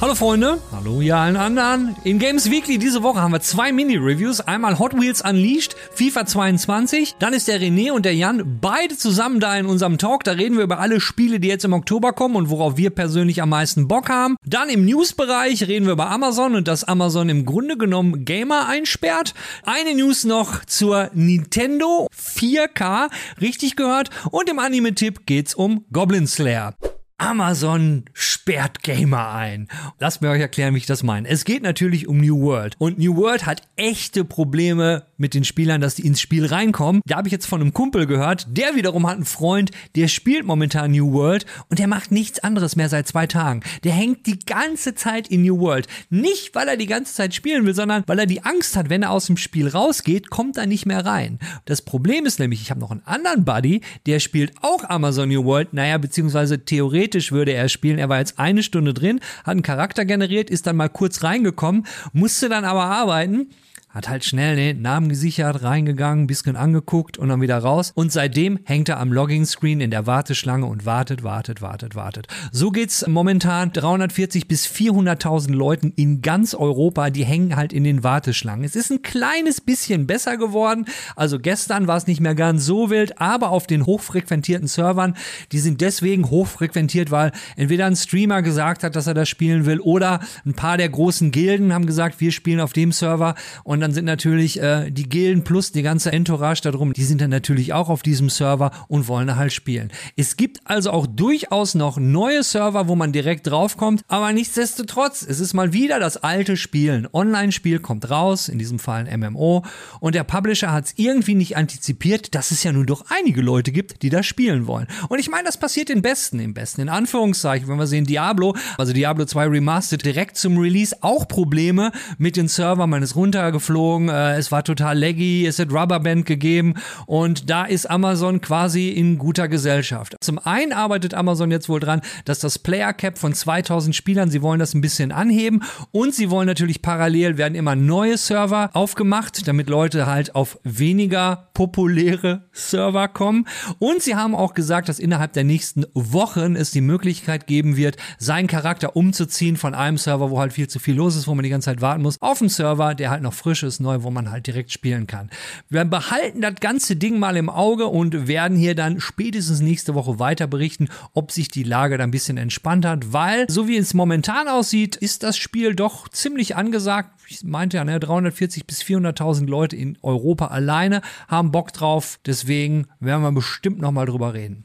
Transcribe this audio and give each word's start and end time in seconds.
Hallo 0.00 0.14
Freunde, 0.14 0.58
hallo 0.72 1.02
ihr 1.02 1.14
allen 1.14 1.36
anderen. 1.36 1.94
In 2.04 2.18
Games 2.18 2.50
Weekly 2.50 2.78
diese 2.78 3.02
Woche 3.02 3.20
haben 3.20 3.32
wir 3.32 3.42
zwei 3.42 3.70
Mini-Reviews. 3.70 4.40
Einmal 4.40 4.78
Hot 4.78 4.98
Wheels 4.98 5.20
Unleashed, 5.20 5.76
FIFA 5.92 6.24
22. 6.24 7.16
Dann 7.18 7.34
ist 7.34 7.48
der 7.48 7.60
René 7.60 7.92
und 7.92 8.06
der 8.06 8.14
Jan 8.14 8.60
beide 8.62 8.96
zusammen 8.96 9.40
da 9.40 9.54
in 9.58 9.66
unserem 9.66 9.98
Talk. 9.98 10.24
Da 10.24 10.32
reden 10.32 10.56
wir 10.56 10.64
über 10.64 10.78
alle 10.78 11.02
Spiele, 11.02 11.38
die 11.38 11.48
jetzt 11.48 11.66
im 11.66 11.74
Oktober 11.74 12.14
kommen 12.14 12.36
und 12.36 12.48
worauf 12.48 12.78
wir 12.78 12.88
persönlich 12.88 13.42
am 13.42 13.50
meisten 13.50 13.88
Bock 13.88 14.08
haben. 14.08 14.36
Dann 14.46 14.70
im 14.70 14.86
News-Bereich 14.86 15.68
reden 15.68 15.84
wir 15.84 15.92
über 15.92 16.08
Amazon 16.08 16.54
und 16.54 16.66
dass 16.66 16.84
Amazon 16.84 17.28
im 17.28 17.44
Grunde 17.44 17.76
genommen 17.76 18.24
Gamer 18.24 18.68
einsperrt. 18.68 19.34
Eine 19.66 19.94
News 19.94 20.24
noch 20.24 20.64
zur 20.64 21.10
Nintendo 21.12 22.08
4K, 22.18 23.10
richtig 23.38 23.76
gehört. 23.76 24.08
Und 24.30 24.48
im 24.48 24.60
Anime-Tipp 24.60 25.26
geht's 25.26 25.54
um 25.54 25.84
Goblin 25.92 26.26
Slayer. 26.26 26.74
Amazon 27.20 28.06
sperrt 28.14 28.82
Gamer 28.82 29.32
ein. 29.32 29.68
Lasst 29.98 30.22
mir 30.22 30.30
euch 30.30 30.40
erklären, 30.40 30.74
wie 30.74 30.78
ich 30.78 30.86
das 30.86 31.02
meine. 31.02 31.28
Es 31.28 31.44
geht 31.44 31.62
natürlich 31.62 32.08
um 32.08 32.16
New 32.16 32.40
World. 32.40 32.76
Und 32.78 32.98
New 32.98 33.14
World 33.14 33.44
hat 33.44 33.60
echte 33.76 34.24
Probleme 34.24 35.04
mit 35.18 35.34
den 35.34 35.44
Spielern, 35.44 35.82
dass 35.82 35.94
die 35.94 36.06
ins 36.06 36.22
Spiel 36.22 36.46
reinkommen. 36.46 37.02
Da 37.04 37.18
habe 37.18 37.28
ich 37.28 37.32
jetzt 37.32 37.44
von 37.44 37.60
einem 37.60 37.74
Kumpel 37.74 38.06
gehört, 38.06 38.46
der 38.48 38.74
wiederum 38.74 39.06
hat 39.06 39.16
einen 39.16 39.26
Freund, 39.26 39.70
der 39.96 40.08
spielt 40.08 40.46
momentan 40.46 40.92
New 40.92 41.12
World 41.12 41.44
und 41.68 41.78
der 41.78 41.88
macht 41.88 42.10
nichts 42.10 42.38
anderes 42.38 42.74
mehr 42.74 42.88
seit 42.88 43.06
zwei 43.06 43.26
Tagen. 43.26 43.60
Der 43.84 43.92
hängt 43.92 44.26
die 44.26 44.38
ganze 44.38 44.94
Zeit 44.94 45.28
in 45.28 45.42
New 45.42 45.60
World. 45.60 45.88
Nicht, 46.08 46.54
weil 46.54 46.68
er 46.68 46.78
die 46.78 46.86
ganze 46.86 47.12
Zeit 47.12 47.34
spielen 47.34 47.66
will, 47.66 47.74
sondern 47.74 48.02
weil 48.06 48.18
er 48.18 48.26
die 48.26 48.44
Angst 48.44 48.76
hat, 48.78 48.88
wenn 48.88 49.02
er 49.02 49.10
aus 49.10 49.26
dem 49.26 49.36
Spiel 49.36 49.68
rausgeht, 49.68 50.30
kommt 50.30 50.56
er 50.56 50.66
nicht 50.66 50.86
mehr 50.86 51.04
rein. 51.04 51.38
Das 51.66 51.82
Problem 51.82 52.24
ist 52.24 52.38
nämlich, 52.38 52.62
ich 52.62 52.70
habe 52.70 52.80
noch 52.80 52.90
einen 52.90 53.04
anderen 53.04 53.44
Buddy, 53.44 53.82
der 54.06 54.20
spielt 54.20 54.54
auch 54.62 54.88
Amazon 54.88 55.28
New 55.28 55.44
World, 55.44 55.74
naja, 55.74 55.98
beziehungsweise 55.98 56.64
theoretisch 56.64 57.09
theoretisch 57.10 57.32
würde 57.32 57.52
er 57.52 57.68
spielen. 57.68 57.98
Er 57.98 58.08
war 58.08 58.18
jetzt 58.18 58.38
eine 58.38 58.62
Stunde 58.62 58.94
drin, 58.94 59.20
hat 59.44 59.52
einen 59.52 59.62
Charakter 59.62 60.04
generiert, 60.04 60.50
ist 60.50 60.66
dann 60.66 60.76
mal 60.76 60.88
kurz 60.88 61.22
reingekommen, 61.22 61.86
musste 62.12 62.48
dann 62.48 62.64
aber 62.64 62.84
arbeiten 62.84 63.50
hat 63.90 64.08
halt 64.08 64.24
schnell 64.24 64.54
den 64.54 64.82
Namen 64.82 65.08
gesichert, 65.08 65.62
reingegangen, 65.62 66.28
bisschen 66.28 66.56
angeguckt 66.56 67.18
und 67.18 67.28
dann 67.28 67.40
wieder 67.40 67.58
raus. 67.58 67.90
Und 67.94 68.12
seitdem 68.12 68.60
hängt 68.64 68.88
er 68.88 69.00
am 69.00 69.12
Logging-Screen 69.12 69.80
in 69.80 69.90
der 69.90 70.06
Warteschlange 70.06 70.66
und 70.66 70.86
wartet, 70.86 71.24
wartet, 71.24 71.60
wartet, 71.60 71.96
wartet. 71.96 72.28
So 72.52 72.70
geht's 72.70 73.04
momentan 73.06 73.72
340 73.72 74.46
bis 74.46 74.66
400.000 74.66 75.52
Leuten 75.52 75.92
in 75.96 76.22
ganz 76.22 76.54
Europa, 76.54 77.10
die 77.10 77.24
hängen 77.24 77.56
halt 77.56 77.72
in 77.72 77.82
den 77.82 78.04
Warteschlangen. 78.04 78.64
Es 78.64 78.76
ist 78.76 78.92
ein 78.92 79.02
kleines 79.02 79.60
bisschen 79.60 80.06
besser 80.06 80.36
geworden. 80.36 80.86
Also 81.16 81.40
gestern 81.40 81.88
war 81.88 81.96
es 81.96 82.06
nicht 82.06 82.20
mehr 82.20 82.36
ganz 82.36 82.64
so 82.64 82.90
wild, 82.90 83.20
aber 83.20 83.50
auf 83.50 83.66
den 83.66 83.86
hochfrequentierten 83.86 84.68
Servern, 84.68 85.16
die 85.50 85.58
sind 85.58 85.80
deswegen 85.80 86.30
hochfrequentiert, 86.30 87.10
weil 87.10 87.32
entweder 87.56 87.86
ein 87.86 87.96
Streamer 87.96 88.42
gesagt 88.42 88.84
hat, 88.84 88.94
dass 88.94 89.08
er 89.08 89.14
das 89.14 89.28
spielen 89.28 89.66
will 89.66 89.80
oder 89.80 90.20
ein 90.46 90.54
paar 90.54 90.76
der 90.76 90.88
großen 90.88 91.32
Gilden 91.32 91.72
haben 91.72 91.86
gesagt, 91.86 92.20
wir 92.20 92.30
spielen 92.30 92.60
auf 92.60 92.72
dem 92.72 92.92
Server 92.92 93.34
und 93.64 93.79
und 93.80 93.84
dann 93.84 93.94
sind 93.94 94.04
natürlich 94.04 94.60
äh, 94.60 94.90
die 94.90 95.08
Gilden 95.08 95.42
plus 95.42 95.72
die 95.72 95.80
ganze 95.80 96.12
Entourage 96.12 96.60
darum, 96.60 96.92
die 96.92 97.02
sind 97.02 97.22
dann 97.22 97.30
natürlich 97.30 97.72
auch 97.72 97.88
auf 97.88 98.02
diesem 98.02 98.28
Server 98.28 98.72
und 98.88 99.08
wollen 99.08 99.36
halt 99.36 99.54
spielen. 99.54 99.90
Es 100.16 100.36
gibt 100.36 100.60
also 100.64 100.90
auch 100.90 101.06
durchaus 101.06 101.74
noch 101.74 101.96
neue 101.96 102.42
Server, 102.42 102.88
wo 102.88 102.94
man 102.94 103.10
direkt 103.10 103.46
draufkommt, 103.46 104.02
aber 104.06 104.34
nichtsdestotrotz, 104.34 105.24
es 105.26 105.40
ist 105.40 105.54
mal 105.54 105.72
wieder 105.72 105.98
das 105.98 106.18
alte 106.18 106.58
Spielen. 106.58 107.08
Online-Spiel 107.10 107.78
kommt 107.78 108.10
raus, 108.10 108.50
in 108.50 108.58
diesem 108.58 108.78
Fall 108.78 109.06
ein 109.08 109.18
MMO, 109.18 109.64
und 110.00 110.14
der 110.14 110.24
Publisher 110.24 110.72
hat 110.72 110.84
es 110.84 110.92
irgendwie 110.96 111.34
nicht 111.34 111.56
antizipiert, 111.56 112.34
dass 112.34 112.50
es 112.50 112.62
ja 112.62 112.72
nun 112.72 112.84
doch 112.84 113.06
einige 113.08 113.40
Leute 113.40 113.72
gibt, 113.72 114.02
die 114.02 114.10
das 114.10 114.26
spielen 114.26 114.66
wollen. 114.66 114.88
Und 115.08 115.20
ich 115.20 115.30
meine, 115.30 115.44
das 115.44 115.56
passiert 115.56 115.88
den 115.88 116.02
Besten, 116.02 116.38
im 116.38 116.52
Besten, 116.52 116.82
in 116.82 116.90
Anführungszeichen, 116.90 117.66
wenn 117.66 117.78
wir 117.78 117.86
sehen, 117.86 118.04
Diablo, 118.04 118.54
also 118.76 118.92
Diablo 118.92 119.24
2 119.24 119.46
Remastered 119.46 120.04
direkt 120.04 120.36
zum 120.36 120.58
Release, 120.58 120.94
auch 121.00 121.26
Probleme 121.26 121.92
mit 122.18 122.36
den 122.36 122.46
Servern, 122.46 122.90
man 122.90 123.02
ist 123.02 123.16
runtergeflogen, 123.16 123.69
geflogen, 123.70 124.08
äh, 124.08 124.36
es 124.36 124.50
war 124.50 124.64
total 124.64 124.98
laggy, 124.98 125.46
es 125.46 125.58
hat 125.58 125.72
Rubberband 125.72 126.26
gegeben 126.26 126.74
und 127.06 127.48
da 127.48 127.64
ist 127.64 127.88
Amazon 127.88 128.40
quasi 128.40 128.88
in 128.88 129.16
guter 129.16 129.46
Gesellschaft. 129.46 130.16
Zum 130.20 130.38
einen 130.38 130.72
arbeitet 130.72 131.14
Amazon 131.14 131.50
jetzt 131.52 131.68
wohl 131.68 131.78
dran, 131.78 132.00
dass 132.24 132.40
das 132.40 132.58
Player 132.58 132.92
Cap 132.92 133.16
von 133.16 133.32
2000 133.32 133.94
Spielern, 133.94 134.30
sie 134.30 134.42
wollen 134.42 134.58
das 134.58 134.74
ein 134.74 134.80
bisschen 134.80 135.12
anheben 135.12 135.62
und 135.92 136.14
sie 136.14 136.30
wollen 136.30 136.46
natürlich 136.46 136.82
parallel 136.82 137.38
werden 137.38 137.54
immer 137.54 137.76
neue 137.76 138.18
Server 138.18 138.70
aufgemacht, 138.72 139.46
damit 139.46 139.68
Leute 139.68 140.06
halt 140.06 140.34
auf 140.34 140.58
weniger 140.64 141.50
populäre 141.54 142.48
Server 142.52 143.06
kommen 143.06 143.46
und 143.78 144.02
sie 144.02 144.16
haben 144.16 144.34
auch 144.34 144.54
gesagt, 144.54 144.88
dass 144.88 144.98
innerhalb 144.98 145.32
der 145.32 145.44
nächsten 145.44 145.86
Wochen 145.94 146.56
es 146.56 146.72
die 146.72 146.80
Möglichkeit 146.80 147.46
geben 147.46 147.76
wird, 147.76 147.96
seinen 148.18 148.48
Charakter 148.48 148.96
umzuziehen 148.96 149.56
von 149.56 149.74
einem 149.74 149.96
Server, 149.96 150.30
wo 150.30 150.40
halt 150.40 150.52
viel 150.52 150.68
zu 150.68 150.80
viel 150.80 150.96
los 150.96 151.14
ist, 151.14 151.28
wo 151.28 151.34
man 151.34 151.44
die 151.44 151.50
ganze 151.50 151.66
Zeit 151.66 151.80
warten 151.80 152.02
muss, 152.02 152.20
auf 152.20 152.40
einen 152.40 152.48
Server, 152.48 152.96
der 152.96 153.10
halt 153.10 153.22
noch 153.22 153.34
frisch 153.34 153.59
Frisches 153.60 153.80
neu, 153.80 154.02
wo 154.02 154.10
man 154.10 154.30
halt 154.30 154.46
direkt 154.46 154.72
spielen 154.72 155.06
kann. 155.06 155.28
Wir 155.68 155.84
behalten 155.84 156.40
das 156.40 156.54
ganze 156.60 156.96
Ding 156.96 157.18
mal 157.18 157.36
im 157.36 157.50
Auge 157.50 157.86
und 157.86 158.26
werden 158.26 158.56
hier 158.56 158.74
dann 158.74 159.00
spätestens 159.00 159.60
nächste 159.60 159.94
Woche 159.94 160.18
weiter 160.18 160.46
berichten, 160.46 160.88
ob 161.12 161.30
sich 161.30 161.48
die 161.48 161.62
Lage 161.62 161.98
da 161.98 162.04
ein 162.04 162.10
bisschen 162.10 162.38
entspannt 162.38 162.86
hat, 162.86 163.12
weil 163.12 163.50
so 163.50 163.68
wie 163.68 163.76
es 163.76 163.92
momentan 163.92 164.48
aussieht, 164.48 164.96
ist 164.96 165.22
das 165.22 165.36
Spiel 165.36 165.74
doch 165.74 166.08
ziemlich 166.08 166.56
angesagt. 166.56 167.10
Ich 167.28 167.44
meinte 167.44 167.76
ja, 167.76 167.84
ne, 167.84 168.00
340 168.00 168.66
bis 168.66 168.82
400.000 168.82 169.46
Leute 169.46 169.76
in 169.76 169.98
Europa 170.00 170.46
alleine 170.46 171.02
haben 171.28 171.52
Bock 171.52 171.72
drauf. 171.74 172.18
Deswegen 172.24 172.86
werden 172.98 173.22
wir 173.22 173.32
bestimmt 173.32 173.78
noch 173.78 173.92
mal 173.92 174.06
drüber 174.06 174.32
reden. 174.32 174.64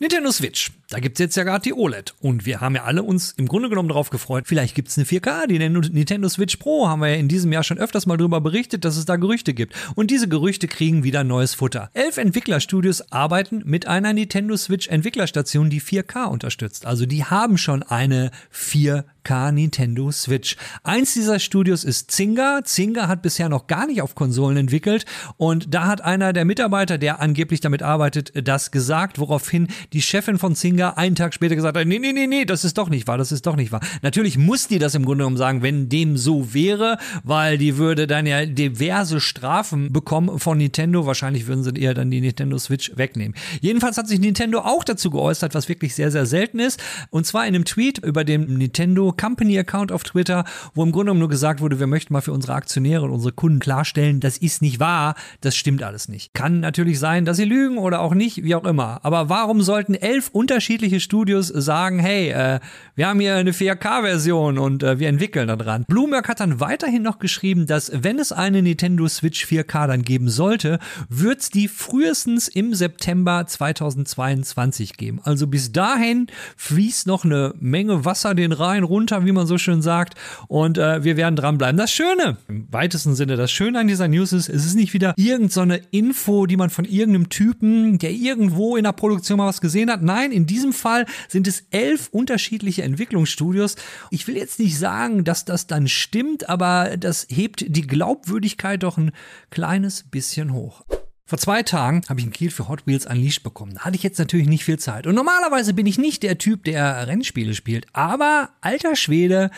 Nintendo 0.00 0.32
Switch. 0.32 0.72
Da 0.92 1.00
gibt's 1.00 1.20
jetzt 1.20 1.36
ja 1.36 1.44
gerade 1.44 1.62
die 1.62 1.72
OLED. 1.72 2.14
Und 2.20 2.44
wir 2.44 2.60
haben 2.60 2.74
ja 2.74 2.84
alle 2.84 3.02
uns 3.02 3.32
im 3.38 3.48
Grunde 3.48 3.70
genommen 3.70 3.88
darauf 3.88 4.10
gefreut, 4.10 4.44
vielleicht 4.46 4.74
gibt's 4.74 4.98
eine 4.98 5.06
4K, 5.06 5.46
die 5.46 5.58
Nintendo 5.58 6.28
Switch 6.28 6.56
Pro. 6.56 6.86
Haben 6.86 7.00
wir 7.00 7.08
ja 7.08 7.14
in 7.14 7.28
diesem 7.28 7.50
Jahr 7.50 7.62
schon 7.62 7.78
öfters 7.78 8.04
mal 8.04 8.18
drüber 8.18 8.42
berichtet, 8.42 8.84
dass 8.84 8.98
es 8.98 9.06
da 9.06 9.16
Gerüchte 9.16 9.54
gibt. 9.54 9.74
Und 9.94 10.10
diese 10.10 10.28
Gerüchte 10.28 10.68
kriegen 10.68 11.02
wieder 11.02 11.24
neues 11.24 11.54
Futter. 11.54 11.88
Elf 11.94 12.18
Entwicklerstudios 12.18 13.10
arbeiten 13.10 13.62
mit 13.64 13.86
einer 13.88 14.12
Nintendo 14.12 14.54
Switch 14.54 14.86
Entwicklerstation, 14.88 15.70
die 15.70 15.80
4K 15.80 16.26
unterstützt. 16.26 16.84
Also 16.84 17.06
die 17.06 17.24
haben 17.24 17.56
schon 17.56 17.82
eine 17.82 18.30
4K 18.54 19.04
K 19.24 19.52
Nintendo 19.52 20.10
Switch. 20.10 20.56
Eins 20.82 21.14
dieser 21.14 21.38
Studios 21.38 21.84
ist 21.84 22.10
Zynga. 22.10 22.60
Zynga 22.64 23.08
hat 23.08 23.22
bisher 23.22 23.48
noch 23.48 23.66
gar 23.66 23.86
nicht 23.86 24.02
auf 24.02 24.14
Konsolen 24.14 24.56
entwickelt 24.56 25.04
und 25.36 25.74
da 25.74 25.86
hat 25.86 26.00
einer 26.00 26.32
der 26.32 26.44
Mitarbeiter, 26.44 26.98
der 26.98 27.20
angeblich 27.20 27.60
damit 27.60 27.82
arbeitet, 27.82 28.32
das 28.46 28.70
gesagt, 28.70 29.18
woraufhin 29.18 29.68
die 29.92 30.02
Chefin 30.02 30.38
von 30.38 30.54
Zynga 30.54 30.81
einen 30.90 31.14
Tag 31.14 31.34
später 31.34 31.56
gesagt 31.56 31.76
hat, 31.76 31.86
nee, 31.86 31.98
nee, 31.98 32.12
nee, 32.12 32.26
nee, 32.26 32.44
das 32.44 32.64
ist 32.64 32.78
doch 32.78 32.88
nicht 32.88 33.06
wahr, 33.06 33.18
das 33.18 33.32
ist 33.32 33.46
doch 33.46 33.56
nicht 33.56 33.72
wahr. 33.72 33.80
Natürlich 34.02 34.38
muss 34.38 34.68
die 34.68 34.78
das 34.78 34.94
im 34.94 35.04
Grunde 35.04 35.22
genommen 35.22 35.36
sagen, 35.36 35.62
wenn 35.62 35.88
dem 35.88 36.16
so 36.16 36.52
wäre, 36.54 36.98
weil 37.24 37.58
die 37.58 37.76
würde 37.76 38.06
dann 38.06 38.26
ja 38.26 38.44
diverse 38.46 39.20
Strafen 39.20 39.92
bekommen 39.92 40.38
von 40.38 40.58
Nintendo. 40.58 41.06
Wahrscheinlich 41.06 41.46
würden 41.46 41.64
sie 41.64 41.72
eher 41.80 41.94
dann 41.94 42.10
die 42.10 42.20
Nintendo 42.20 42.58
Switch 42.58 42.92
wegnehmen. 42.96 43.34
Jedenfalls 43.60 43.96
hat 43.98 44.08
sich 44.08 44.20
Nintendo 44.20 44.60
auch 44.60 44.84
dazu 44.84 45.10
geäußert, 45.10 45.54
was 45.54 45.68
wirklich 45.68 45.94
sehr, 45.94 46.10
sehr 46.10 46.26
selten 46.26 46.58
ist. 46.58 46.82
Und 47.10 47.26
zwar 47.26 47.46
in 47.46 47.54
einem 47.54 47.64
Tweet 47.64 47.98
über 47.98 48.24
den 48.24 48.58
Nintendo 48.58 49.12
Company 49.12 49.58
Account 49.58 49.92
auf 49.92 50.02
Twitter, 50.04 50.44
wo 50.74 50.82
im 50.82 50.92
Grunde 50.92 51.06
genommen 51.06 51.20
nur 51.20 51.28
gesagt 51.28 51.60
wurde, 51.60 51.80
wir 51.80 51.86
möchten 51.86 52.12
mal 52.12 52.20
für 52.20 52.32
unsere 52.32 52.54
Aktionäre 52.54 53.04
und 53.04 53.10
unsere 53.10 53.32
Kunden 53.32 53.58
klarstellen, 53.58 54.20
das 54.20 54.38
ist 54.38 54.62
nicht 54.62 54.80
wahr, 54.80 55.14
das 55.40 55.56
stimmt 55.56 55.82
alles 55.82 56.08
nicht. 56.08 56.34
Kann 56.34 56.60
natürlich 56.60 56.98
sein, 56.98 57.24
dass 57.24 57.36
sie 57.36 57.44
lügen 57.44 57.78
oder 57.78 58.00
auch 58.00 58.14
nicht, 58.14 58.44
wie 58.44 58.54
auch 58.54 58.64
immer. 58.64 59.00
Aber 59.02 59.28
warum 59.28 59.62
sollten 59.62 59.94
elf 59.94 60.30
unterschiedliche 60.72 61.00
Studios 61.00 61.48
sagen, 61.48 61.98
hey, 61.98 62.30
äh, 62.30 62.60
wir 62.94 63.06
haben 63.06 63.20
hier 63.20 63.36
eine 63.36 63.52
4K-Version 63.52 64.56
und 64.58 64.82
äh, 64.82 64.98
wir 64.98 65.08
entwickeln 65.08 65.48
daran. 65.48 65.84
Bloomberg 65.86 66.28
hat 66.28 66.40
dann 66.40 66.60
weiterhin 66.60 67.02
noch 67.02 67.18
geschrieben, 67.18 67.66
dass 67.66 67.92
wenn 67.94 68.18
es 68.18 68.32
eine 68.32 68.62
Nintendo 68.62 69.06
Switch 69.06 69.44
4K 69.44 69.86
dann 69.86 70.02
geben 70.02 70.30
sollte, 70.30 70.78
wird 71.10 71.40
es 71.40 71.50
die 71.50 71.68
frühestens 71.68 72.48
im 72.48 72.74
September 72.74 73.46
2022 73.46 74.96
geben. 74.96 75.20
Also 75.24 75.46
bis 75.46 75.72
dahin 75.72 76.28
fließt 76.56 77.06
noch 77.06 77.24
eine 77.24 77.54
Menge 77.60 78.06
Wasser 78.06 78.34
den 78.34 78.52
Rhein 78.52 78.82
runter 78.82 79.26
wie 79.26 79.32
man 79.32 79.46
so 79.46 79.58
schön 79.58 79.82
sagt. 79.82 80.14
Und 80.48 80.78
äh, 80.78 81.04
wir 81.04 81.18
werden 81.18 81.36
dranbleiben. 81.36 81.76
Das 81.76 81.92
Schöne, 81.92 82.38
weitesten 82.48 83.14
Sinne. 83.14 83.36
Das 83.36 83.52
Schöne 83.52 83.78
an 83.78 83.88
dieser 83.88 84.08
News 84.08 84.32
ist, 84.32 84.48
es 84.48 84.64
ist 84.64 84.74
nicht 84.74 84.94
wieder 84.94 85.12
irgendeine 85.16 85.76
so 85.76 85.88
Info, 85.90 86.46
die 86.46 86.56
man 86.56 86.70
von 86.70 86.86
irgendeinem 86.86 87.28
Typen, 87.28 87.98
der 87.98 88.12
irgendwo 88.12 88.76
in 88.76 88.84
der 88.84 88.92
Produktion 88.92 89.36
mal 89.38 89.46
was 89.46 89.60
gesehen 89.60 89.90
hat. 89.90 90.02
Nein, 90.02 90.32
in 90.32 90.46
diesem 90.52 90.74
Fall 90.74 91.06
sind 91.28 91.48
es 91.48 91.64
elf 91.70 92.08
unterschiedliche 92.10 92.82
Entwicklungsstudios. 92.82 93.76
Ich 94.10 94.26
will 94.26 94.36
jetzt 94.36 94.58
nicht 94.58 94.78
sagen, 94.78 95.24
dass 95.24 95.46
das 95.46 95.66
dann 95.66 95.88
stimmt, 95.88 96.50
aber 96.50 96.98
das 96.98 97.26
hebt 97.30 97.64
die 97.66 97.86
Glaubwürdigkeit 97.86 98.82
doch 98.82 98.98
ein 98.98 99.12
kleines 99.50 100.04
bisschen 100.10 100.52
hoch. 100.52 100.84
Vor 101.32 101.38
zwei 101.38 101.62
Tagen 101.62 102.02
habe 102.10 102.20
ich 102.20 102.26
einen 102.26 102.34
Kiel 102.34 102.50
für 102.50 102.68
Hot 102.68 102.86
Wheels 102.86 103.06
Unleashed 103.06 103.42
bekommen. 103.42 103.76
Da 103.76 103.86
hatte 103.86 103.96
ich 103.96 104.02
jetzt 104.02 104.18
natürlich 104.18 104.48
nicht 104.48 104.66
viel 104.66 104.78
Zeit. 104.78 105.06
Und 105.06 105.14
normalerweise 105.14 105.72
bin 105.72 105.86
ich 105.86 105.96
nicht 105.96 106.22
der 106.22 106.36
Typ, 106.36 106.64
der 106.64 107.06
Rennspiele 107.06 107.54
spielt. 107.54 107.86
Aber 107.94 108.50
alter 108.60 108.96
Schwede, 108.96 109.50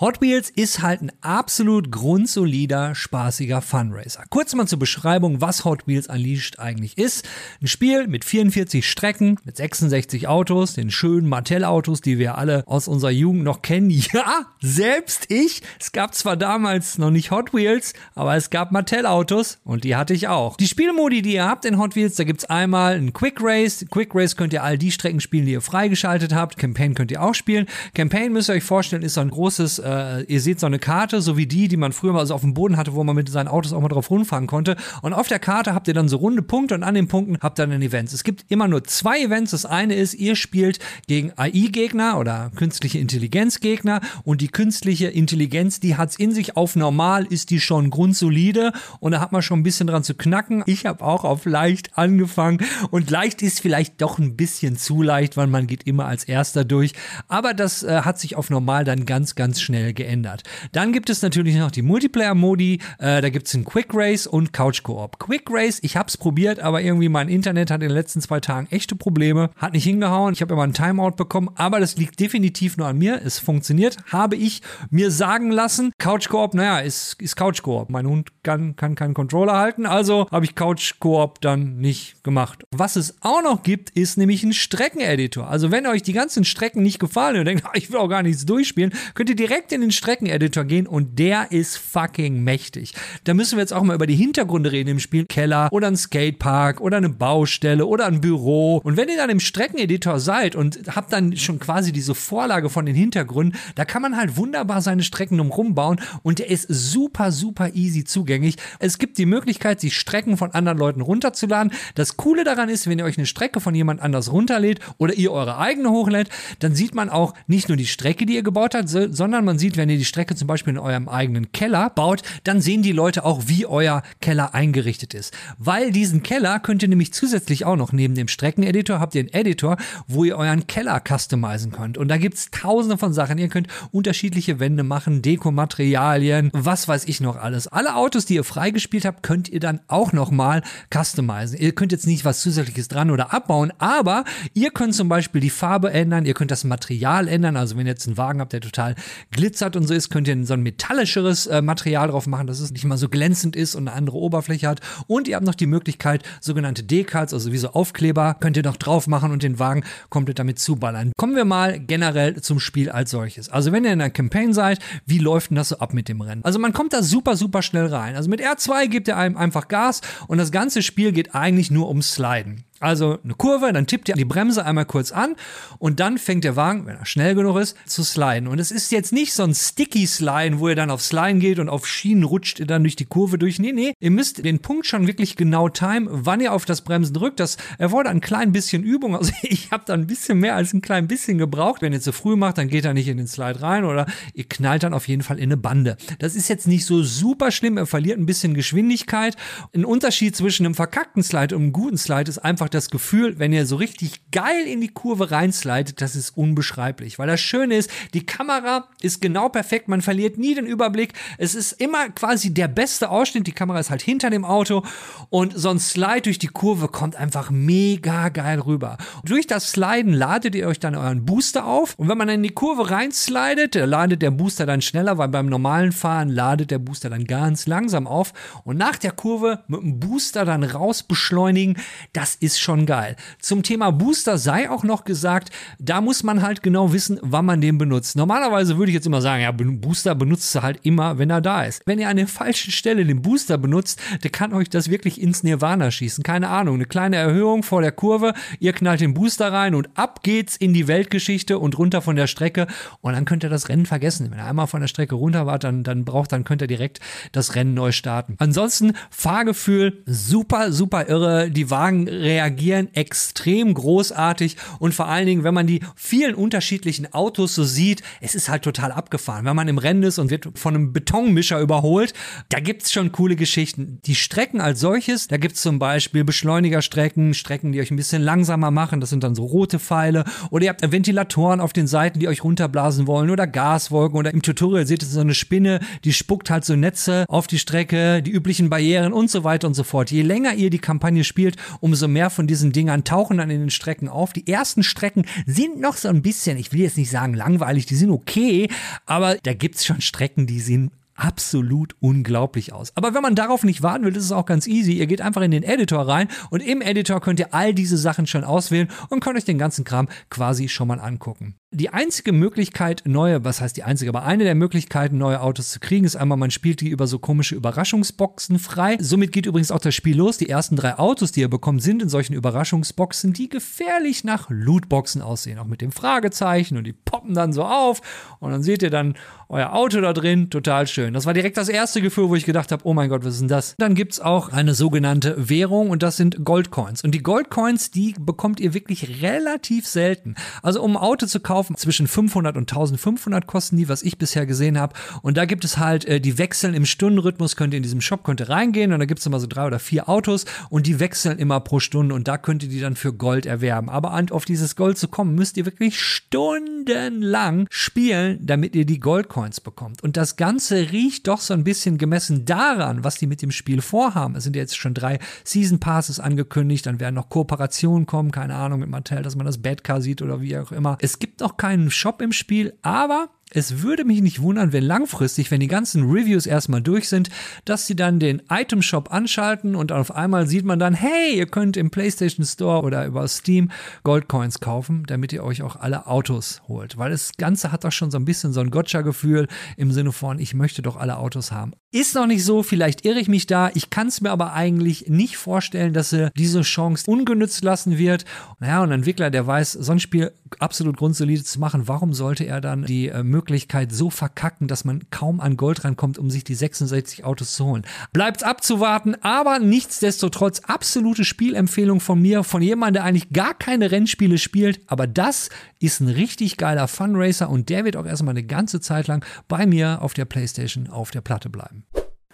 Hot 0.00 0.22
Wheels 0.22 0.48
ist 0.48 0.80
halt 0.80 1.02
ein 1.02 1.12
absolut 1.20 1.92
grundsolider, 1.92 2.94
spaßiger 2.94 3.60
Funracer. 3.60 4.24
Kurz 4.30 4.54
mal 4.54 4.66
zur 4.66 4.78
Beschreibung, 4.78 5.42
was 5.42 5.66
Hot 5.66 5.86
Wheels 5.86 6.06
Unleashed 6.06 6.58
eigentlich 6.58 6.96
ist. 6.96 7.28
Ein 7.60 7.66
Spiel 7.66 8.08
mit 8.08 8.24
44 8.24 8.88
Strecken, 8.88 9.38
mit 9.44 9.58
66 9.58 10.26
Autos, 10.26 10.72
den 10.72 10.90
schönen 10.90 11.28
Mattel-Autos, 11.28 12.00
die 12.00 12.18
wir 12.18 12.38
alle 12.38 12.64
aus 12.66 12.88
unserer 12.88 13.10
Jugend 13.10 13.44
noch 13.44 13.62
kennen. 13.62 13.90
Ja, 14.12 14.46
selbst 14.60 15.26
ich. 15.28 15.62
Es 15.78 15.92
gab 15.92 16.14
zwar 16.14 16.36
damals 16.36 16.98
noch 16.98 17.10
nicht 17.10 17.30
Hot 17.30 17.52
Wheels, 17.52 17.92
aber 18.14 18.34
es 18.36 18.50
gab 18.50 18.72
Mattel-Autos 18.72 19.58
und 19.64 19.84
die 19.84 19.94
hatte 19.96 20.14
ich 20.14 20.28
auch. 20.28 20.56
Die 20.56 20.66
Spielmodi, 20.66 21.19
die 21.22 21.34
ihr 21.34 21.46
habt 21.46 21.64
in 21.64 21.78
Hot 21.78 21.96
Wheels, 21.96 22.16
da 22.16 22.24
gibt's 22.24 22.44
einmal 22.44 22.94
ein 22.94 23.12
Quick 23.12 23.38
Race. 23.40 23.84
Quick 23.90 24.14
Race 24.14 24.36
könnt 24.36 24.52
ihr 24.52 24.62
all 24.62 24.78
die 24.78 24.90
Strecken 24.90 25.20
spielen, 25.20 25.46
die 25.46 25.52
ihr 25.52 25.60
freigeschaltet 25.60 26.34
habt. 26.34 26.56
Campaign 26.56 26.94
könnt 26.94 27.10
ihr 27.10 27.22
auch 27.22 27.34
spielen. 27.34 27.66
Campaign 27.94 28.32
müsst 28.32 28.50
ihr 28.50 28.54
euch 28.54 28.64
vorstellen, 28.64 29.02
ist 29.02 29.14
so 29.14 29.20
ein 29.20 29.30
großes 29.30 29.78
äh, 29.80 30.22
ihr 30.22 30.40
seht 30.40 30.60
so 30.60 30.66
eine 30.66 30.78
Karte, 30.78 31.20
so 31.20 31.36
wie 31.36 31.46
die, 31.46 31.68
die 31.68 31.76
man 31.76 31.92
früher 31.92 32.12
mal 32.12 32.26
so 32.26 32.34
auf 32.34 32.40
dem 32.42 32.54
Boden 32.54 32.76
hatte, 32.76 32.94
wo 32.94 33.04
man 33.04 33.16
mit 33.16 33.28
seinen 33.28 33.48
Autos 33.48 33.72
auch 33.72 33.80
mal 33.80 33.88
drauf 33.88 34.10
rumfahren 34.10 34.46
konnte. 34.46 34.76
Und 35.02 35.12
auf 35.12 35.28
der 35.28 35.38
Karte 35.38 35.74
habt 35.74 35.88
ihr 35.88 35.94
dann 35.94 36.08
so 36.08 36.16
runde 36.16 36.42
Punkte 36.42 36.74
und 36.74 36.82
an 36.82 36.94
den 36.94 37.08
Punkten 37.08 37.38
habt 37.40 37.58
ihr 37.58 37.66
dann 37.66 37.82
Events. 37.82 38.12
Es 38.12 38.24
gibt 38.24 38.44
immer 38.48 38.68
nur 38.68 38.84
zwei 38.84 39.20
Events. 39.20 39.50
Das 39.50 39.66
eine 39.66 39.94
ist, 39.94 40.14
ihr 40.14 40.36
spielt 40.36 40.78
gegen 41.06 41.32
AI-Gegner 41.36 42.18
oder 42.18 42.50
künstliche 42.54 42.98
Intelligenz-Gegner 42.98 44.00
und 44.24 44.40
die 44.40 44.48
künstliche 44.48 45.08
Intelligenz, 45.08 45.80
die 45.80 45.96
hat's 45.96 46.16
in 46.16 46.32
sich. 46.32 46.56
Auf 46.56 46.76
normal 46.76 47.26
ist 47.26 47.50
die 47.50 47.60
schon 47.60 47.90
grundsolide 47.90 48.72
und 49.00 49.12
da 49.12 49.20
hat 49.20 49.32
man 49.32 49.42
schon 49.42 49.60
ein 49.60 49.62
bisschen 49.62 49.86
dran 49.86 50.02
zu 50.02 50.14
knacken. 50.14 50.62
Ich 50.66 50.86
habe 50.86 50.99
auch 51.02 51.24
auf 51.24 51.44
leicht 51.44 51.96
angefangen 51.98 52.58
und 52.90 53.10
leicht 53.10 53.42
ist 53.42 53.60
vielleicht 53.60 54.00
doch 54.00 54.18
ein 54.18 54.36
bisschen 54.36 54.76
zu 54.76 55.02
leicht, 55.02 55.36
weil 55.36 55.46
man 55.46 55.66
geht 55.66 55.86
immer 55.86 56.06
als 56.06 56.24
erster 56.24 56.64
durch. 56.64 56.92
Aber 57.28 57.54
das 57.54 57.82
äh, 57.82 58.02
hat 58.02 58.18
sich 58.18 58.36
auf 58.36 58.50
normal 58.50 58.84
dann 58.84 59.06
ganz, 59.06 59.34
ganz 59.34 59.60
schnell 59.60 59.92
geändert. 59.92 60.42
Dann 60.72 60.92
gibt 60.92 61.10
es 61.10 61.22
natürlich 61.22 61.56
noch 61.56 61.70
die 61.70 61.82
Multiplayer-Modi. 61.82 62.80
Äh, 62.98 63.20
da 63.20 63.30
gibt 63.30 63.46
es 63.46 63.54
einen 63.54 63.64
Quick 63.64 63.88
Race 63.92 64.26
und 64.26 64.52
Couch 64.52 64.82
Koop. 64.82 65.18
Quick 65.18 65.44
Race, 65.50 65.78
ich 65.82 65.96
habe 65.96 66.08
es 66.08 66.16
probiert, 66.16 66.60
aber 66.60 66.82
irgendwie 66.82 67.08
mein 67.08 67.28
Internet 67.28 67.70
hat 67.70 67.82
in 67.82 67.88
den 67.88 67.96
letzten 67.96 68.20
zwei 68.20 68.40
Tagen 68.40 68.68
echte 68.70 68.96
Probleme. 68.96 69.50
Hat 69.56 69.72
nicht 69.72 69.84
hingehauen. 69.84 70.32
Ich 70.32 70.42
habe 70.42 70.54
immer 70.54 70.64
einen 70.64 70.74
Timeout 70.74 71.12
bekommen, 71.12 71.50
aber 71.54 71.80
das 71.80 71.96
liegt 71.96 72.20
definitiv 72.20 72.76
nur 72.76 72.86
an 72.86 72.98
mir. 72.98 73.20
Es 73.24 73.38
funktioniert, 73.38 73.96
habe 74.12 74.36
ich 74.36 74.62
mir 74.90 75.10
sagen 75.10 75.50
lassen. 75.50 75.92
Couch 75.98 76.28
Koop, 76.28 76.54
naja, 76.54 76.78
ist, 76.80 77.20
ist 77.20 77.36
Couch 77.36 77.62
Koop. 77.62 77.90
Mein 77.90 78.06
Hund 78.06 78.30
kann, 78.42 78.76
kann 78.76 78.94
keinen 78.94 79.14
Controller 79.14 79.56
halten, 79.56 79.86
also 79.86 80.26
habe 80.30 80.44
ich 80.44 80.54
Couch 80.54 80.89
Koop 80.98 81.40
dann 81.40 81.76
nicht 81.76 82.22
gemacht. 82.24 82.64
Was 82.70 82.96
es 82.96 83.16
auch 83.20 83.42
noch 83.42 83.62
gibt, 83.62 83.90
ist 83.90 84.18
nämlich 84.18 84.42
ein 84.42 84.52
Streckeneditor. 84.52 85.48
Also 85.48 85.70
wenn 85.70 85.86
euch 85.86 86.02
die 86.02 86.12
ganzen 86.12 86.44
Strecken 86.44 86.82
nicht 86.82 86.98
gefallen 86.98 87.38
und 87.38 87.44
denkt, 87.44 87.64
ich 87.74 87.90
will 87.90 87.98
auch 87.98 88.08
gar 88.08 88.22
nichts 88.22 88.46
durchspielen, 88.46 88.92
könnt 89.14 89.30
ihr 89.30 89.36
direkt 89.36 89.72
in 89.72 89.80
den 89.80 89.92
Streckeneditor 89.92 90.64
gehen 90.64 90.86
und 90.86 91.18
der 91.18 91.52
ist 91.52 91.76
fucking 91.76 92.42
mächtig. 92.42 92.94
Da 93.24 93.34
müssen 93.34 93.56
wir 93.56 93.60
jetzt 93.60 93.72
auch 93.72 93.82
mal 93.82 93.94
über 93.94 94.06
die 94.06 94.16
Hintergründe 94.16 94.72
reden 94.72 94.90
im 94.90 95.00
Spiel. 95.00 95.26
Keller 95.26 95.68
oder 95.72 95.86
ein 95.86 95.96
Skatepark 95.96 96.80
oder 96.80 96.96
eine 96.96 97.08
Baustelle 97.08 97.86
oder 97.86 98.06
ein 98.06 98.20
Büro. 98.20 98.78
Und 98.78 98.96
wenn 98.96 99.08
ihr 99.08 99.16
dann 99.16 99.30
im 99.30 99.40
Streckeneditor 99.40 100.20
seid 100.20 100.56
und 100.56 100.80
habt 100.94 101.12
dann 101.12 101.36
schon 101.36 101.58
quasi 101.58 101.92
diese 101.92 102.14
Vorlage 102.14 102.70
von 102.70 102.86
den 102.86 102.94
Hintergründen, 102.94 103.58
da 103.74 103.84
kann 103.84 104.02
man 104.02 104.16
halt 104.16 104.36
wunderbar 104.36 104.82
seine 104.82 105.02
Strecken 105.02 105.38
drumherum 105.38 105.74
bauen 105.74 106.00
und 106.22 106.38
der 106.38 106.50
ist 106.50 106.66
super, 106.68 107.32
super 107.32 107.74
easy 107.74 108.04
zugänglich. 108.04 108.56
Es 108.78 108.98
gibt 108.98 109.18
die 109.18 109.26
Möglichkeit, 109.26 109.80
sich 109.80 109.96
Strecken 109.96 110.36
von 110.36 110.52
anderen 110.52 110.78
Leuten 110.80 111.00
runterzuladen. 111.00 111.72
Das 111.94 112.16
Coole 112.16 112.44
daran 112.44 112.68
ist, 112.68 112.88
wenn 112.88 112.98
ihr 112.98 113.04
euch 113.04 113.18
eine 113.18 113.26
Strecke 113.26 113.60
von 113.60 113.74
jemand 113.74 114.00
anders 114.00 114.32
runterlädt 114.32 114.80
oder 114.98 115.14
ihr 115.14 115.30
eure 115.30 115.58
eigene 115.58 115.90
hochlädt, 115.90 116.28
dann 116.58 116.74
sieht 116.74 116.94
man 116.94 117.08
auch 117.08 117.34
nicht 117.46 117.68
nur 117.68 117.76
die 117.76 117.86
Strecke, 117.86 118.26
die 118.26 118.34
ihr 118.34 118.42
gebaut 118.42 118.74
habt, 118.74 118.88
sondern 118.88 119.44
man 119.44 119.58
sieht 119.58 119.76
wenn 119.76 119.88
ihr 119.88 119.98
die 119.98 120.04
Strecke 120.04 120.34
zum 120.34 120.46
Beispiel 120.46 120.72
in 120.72 120.78
eurem 120.78 121.08
eigenen 121.08 121.52
Keller 121.52 121.90
baut, 121.90 122.22
dann 122.44 122.60
sehen 122.60 122.82
die 122.82 122.92
Leute 122.92 123.24
auch, 123.24 123.42
wie 123.46 123.66
euer 123.66 124.02
Keller 124.20 124.54
eingerichtet 124.54 125.14
ist. 125.14 125.34
Weil 125.58 125.90
diesen 125.90 126.22
Keller 126.22 126.58
könnt 126.60 126.82
ihr 126.82 126.88
nämlich 126.88 127.12
zusätzlich 127.12 127.64
auch 127.64 127.76
noch 127.76 127.92
neben 127.92 128.14
dem 128.14 128.28
Streckeneditor 128.28 129.00
habt 129.00 129.14
ihr 129.14 129.20
einen 129.20 129.32
Editor, 129.32 129.76
wo 130.06 130.24
ihr 130.24 130.36
euren 130.36 130.66
Keller 130.66 131.02
customizen 131.06 131.72
könnt. 131.72 131.98
Und 131.98 132.08
da 132.08 132.16
gibt 132.16 132.36
es 132.36 132.50
tausende 132.50 132.98
von 132.98 133.12
Sachen. 133.12 133.38
Ihr 133.38 133.48
könnt 133.48 133.68
unterschiedliche 133.90 134.60
Wände 134.60 134.82
machen, 134.82 135.22
Dekomaterialien, 135.22 136.50
was 136.52 136.88
weiß 136.88 137.06
ich 137.06 137.20
noch 137.20 137.36
alles. 137.36 137.68
Alle 137.68 137.96
Autos, 137.96 138.26
die 138.26 138.34
ihr 138.34 138.44
freigespielt 138.44 139.04
habt, 139.04 139.22
könnt 139.22 139.48
ihr 139.48 139.60
dann 139.60 139.80
auch 139.88 140.12
nochmal 140.12 140.62
customizen. 140.94 141.58
Ihr 141.58 141.72
könnt 141.72 141.92
jetzt 141.92 142.06
nicht 142.06 142.24
was 142.24 142.40
zusätzliches 142.40 142.88
dran 142.88 143.10
oder 143.10 143.32
abbauen, 143.32 143.72
aber 143.78 144.24
ihr 144.54 144.70
könnt 144.70 144.94
zum 144.94 145.08
Beispiel 145.08 145.40
die 145.40 145.50
Farbe 145.50 145.92
ändern, 145.92 146.26
ihr 146.26 146.34
könnt 146.34 146.50
das 146.50 146.64
Material 146.64 147.28
ändern. 147.28 147.56
Also 147.56 147.76
wenn 147.76 147.86
ihr 147.86 147.92
jetzt 147.92 148.06
einen 148.06 148.16
Wagen 148.16 148.40
habt, 148.40 148.52
der 148.52 148.60
total 148.60 148.94
glitzert, 149.30 149.76
und 149.76 149.86
so 149.86 149.94
ist, 149.94 150.10
könnt 150.10 150.28
ihr 150.28 150.44
so 150.46 150.54
ein 150.54 150.62
metallischeres 150.62 151.46
äh, 151.46 151.62
Material 151.62 152.08
drauf 152.08 152.26
machen, 152.26 152.46
dass 152.46 152.60
es 152.60 152.72
nicht 152.72 152.84
mal 152.84 152.96
so 152.96 153.08
glänzend 153.08 153.56
ist 153.56 153.74
und 153.74 153.88
eine 153.88 153.96
andere 153.96 154.16
Oberfläche 154.16 154.68
hat. 154.68 154.80
Und 155.06 155.28
ihr 155.28 155.36
habt 155.36 155.46
noch 155.46 155.54
die 155.54 155.66
Möglichkeit, 155.66 156.22
sogenannte 156.40 156.82
Decals, 156.82 157.34
also 157.34 157.52
wie 157.52 157.58
so 157.58 157.70
Aufkleber, 157.70 158.36
könnt 158.40 158.56
ihr 158.56 158.62
noch 158.62 158.76
drauf 158.76 159.06
machen 159.06 159.32
und 159.32 159.42
den 159.42 159.58
Wagen 159.58 159.84
komplett 160.08 160.38
damit 160.38 160.58
zuballern. 160.58 161.12
Kommen 161.16 161.36
wir 161.36 161.44
mal 161.44 161.78
generell 161.78 162.40
zum 162.40 162.60
Spiel 162.60 162.90
als 162.90 163.10
solches. 163.10 163.48
Also 163.48 163.72
wenn 163.72 163.84
ihr 163.84 163.92
in 163.92 164.00
einer 164.00 164.10
Campaign 164.10 164.52
seid, 164.52 164.78
wie 165.06 165.18
läuft 165.18 165.50
denn 165.50 165.56
das 165.56 165.70
so 165.70 165.78
ab 165.78 165.94
mit 165.94 166.08
dem 166.08 166.20
Rennen? 166.20 166.44
Also 166.44 166.58
man 166.58 166.72
kommt 166.72 166.92
da 166.92 167.02
super, 167.02 167.36
super 167.36 167.62
schnell 167.62 167.86
rein. 167.86 168.16
Also 168.16 168.28
mit 168.28 168.40
R2 168.40 168.88
gibt 168.88 169.08
ihr 169.08 169.16
einem 169.16 169.36
einfach 169.36 169.68
Gas 169.68 170.00
und 170.26 170.38
das 170.38 170.52
ganze 170.52 170.59
Spiel 170.84 171.12
geht 171.12 171.34
eigentlich 171.34 171.70
nur 171.70 171.88
ums 171.88 172.12
Sliden. 172.12 172.64
Also 172.80 173.18
eine 173.22 173.34
Kurve, 173.34 173.72
dann 173.74 173.86
tippt 173.86 174.08
ihr 174.08 174.14
die 174.14 174.24
Bremse 174.24 174.64
einmal 174.64 174.86
kurz 174.86 175.12
an 175.12 175.36
und 175.78 176.00
dann 176.00 176.16
fängt 176.16 176.44
der 176.44 176.56
Wagen, 176.56 176.86
wenn 176.86 176.96
er 176.96 177.04
schnell 177.04 177.34
genug 177.34 177.58
ist, 177.58 177.76
zu 177.84 178.02
sliden. 178.02 178.48
Und 178.48 178.58
es 178.58 178.70
ist 178.70 178.90
jetzt 178.90 179.12
nicht 179.12 179.34
so 179.34 179.42
ein 179.42 179.54
sticky 179.54 180.06
Sliden, 180.06 180.60
wo 180.60 180.68
ihr 180.70 180.74
dann 180.74 180.90
auf 180.90 181.02
Sliden 181.02 181.40
geht 181.40 181.58
und 181.58 181.68
auf 181.68 181.86
Schienen 181.86 182.24
rutscht 182.24 182.58
ihr 182.58 182.66
dann 182.66 182.82
durch 182.82 182.96
die 182.96 183.04
Kurve 183.04 183.36
durch. 183.36 183.58
Nee, 183.58 183.72
nee, 183.72 183.92
ihr 184.00 184.10
müsst 184.10 184.42
den 184.42 184.60
Punkt 184.60 184.86
schon 184.86 185.06
wirklich 185.06 185.36
genau 185.36 185.68
timen, 185.68 186.08
wann 186.10 186.40
ihr 186.40 186.54
auf 186.54 186.64
das 186.64 186.80
Bremsen 186.80 187.12
drückt. 187.12 187.38
Das 187.38 187.58
erfordert 187.76 188.14
ein 188.14 188.22
klein 188.22 188.52
bisschen 188.52 188.82
Übung. 188.82 189.14
Also 189.14 189.32
ich 189.42 189.70
habe 189.70 189.84
da 189.84 189.92
ein 189.92 190.06
bisschen 190.06 190.38
mehr 190.38 190.56
als 190.56 190.72
ein 190.72 190.80
klein 190.80 191.06
bisschen 191.06 191.36
gebraucht. 191.36 191.82
Wenn 191.82 191.92
ihr 191.92 192.00
zu 192.00 192.14
früh 192.14 192.34
macht, 192.34 192.56
dann 192.56 192.68
geht 192.68 192.86
er 192.86 192.94
nicht 192.94 193.08
in 193.08 193.18
den 193.18 193.28
Slide 193.28 193.60
rein 193.60 193.84
oder 193.84 194.06
ihr 194.32 194.44
knallt 194.44 194.84
dann 194.84 194.94
auf 194.94 195.06
jeden 195.06 195.22
Fall 195.22 195.36
in 195.36 195.44
eine 195.44 195.58
Bande. 195.58 195.98
Das 196.18 196.34
ist 196.34 196.48
jetzt 196.48 196.66
nicht 196.66 196.86
so 196.86 197.02
super 197.02 197.50
schlimm. 197.50 197.76
Er 197.76 197.84
verliert 197.84 198.18
ein 198.18 198.24
bisschen 198.24 198.54
Geschwindigkeit. 198.54 199.36
Ein 199.74 199.84
Unterschied 199.84 200.34
zwischen 200.34 200.64
einem 200.64 200.74
verkackten 200.74 201.22
Slide 201.22 201.54
und 201.54 201.62
einem 201.62 201.72
guten 201.72 201.98
Slide 201.98 202.30
ist 202.30 202.38
einfach, 202.38 202.69
das 202.70 202.90
Gefühl, 202.90 203.38
wenn 203.38 203.52
ihr 203.52 203.66
so 203.66 203.76
richtig 203.76 204.30
geil 204.30 204.66
in 204.66 204.80
die 204.80 204.88
Kurve 204.88 205.30
reinslidet, 205.30 206.00
das 206.00 206.16
ist 206.16 206.36
unbeschreiblich. 206.36 207.18
Weil 207.18 207.26
das 207.26 207.40
Schöne 207.40 207.76
ist, 207.76 207.90
die 208.14 208.24
Kamera 208.24 208.88
ist 209.00 209.20
genau 209.20 209.48
perfekt, 209.48 209.88
man 209.88 210.02
verliert 210.02 210.38
nie 210.38 210.54
den 210.54 210.66
Überblick. 210.66 211.14
Es 211.38 211.54
ist 211.54 211.72
immer 211.72 212.08
quasi 212.10 212.52
der 212.54 212.68
beste 212.68 213.10
Ausschnitt. 213.10 213.46
Die 213.46 213.52
Kamera 213.52 213.80
ist 213.80 213.90
halt 213.90 214.02
hinter 214.02 214.30
dem 214.30 214.44
Auto 214.44 214.84
und 215.28 215.58
so 215.58 215.70
ein 215.70 215.78
Slide 215.78 216.22
durch 216.22 216.38
die 216.38 216.48
Kurve 216.48 216.88
kommt 216.88 217.16
einfach 217.16 217.50
mega 217.50 218.28
geil 218.28 218.60
rüber. 218.60 218.98
Und 219.22 219.30
durch 219.30 219.46
das 219.46 219.72
Sliden 219.72 220.12
ladet 220.12 220.54
ihr 220.54 220.66
euch 220.66 220.80
dann 220.80 220.94
euren 220.94 221.24
Booster 221.24 221.66
auf 221.66 221.94
und 221.96 222.08
wenn 222.08 222.18
man 222.18 222.28
in 222.28 222.42
die 222.42 222.50
Kurve 222.50 222.90
reinslidet, 222.90 223.74
ladet 223.74 224.22
der 224.22 224.30
Booster 224.30 224.66
dann 224.66 224.82
schneller, 224.82 225.18
weil 225.18 225.28
beim 225.28 225.46
normalen 225.46 225.92
Fahren 225.92 226.28
ladet 226.28 226.70
der 226.70 226.78
Booster 226.78 227.10
dann 227.10 227.24
ganz 227.24 227.66
langsam 227.66 228.06
auf 228.06 228.32
und 228.64 228.76
nach 228.76 228.96
der 228.96 229.12
Kurve 229.12 229.64
mit 229.68 229.82
dem 229.82 230.00
Booster 230.00 230.44
dann 230.44 230.62
raus 230.62 231.02
beschleunigen, 231.02 231.76
das 232.12 232.34
ist 232.34 232.59
schon 232.60 232.86
geil. 232.86 233.16
Zum 233.40 233.62
Thema 233.62 233.90
Booster 233.90 234.38
sei 234.38 234.70
auch 234.70 234.84
noch 234.84 235.04
gesagt, 235.04 235.50
da 235.78 236.00
muss 236.00 236.22
man 236.22 236.42
halt 236.42 236.62
genau 236.62 236.92
wissen, 236.92 237.18
wann 237.22 237.46
man 237.46 237.60
den 237.60 237.78
benutzt. 237.78 238.16
Normalerweise 238.16 238.76
würde 238.76 238.90
ich 238.90 238.94
jetzt 238.94 239.06
immer 239.06 239.22
sagen, 239.22 239.42
ja, 239.42 239.52
Booster 239.52 240.14
benutzt 240.14 240.54
du 240.54 240.62
halt 240.62 240.80
immer, 240.82 241.18
wenn 241.18 241.30
er 241.30 241.40
da 241.40 241.64
ist. 241.64 241.82
Wenn 241.86 241.98
ihr 241.98 242.08
an 242.08 242.16
der 242.16 242.28
falschen 242.28 242.70
Stelle 242.70 243.04
den 243.04 243.22
Booster 243.22 243.58
benutzt, 243.58 244.00
der 244.22 244.30
kann 244.30 244.52
euch 244.52 244.68
das 244.68 244.90
wirklich 244.90 245.20
ins 245.20 245.42
Nirvana 245.42 245.90
schießen. 245.90 246.22
Keine 246.22 246.48
Ahnung, 246.48 246.76
eine 246.76 246.84
kleine 246.84 247.16
Erhöhung 247.16 247.62
vor 247.62 247.80
der 247.80 247.92
Kurve, 247.92 248.34
ihr 248.58 248.72
knallt 248.72 249.00
den 249.00 249.14
Booster 249.14 249.52
rein 249.52 249.74
und 249.74 249.88
ab 249.94 250.22
geht's 250.22 250.56
in 250.56 250.74
die 250.74 250.86
Weltgeschichte 250.86 251.58
und 251.58 251.78
runter 251.78 252.02
von 252.02 252.16
der 252.16 252.26
Strecke 252.26 252.66
und 253.00 253.14
dann 253.14 253.24
könnt 253.24 253.42
ihr 253.42 253.50
das 253.50 253.68
Rennen 253.68 253.86
vergessen. 253.86 254.30
Wenn 254.30 254.38
ihr 254.38 254.44
einmal 254.44 254.66
von 254.66 254.80
der 254.80 254.88
Strecke 254.88 255.14
runter 255.14 255.46
wart, 255.46 255.64
dann, 255.64 255.82
dann 255.82 256.04
braucht, 256.04 256.32
dann 256.32 256.44
könnt 256.44 256.62
ihr 256.62 256.68
direkt 256.68 257.00
das 257.32 257.54
Rennen 257.54 257.74
neu 257.74 257.92
starten. 257.92 258.36
Ansonsten 258.38 258.92
Fahrgefühl 259.10 260.02
super, 260.06 260.72
super 260.72 261.08
irre. 261.08 261.50
Die 261.50 261.70
Wagen 261.70 262.08
reagieren 262.08 262.49
reagieren 262.50 262.88
extrem 262.94 263.72
großartig 263.72 264.56
und 264.78 264.94
vor 264.94 265.06
allen 265.06 265.26
Dingen, 265.26 265.44
wenn 265.44 265.54
man 265.54 265.66
die 265.66 265.80
vielen 265.94 266.34
unterschiedlichen 266.34 267.12
Autos 267.12 267.54
so 267.54 267.64
sieht, 267.64 268.02
es 268.20 268.34
ist 268.34 268.48
halt 268.48 268.62
total 268.62 268.92
abgefahren. 268.92 269.44
Wenn 269.44 269.56
man 269.56 269.68
im 269.68 269.78
Rennen 269.78 270.02
ist 270.02 270.18
und 270.18 270.30
wird 270.30 270.48
von 270.54 270.74
einem 270.74 270.92
Betonmischer 270.92 271.60
überholt, 271.60 272.12
da 272.48 272.60
gibt's 272.60 272.92
schon 272.92 273.12
coole 273.12 273.36
Geschichten. 273.36 274.00
Die 274.04 274.14
Strecken 274.14 274.60
als 274.60 274.80
solches, 274.80 275.28
da 275.28 275.36
gibt's 275.36 275.62
zum 275.62 275.78
Beispiel 275.78 276.24
Beschleunigerstrecken, 276.24 277.34
Strecken, 277.34 277.72
die 277.72 277.80
euch 277.80 277.90
ein 277.90 277.96
bisschen 277.96 278.22
langsamer 278.22 278.70
machen, 278.70 279.00
das 279.00 279.10
sind 279.10 279.22
dann 279.22 279.34
so 279.34 279.44
rote 279.44 279.78
Pfeile 279.78 280.24
oder 280.50 280.64
ihr 280.64 280.70
habt 280.70 280.90
Ventilatoren 280.90 281.60
auf 281.60 281.72
den 281.72 281.86
Seiten, 281.86 282.18
die 282.18 282.28
euch 282.28 282.42
runterblasen 282.42 283.06
wollen 283.06 283.30
oder 283.30 283.46
Gaswolken 283.46 284.18
oder 284.18 284.32
im 284.32 284.42
Tutorial 284.42 284.86
seht 284.86 285.02
ihr 285.02 285.08
so 285.08 285.20
eine 285.20 285.34
Spinne, 285.34 285.80
die 286.04 286.12
spuckt 286.12 286.50
halt 286.50 286.64
so 286.64 286.74
Netze 286.74 287.24
auf 287.28 287.46
die 287.46 287.58
Strecke, 287.58 288.22
die 288.22 288.30
üblichen 288.30 288.70
Barrieren 288.70 289.12
und 289.12 289.30
so 289.30 289.44
weiter 289.44 289.68
und 289.68 289.74
so 289.74 289.84
fort. 289.84 290.10
Je 290.10 290.22
länger 290.22 290.54
ihr 290.54 290.70
die 290.70 290.78
Kampagne 290.78 291.24
spielt, 291.24 291.56
umso 291.80 292.08
mehr 292.08 292.30
von 292.30 292.39
diesen 292.46 292.72
Dingern 292.72 293.04
tauchen 293.04 293.38
dann 293.38 293.50
in 293.50 293.60
den 293.60 293.70
Strecken 293.70 294.08
auf. 294.08 294.32
Die 294.32 294.46
ersten 294.46 294.82
Strecken 294.82 295.26
sind 295.46 295.80
noch 295.80 295.96
so 295.96 296.08
ein 296.08 296.22
bisschen, 296.22 296.58
ich 296.58 296.72
will 296.72 296.80
jetzt 296.80 296.96
nicht 296.96 297.10
sagen 297.10 297.34
langweilig, 297.34 297.86
die 297.86 297.96
sind 297.96 298.10
okay, 298.10 298.68
aber 299.06 299.36
da 299.42 299.54
gibt's 299.54 299.84
schon 299.84 300.00
Strecken, 300.00 300.46
die 300.46 300.60
sind 300.60 300.92
absolut 301.20 301.94
unglaublich 302.00 302.72
aus. 302.72 302.92
Aber 302.96 303.14
wenn 303.14 303.22
man 303.22 303.34
darauf 303.34 303.62
nicht 303.62 303.82
warten 303.82 304.04
will, 304.04 304.16
ist 304.16 304.24
es 304.24 304.32
auch 304.32 304.46
ganz 304.46 304.66
easy. 304.66 304.92
Ihr 304.92 305.06
geht 305.06 305.20
einfach 305.20 305.42
in 305.42 305.50
den 305.50 305.62
Editor 305.62 306.08
rein 306.08 306.28
und 306.48 306.60
im 306.60 306.80
Editor 306.80 307.20
könnt 307.20 307.40
ihr 307.40 307.54
all 307.54 307.74
diese 307.74 307.98
Sachen 307.98 308.26
schon 308.26 308.44
auswählen 308.44 308.88
und 309.10 309.20
könnt 309.20 309.36
euch 309.36 309.44
den 309.44 309.58
ganzen 309.58 309.84
Kram 309.84 310.08
quasi 310.30 310.68
schon 310.68 310.88
mal 310.88 311.00
angucken. 311.00 311.59
Die 311.72 311.90
einzige 311.90 312.32
Möglichkeit, 312.32 313.02
neue, 313.04 313.44
was 313.44 313.60
heißt 313.60 313.76
die 313.76 313.84
einzige, 313.84 314.08
aber 314.08 314.24
eine 314.24 314.42
der 314.42 314.56
Möglichkeiten, 314.56 315.18
neue 315.18 315.40
Autos 315.40 315.70
zu 315.70 315.78
kriegen, 315.78 316.04
ist 316.04 316.16
einmal, 316.16 316.36
man 316.36 316.50
spielt 316.50 316.80
die 316.80 316.88
über 316.88 317.06
so 317.06 317.20
komische 317.20 317.54
Überraschungsboxen 317.54 318.58
frei. 318.58 318.96
Somit 318.98 319.30
geht 319.30 319.46
übrigens 319.46 319.70
auch 319.70 319.78
das 319.78 319.94
Spiel 319.94 320.16
los. 320.16 320.36
Die 320.36 320.48
ersten 320.48 320.74
drei 320.74 320.98
Autos, 320.98 321.30
die 321.30 321.42
ihr 321.42 321.48
bekommt, 321.48 321.80
sind 321.80 322.02
in 322.02 322.08
solchen 322.08 322.32
Überraschungsboxen, 322.32 323.34
die 323.34 323.48
gefährlich 323.48 324.24
nach 324.24 324.50
Lootboxen 324.50 325.22
aussehen. 325.22 325.60
Auch 325.60 325.66
mit 325.66 325.80
dem 325.80 325.92
Fragezeichen 325.92 326.76
und 326.76 326.82
die 326.82 326.92
poppen 326.92 327.34
dann 327.34 327.52
so 327.52 327.62
auf 327.62 328.00
und 328.40 328.50
dann 328.50 328.64
seht 328.64 328.82
ihr 328.82 328.90
dann 328.90 329.14
euer 329.48 329.72
Auto 329.72 330.00
da 330.00 330.12
drin, 330.12 330.50
total 330.50 330.88
schön. 330.88 331.14
Das 331.14 331.26
war 331.26 331.34
direkt 331.34 331.56
das 331.56 331.68
erste 331.68 332.00
Gefühl, 332.02 332.28
wo 332.28 332.36
ich 332.36 332.46
gedacht 332.46 332.72
habe, 332.72 332.82
oh 332.84 332.94
mein 332.94 333.08
Gott, 333.08 333.24
was 333.24 333.34
ist 333.34 333.40
denn 333.40 333.48
das? 333.48 333.74
Dann 333.78 333.94
gibt's 333.94 334.18
auch 334.18 334.48
eine 334.48 334.74
sogenannte 334.74 335.48
Währung 335.48 335.90
und 335.90 336.02
das 336.02 336.16
sind 336.16 336.44
Goldcoins. 336.44 337.04
Und 337.04 337.12
die 337.12 337.22
Goldcoins, 337.22 337.92
die 337.92 338.14
bekommt 338.18 338.58
ihr 338.58 338.74
wirklich 338.74 339.22
relativ 339.22 339.86
selten. 339.86 340.34
Also 340.62 340.82
um 340.82 340.96
ein 340.96 341.02
Auto 341.02 341.26
zu 341.26 341.38
kaufen, 341.40 341.59
zwischen 341.66 342.06
500 342.06 342.56
und 342.56 342.70
1500 342.70 343.46
kosten 343.46 343.76
die, 343.76 343.88
was 343.88 344.02
ich 344.02 344.18
bisher 344.18 344.46
gesehen 344.46 344.78
habe. 344.78 344.94
Und 345.22 345.36
da 345.36 345.44
gibt 345.44 345.64
es 345.64 345.78
halt, 345.78 346.04
äh, 346.04 346.20
die 346.20 346.38
wechseln 346.38 346.74
im 346.74 346.86
Stundenrhythmus, 346.86 347.56
könnt 347.56 347.74
ihr 347.74 347.78
in 347.78 347.82
diesem 347.82 348.00
Shop, 348.00 348.24
könnt 348.24 348.40
ihr 348.40 348.48
reingehen 348.48 348.92
und 348.92 349.00
da 349.00 349.04
gibt's 349.04 349.26
immer 349.26 349.40
so 349.40 349.46
drei 349.46 349.66
oder 349.66 349.78
vier 349.78 350.08
Autos 350.08 350.44
und 350.70 350.86
die 350.86 351.00
wechseln 351.00 351.38
immer 351.38 351.60
pro 351.60 351.80
Stunde 351.80 352.14
und 352.14 352.28
da 352.28 352.38
könnt 352.38 352.62
ihr 352.62 352.68
die 352.68 352.80
dann 352.80 352.96
für 352.96 353.12
Gold 353.12 353.46
erwerben. 353.46 353.88
Aber 353.88 354.20
auf 354.30 354.44
dieses 354.44 354.76
Gold 354.76 354.98
zu 354.98 355.08
kommen, 355.08 355.34
müsst 355.34 355.56
ihr 355.56 355.66
wirklich 355.66 356.00
stundenlang 356.00 357.66
spielen, 357.70 358.38
damit 358.40 358.74
ihr 358.74 358.86
die 358.86 359.00
Goldcoins 359.00 359.40
Coins 359.40 359.60
bekommt. 359.60 360.02
Und 360.02 360.16
das 360.16 360.36
Ganze 360.36 360.92
riecht 360.92 361.26
doch 361.26 361.40
so 361.40 361.54
ein 361.54 361.64
bisschen 361.64 361.98
gemessen 361.98 362.44
daran, 362.44 363.04
was 363.04 363.16
die 363.16 363.26
mit 363.26 363.42
dem 363.42 363.50
Spiel 363.50 363.80
vorhaben. 363.80 364.36
Es 364.36 364.44
sind 364.44 364.54
jetzt 364.54 364.76
schon 364.76 364.92
drei 364.92 365.18
Season 365.44 365.80
Passes 365.80 366.20
angekündigt, 366.20 366.86
dann 366.86 367.00
werden 367.00 367.14
noch 367.14 367.30
Kooperationen 367.30 368.06
kommen, 368.06 368.30
keine 368.30 368.54
Ahnung, 368.54 368.80
mit 368.80 368.90
Mattel, 368.90 369.22
dass 369.22 369.34
man 369.34 369.46
das 369.46 369.58
Badcar 369.58 370.02
sieht 370.02 370.20
oder 370.20 370.40
wie 370.40 370.58
auch 370.58 370.72
immer. 370.72 370.98
Es 371.00 371.18
gibt 371.18 371.40
noch 371.40 371.49
keinen 371.56 371.90
Shop 371.90 372.22
im 372.22 372.32
Spiel, 372.32 372.74
aber 372.82 373.30
es 373.52 373.82
würde 373.82 374.04
mich 374.04 374.22
nicht 374.22 374.40
wundern, 374.40 374.72
wenn 374.72 374.84
langfristig, 374.84 375.50
wenn 375.50 375.58
die 375.58 375.66
ganzen 375.66 376.08
Reviews 376.08 376.46
erstmal 376.46 376.82
durch 376.82 377.08
sind, 377.08 377.30
dass 377.64 377.86
sie 377.86 377.96
dann 377.96 378.20
den 378.20 378.42
Item 378.48 378.80
Shop 378.80 379.12
anschalten 379.12 379.74
und 379.74 379.90
auf 379.90 380.14
einmal 380.14 380.46
sieht 380.46 380.64
man 380.64 380.78
dann, 380.78 380.94
hey, 380.94 381.36
ihr 381.36 381.46
könnt 381.46 381.76
im 381.76 381.90
PlayStation 381.90 382.46
Store 382.46 382.82
oder 382.84 383.04
über 383.06 383.26
Steam 383.26 383.72
Goldcoins 384.04 384.60
kaufen, 384.60 385.02
damit 385.06 385.32
ihr 385.32 385.42
euch 385.42 385.62
auch 385.62 385.74
alle 385.74 386.06
Autos 386.06 386.62
holt. 386.68 386.96
Weil 386.96 387.10
das 387.10 387.32
Ganze 387.38 387.72
hat 387.72 387.82
doch 387.82 387.90
schon 387.90 388.12
so 388.12 388.18
ein 388.18 388.24
bisschen 388.24 388.52
so 388.52 388.60
ein 388.60 388.70
Gotcha-Gefühl 388.70 389.48
im 389.76 389.90
Sinne 389.90 390.12
von, 390.12 390.38
ich 390.38 390.54
möchte 390.54 390.80
doch 390.80 390.96
alle 390.96 391.18
Autos 391.18 391.50
haben. 391.50 391.72
Ist 391.90 392.14
noch 392.14 392.28
nicht 392.28 392.44
so, 392.44 392.62
vielleicht 392.62 393.04
irre 393.04 393.18
ich 393.18 393.26
mich 393.26 393.48
da. 393.48 393.70
Ich 393.74 393.90
kann 393.90 394.06
es 394.06 394.20
mir 394.20 394.30
aber 394.30 394.52
eigentlich 394.52 395.08
nicht 395.08 395.36
vorstellen, 395.36 395.92
dass 395.92 396.12
er 396.12 396.30
diese 396.36 396.62
Chance 396.62 397.10
ungenützt 397.10 397.64
lassen 397.64 397.98
wird. 397.98 398.24
Naja, 398.60 398.80
und 398.80 398.90
ein 398.90 399.00
Entwickler, 399.00 399.30
der 399.30 399.44
weiß, 399.44 399.72
so 399.72 399.90
ein 399.90 399.98
Spiel 399.98 400.30
absolut 400.58 400.96
grundsolide 400.96 401.44
zu 401.44 401.60
machen, 401.60 401.88
warum 401.88 402.12
sollte 402.12 402.44
er 402.44 402.60
dann 402.60 402.84
die 402.84 403.08
äh, 403.08 403.22
Möglichkeit 403.22 403.92
so 403.92 404.10
verkacken, 404.10 404.68
dass 404.68 404.84
man 404.84 405.04
kaum 405.10 405.40
an 405.40 405.56
Gold 405.56 405.84
rankommt, 405.84 406.18
um 406.18 406.30
sich 406.30 406.44
die 406.44 406.54
66 406.54 407.24
Autos 407.24 407.54
zu 407.54 407.64
holen? 407.66 407.86
Bleibt 408.12 408.44
abzuwarten, 408.44 409.14
aber 409.22 409.58
nichtsdestotrotz 409.58 410.60
absolute 410.60 411.24
Spielempfehlung 411.24 412.00
von 412.00 412.20
mir, 412.20 412.44
von 412.44 412.62
jemandem, 412.62 412.94
der 412.94 413.04
eigentlich 413.04 413.30
gar 413.30 413.54
keine 413.54 413.90
Rennspiele 413.90 414.38
spielt, 414.38 414.80
aber 414.86 415.06
das 415.06 415.50
ist 415.78 416.00
ein 416.00 416.08
richtig 416.08 416.56
geiler 416.56 416.88
Funracer 416.88 417.48
und 417.48 417.68
der 417.68 417.84
wird 417.84 417.96
auch 417.96 418.06
erstmal 418.06 418.32
eine 418.32 418.44
ganze 418.44 418.80
Zeit 418.80 419.06
lang 419.06 419.24
bei 419.48 419.66
mir 419.66 420.02
auf 420.02 420.14
der 420.14 420.24
Playstation 420.24 420.88
auf 420.88 421.10
der 421.10 421.20
Platte 421.20 421.48
bleiben. 421.48 421.84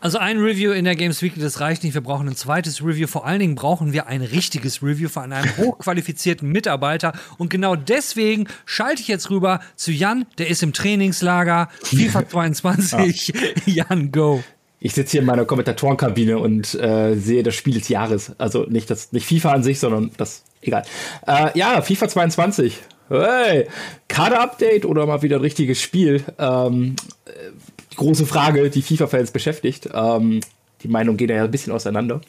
Also 0.06 0.18
ein 0.18 0.38
Review 0.38 0.70
in 0.70 0.84
der 0.84 0.94
Games 0.94 1.20
Weekly, 1.20 1.42
das 1.42 1.58
reicht 1.58 1.82
nicht. 1.82 1.94
Wir 1.94 2.00
brauchen 2.00 2.28
ein 2.28 2.36
zweites 2.36 2.80
Review. 2.80 3.08
Vor 3.08 3.26
allen 3.26 3.40
Dingen 3.40 3.56
brauchen 3.56 3.92
wir 3.92 4.06
ein 4.06 4.22
richtiges 4.22 4.80
Review 4.80 5.08
von 5.08 5.32
einem 5.32 5.56
hochqualifizierten 5.56 6.48
Mitarbeiter. 6.48 7.12
Und 7.38 7.50
genau 7.50 7.74
deswegen 7.74 8.46
schalte 8.66 9.02
ich 9.02 9.08
jetzt 9.08 9.30
rüber 9.30 9.58
zu 9.74 9.90
Jan, 9.90 10.24
der 10.38 10.46
ist 10.46 10.62
im 10.62 10.72
Trainingslager. 10.72 11.70
FIFA 11.82 12.28
22. 12.28 13.32
Ja. 13.66 13.84
Jan, 13.90 14.12
go. 14.12 14.44
Ich 14.78 14.92
sitze 14.92 15.10
hier 15.10 15.20
in 15.22 15.26
meiner 15.26 15.44
Kommentatorenkabine 15.44 16.38
und 16.38 16.72
äh, 16.76 17.16
sehe 17.16 17.42
das 17.42 17.56
Spiel 17.56 17.74
des 17.74 17.88
Jahres. 17.88 18.30
Also 18.38 18.62
nicht 18.62 18.88
das, 18.88 19.10
nicht 19.10 19.26
FIFA 19.26 19.54
an 19.54 19.64
sich, 19.64 19.80
sondern 19.80 20.12
das, 20.18 20.44
egal. 20.62 20.84
Äh, 21.26 21.58
ja, 21.58 21.82
FIFA 21.82 22.06
22. 22.06 22.78
Hey, 23.08 23.66
Kader-Update 24.06 24.84
oder 24.84 25.04
mal 25.04 25.22
wieder 25.22 25.38
ein 25.38 25.42
richtiges 25.42 25.82
Spiel? 25.82 26.22
Ähm, 26.38 26.94
große 27.96 28.26
Frage, 28.26 28.70
die 28.70 28.82
FIFA-Fans 28.82 29.30
beschäftigt. 29.30 29.88
Ähm, 29.92 30.40
die 30.82 30.88
Meinungen 30.88 31.16
gehen 31.16 31.30
ja 31.30 31.44
ein 31.44 31.50
bisschen 31.50 31.72
auseinander. 31.72 32.20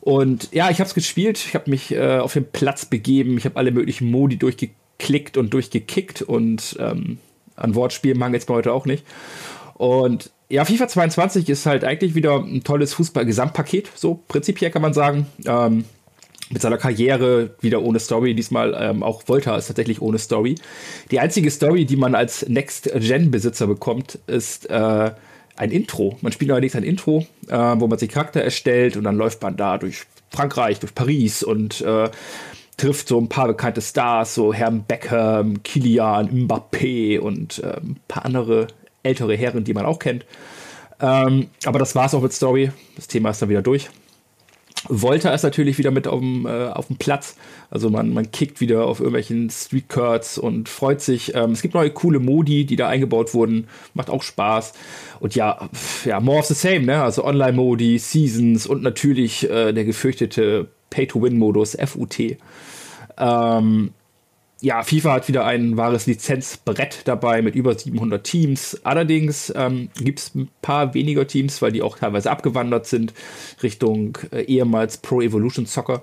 Und 0.00 0.48
ja, 0.52 0.70
ich 0.70 0.78
habe 0.80 0.88
es 0.88 0.94
gespielt. 0.94 1.38
Ich 1.38 1.54
habe 1.54 1.70
mich 1.70 1.92
äh, 1.92 2.18
auf 2.18 2.32
den 2.32 2.46
Platz 2.50 2.86
begeben. 2.86 3.36
Ich 3.36 3.44
habe 3.44 3.56
alle 3.56 3.70
möglichen 3.70 4.10
Modi 4.10 4.36
durchgeklickt 4.36 5.36
und 5.36 5.52
durchgekickt. 5.52 6.22
Und 6.22 6.76
ähm, 6.80 7.18
an 7.56 7.74
Wortspielen 7.74 8.18
mangelt 8.18 8.42
es 8.42 8.48
mir 8.48 8.54
heute 8.54 8.72
auch 8.72 8.86
nicht. 8.86 9.04
Und 9.74 10.30
ja, 10.48 10.64
FIFA 10.64 10.88
22 10.88 11.48
ist 11.48 11.66
halt 11.66 11.84
eigentlich 11.84 12.14
wieder 12.14 12.36
ein 12.36 12.64
tolles 12.64 12.94
Fußball-Gesamtpaket. 12.94 13.90
So 13.94 14.20
prinzipiell 14.26 14.70
kann 14.70 14.82
man 14.82 14.94
sagen. 14.94 15.26
Ähm, 15.46 15.84
mit 16.50 16.60
seiner 16.60 16.78
Karriere 16.78 17.54
wieder 17.60 17.82
ohne 17.82 18.00
Story. 18.00 18.34
Diesmal 18.34 18.76
ähm, 18.78 19.02
auch 19.02 19.22
Volta 19.26 19.56
ist 19.56 19.68
tatsächlich 19.68 20.02
ohne 20.02 20.18
Story. 20.18 20.56
Die 21.10 21.20
einzige 21.20 21.50
Story, 21.50 21.84
die 21.84 21.96
man 21.96 22.14
als 22.14 22.46
Next-Gen-Besitzer 22.48 23.66
bekommt, 23.66 24.18
ist 24.26 24.68
äh, 24.68 25.12
ein 25.56 25.70
Intro. 25.70 26.16
Man 26.22 26.32
spielt 26.32 26.50
allerdings 26.50 26.74
ein 26.74 26.82
Intro, 26.82 27.26
äh, 27.48 27.56
wo 27.56 27.86
man 27.86 27.98
sich 27.98 28.10
Charakter 28.10 28.42
erstellt 28.42 28.96
und 28.96 29.04
dann 29.04 29.16
läuft 29.16 29.42
man 29.42 29.56
da 29.56 29.78
durch 29.78 30.02
Frankreich, 30.30 30.80
durch 30.80 30.94
Paris 30.94 31.42
und 31.42 31.80
äh, 31.82 32.10
trifft 32.76 33.08
so 33.08 33.20
ein 33.20 33.28
paar 33.28 33.46
bekannte 33.46 33.80
Stars, 33.80 34.34
so 34.34 34.54
Herrn 34.54 34.84
Beckham, 34.84 35.62
Kilian, 35.62 36.46
Mbappé 36.46 37.18
und 37.18 37.58
äh, 37.62 37.76
ein 37.76 38.00
paar 38.08 38.24
andere 38.24 38.68
ältere 39.02 39.36
Herren, 39.36 39.64
die 39.64 39.74
man 39.74 39.86
auch 39.86 39.98
kennt. 39.98 40.24
Ähm, 41.00 41.48
aber 41.64 41.78
das 41.78 41.94
war's 41.94 42.14
auch 42.14 42.22
mit 42.22 42.32
Story. 42.32 42.72
Das 42.96 43.06
Thema 43.06 43.30
ist 43.30 43.40
dann 43.40 43.48
wieder 43.48 43.62
durch. 43.62 43.90
Volta 44.88 45.34
ist 45.34 45.42
natürlich 45.42 45.78
wieder 45.78 45.90
mit 45.90 46.08
auf 46.08 46.20
dem, 46.20 46.46
äh, 46.46 46.68
auf 46.68 46.86
dem 46.86 46.96
Platz. 46.96 47.36
Also 47.70 47.90
man, 47.90 48.12
man 48.14 48.30
kickt 48.30 48.60
wieder 48.60 48.86
auf 48.86 49.00
irgendwelchen 49.00 49.50
Street 49.50 49.88
Curts 49.88 50.38
und 50.38 50.68
freut 50.68 51.00
sich. 51.00 51.34
Ähm, 51.34 51.52
es 51.52 51.62
gibt 51.62 51.74
neue 51.74 51.90
coole 51.90 52.18
Modi, 52.18 52.64
die 52.64 52.76
da 52.76 52.88
eingebaut 52.88 53.34
wurden. 53.34 53.68
Macht 53.94 54.10
auch 54.10 54.22
Spaß. 54.22 54.72
Und 55.20 55.34
ja, 55.34 55.68
ja, 56.04 56.20
more 56.20 56.38
of 56.38 56.46
the 56.46 56.54
same, 56.54 56.80
ne? 56.80 57.02
Also 57.02 57.24
Online-Modi, 57.24 57.98
Seasons 57.98 58.66
und 58.66 58.82
natürlich 58.82 59.48
äh, 59.50 59.72
der 59.72 59.84
gefürchtete 59.84 60.68
Pay-to-Win-Modus, 60.88 61.76
FUT. 61.84 62.36
Ähm, 63.18 63.90
ja, 64.60 64.82
FIFA 64.82 65.14
hat 65.14 65.28
wieder 65.28 65.46
ein 65.46 65.76
wahres 65.76 66.06
Lizenzbrett 66.06 67.00
dabei 67.06 67.42
mit 67.42 67.54
über 67.54 67.78
700 67.78 68.22
Teams. 68.22 68.80
Allerdings 68.84 69.52
ähm, 69.56 69.88
gibt 69.98 70.18
es 70.18 70.34
ein 70.34 70.48
paar 70.60 70.94
weniger 70.94 71.26
Teams, 71.26 71.62
weil 71.62 71.72
die 71.72 71.82
auch 71.82 71.98
teilweise 71.98 72.30
abgewandert 72.30 72.86
sind 72.86 73.14
Richtung 73.62 74.18
äh, 74.32 74.42
ehemals 74.42 74.98
Pro 74.98 75.22
Evolution 75.22 75.66
Soccer. 75.66 76.02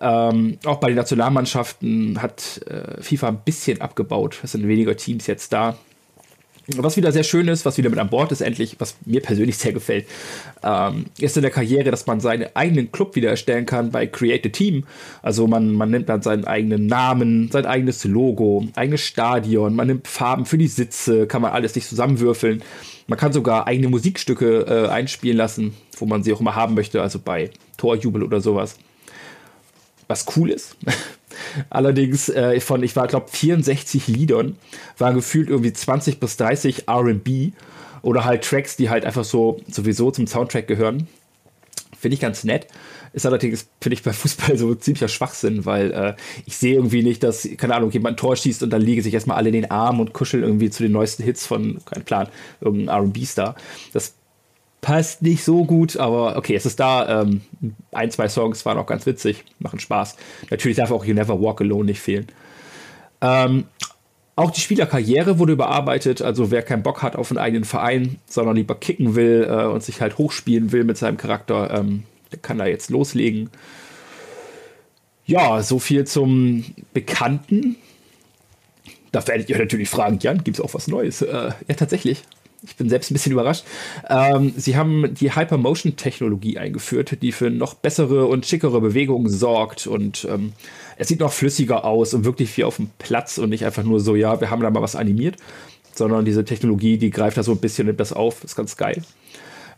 Ähm, 0.00 0.58
auch 0.64 0.78
bei 0.78 0.88
den 0.88 0.96
Nationalmannschaften 0.96 2.22
hat 2.22 2.62
äh, 2.66 3.02
FIFA 3.02 3.28
ein 3.28 3.40
bisschen 3.44 3.80
abgebaut. 3.80 4.40
Es 4.42 4.52
sind 4.52 4.66
weniger 4.66 4.96
Teams 4.96 5.26
jetzt 5.26 5.52
da. 5.52 5.76
Was 6.76 6.96
wieder 6.96 7.12
sehr 7.12 7.24
schön 7.24 7.48
ist, 7.48 7.64
was 7.64 7.78
wieder 7.78 7.90
mit 7.90 7.98
an 7.98 8.10
Bord 8.10 8.32
ist, 8.32 8.40
endlich, 8.40 8.76
was 8.78 8.96
mir 9.04 9.20
persönlich 9.20 9.58
sehr 9.58 9.72
gefällt, 9.72 10.06
ähm, 10.62 11.06
ist 11.18 11.36
in 11.36 11.42
der 11.42 11.50
Karriere, 11.50 11.90
dass 11.90 12.06
man 12.06 12.20
seinen 12.20 12.48
eigenen 12.54 12.92
Club 12.92 13.16
wieder 13.16 13.30
erstellen 13.30 13.66
kann 13.66 13.90
bei 13.90 14.06
Create 14.06 14.46
a 14.46 14.48
Team. 14.50 14.84
Also 15.22 15.46
man, 15.46 15.72
man 15.72 15.90
nimmt 15.90 16.08
dann 16.08 16.22
seinen 16.22 16.44
eigenen 16.44 16.86
Namen, 16.86 17.50
sein 17.50 17.66
eigenes 17.66 18.04
Logo, 18.04 18.66
eigenes 18.76 19.00
Stadion, 19.00 19.74
man 19.74 19.86
nimmt 19.86 20.08
Farben 20.08 20.46
für 20.46 20.58
die 20.58 20.68
Sitze, 20.68 21.26
kann 21.26 21.42
man 21.42 21.52
alles 21.52 21.74
sich 21.74 21.86
zusammenwürfeln. 21.86 22.62
Man 23.06 23.18
kann 23.18 23.32
sogar 23.32 23.66
eigene 23.66 23.88
Musikstücke 23.88 24.60
äh, 24.68 24.88
einspielen 24.88 25.36
lassen, 25.36 25.74
wo 25.98 26.06
man 26.06 26.22
sie 26.22 26.32
auch 26.32 26.40
immer 26.40 26.54
haben 26.54 26.74
möchte, 26.74 27.02
also 27.02 27.18
bei 27.18 27.50
Torjubel 27.76 28.22
oder 28.22 28.40
sowas. 28.40 28.76
Was 30.10 30.26
cool 30.36 30.50
ist. 30.50 30.76
Allerdings 31.70 32.28
äh, 32.28 32.60
von, 32.60 32.82
ich 32.82 32.96
war 32.96 33.06
glaube 33.06 33.28
64 33.30 34.08
Liedern, 34.08 34.56
waren 34.98 35.14
gefühlt 35.14 35.48
irgendwie 35.48 35.72
20 35.72 36.20
bis 36.20 36.36
30 36.36 36.88
RB 36.88 37.52
oder 38.02 38.24
halt 38.24 38.44
Tracks, 38.44 38.76
die 38.76 38.90
halt 38.90 39.04
einfach 39.04 39.24
so 39.24 39.60
sowieso 39.68 40.10
zum 40.10 40.26
Soundtrack 40.26 40.66
gehören. 40.66 41.08
Finde 41.98 42.14
ich 42.14 42.20
ganz 42.20 42.44
nett. 42.44 42.66
Ist 43.12 43.26
allerdings, 43.26 43.66
finde 43.80 43.94
ich, 43.94 44.02
bei 44.02 44.12
Fußball 44.12 44.56
so 44.56 44.74
ziemlicher 44.74 45.08
Schwachsinn, 45.08 45.64
weil 45.64 45.92
äh, 45.92 46.14
ich 46.46 46.56
sehe 46.56 46.74
irgendwie 46.74 47.02
nicht, 47.02 47.22
dass, 47.22 47.48
keine 47.56 47.74
Ahnung, 47.74 47.90
jemand 47.90 48.14
ein 48.14 48.16
Tor 48.16 48.36
schießt 48.36 48.62
und 48.62 48.70
dann 48.70 48.80
liege 48.80 49.02
sich 49.02 49.12
erstmal 49.12 49.36
alle 49.36 49.48
in 49.48 49.54
den 49.54 49.70
Arm 49.70 50.00
und 50.00 50.12
kuscheln 50.12 50.44
irgendwie 50.44 50.70
zu 50.70 50.84
den 50.84 50.92
neuesten 50.92 51.24
Hits 51.24 51.46
von, 51.46 51.80
kein 51.84 52.04
Plan, 52.04 52.28
irgendein 52.60 53.06
RB-Star. 53.06 53.56
Das 53.92 54.14
passt 54.80 55.22
nicht 55.22 55.44
so 55.44 55.64
gut, 55.64 55.96
aber 55.96 56.36
okay, 56.36 56.54
es 56.54 56.66
ist 56.66 56.80
da. 56.80 57.22
Ähm, 57.22 57.42
ein, 57.92 58.10
zwei 58.10 58.28
Songs 58.28 58.64
waren 58.64 58.78
auch 58.78 58.86
ganz 58.86 59.06
witzig, 59.06 59.44
machen 59.58 59.80
Spaß. 59.80 60.16
Natürlich 60.50 60.76
darf 60.76 60.90
auch 60.90 61.04
You 61.04 61.14
Never 61.14 61.40
Walk 61.40 61.60
Alone 61.60 61.84
nicht 61.84 62.00
fehlen. 62.00 62.26
Ähm, 63.20 63.64
auch 64.36 64.50
die 64.50 64.60
Spielerkarriere 64.60 65.38
wurde 65.38 65.52
überarbeitet. 65.52 66.22
Also 66.22 66.50
wer 66.50 66.62
keinen 66.62 66.82
Bock 66.82 67.02
hat 67.02 67.14
auf 67.14 67.30
einen 67.30 67.38
eigenen 67.38 67.64
Verein, 67.64 68.16
sondern 68.26 68.56
lieber 68.56 68.74
kicken 68.74 69.14
will 69.14 69.46
äh, 69.48 69.66
und 69.66 69.82
sich 69.82 70.00
halt 70.00 70.16
hochspielen 70.16 70.72
will 70.72 70.84
mit 70.84 70.96
seinem 70.96 71.18
Charakter, 71.18 71.70
ähm, 71.78 72.04
der 72.32 72.38
kann 72.38 72.58
da 72.58 72.66
jetzt 72.66 72.90
loslegen. 72.90 73.50
Ja, 75.26 75.62
so 75.62 75.78
viel 75.78 76.06
zum 76.06 76.64
Bekannten. 76.94 77.76
Da 79.12 79.26
werdet 79.26 79.50
ihr 79.50 79.58
natürlich 79.58 79.90
fragen, 79.90 80.18
Jan, 80.22 80.42
gibt 80.42 80.58
es 80.58 80.64
auch 80.64 80.72
was 80.72 80.88
Neues? 80.88 81.20
Äh, 81.20 81.50
ja, 81.68 81.74
tatsächlich. 81.76 82.22
Ich 82.62 82.76
bin 82.76 82.88
selbst 82.88 83.10
ein 83.10 83.14
bisschen 83.14 83.32
überrascht. 83.32 83.64
Ähm, 84.08 84.52
sie 84.56 84.76
haben 84.76 85.14
die 85.14 85.34
Hypermotion-Technologie 85.34 86.58
eingeführt, 86.58 87.22
die 87.22 87.32
für 87.32 87.50
noch 87.50 87.74
bessere 87.74 88.26
und 88.26 88.44
schickere 88.46 88.80
Bewegungen 88.80 89.30
sorgt. 89.30 89.86
Und 89.86 90.26
ähm, 90.30 90.52
es 90.96 91.08
sieht 91.08 91.20
noch 91.20 91.32
flüssiger 91.32 91.84
aus 91.84 92.12
und 92.12 92.24
wirklich 92.24 92.56
wie 92.56 92.64
auf 92.64 92.76
dem 92.76 92.90
Platz 92.98 93.38
und 93.38 93.50
nicht 93.50 93.64
einfach 93.64 93.82
nur 93.82 94.00
so, 94.00 94.14
ja, 94.14 94.40
wir 94.40 94.50
haben 94.50 94.62
da 94.62 94.70
mal 94.70 94.82
was 94.82 94.96
animiert, 94.96 95.36
sondern 95.94 96.24
diese 96.24 96.44
Technologie, 96.44 96.98
die 96.98 97.10
greift 97.10 97.38
da 97.38 97.42
so 97.42 97.52
ein 97.52 97.58
bisschen, 97.58 97.96
das 97.96 98.12
auf. 98.12 98.44
Ist 98.44 98.56
ganz 98.56 98.76
geil. 98.76 99.02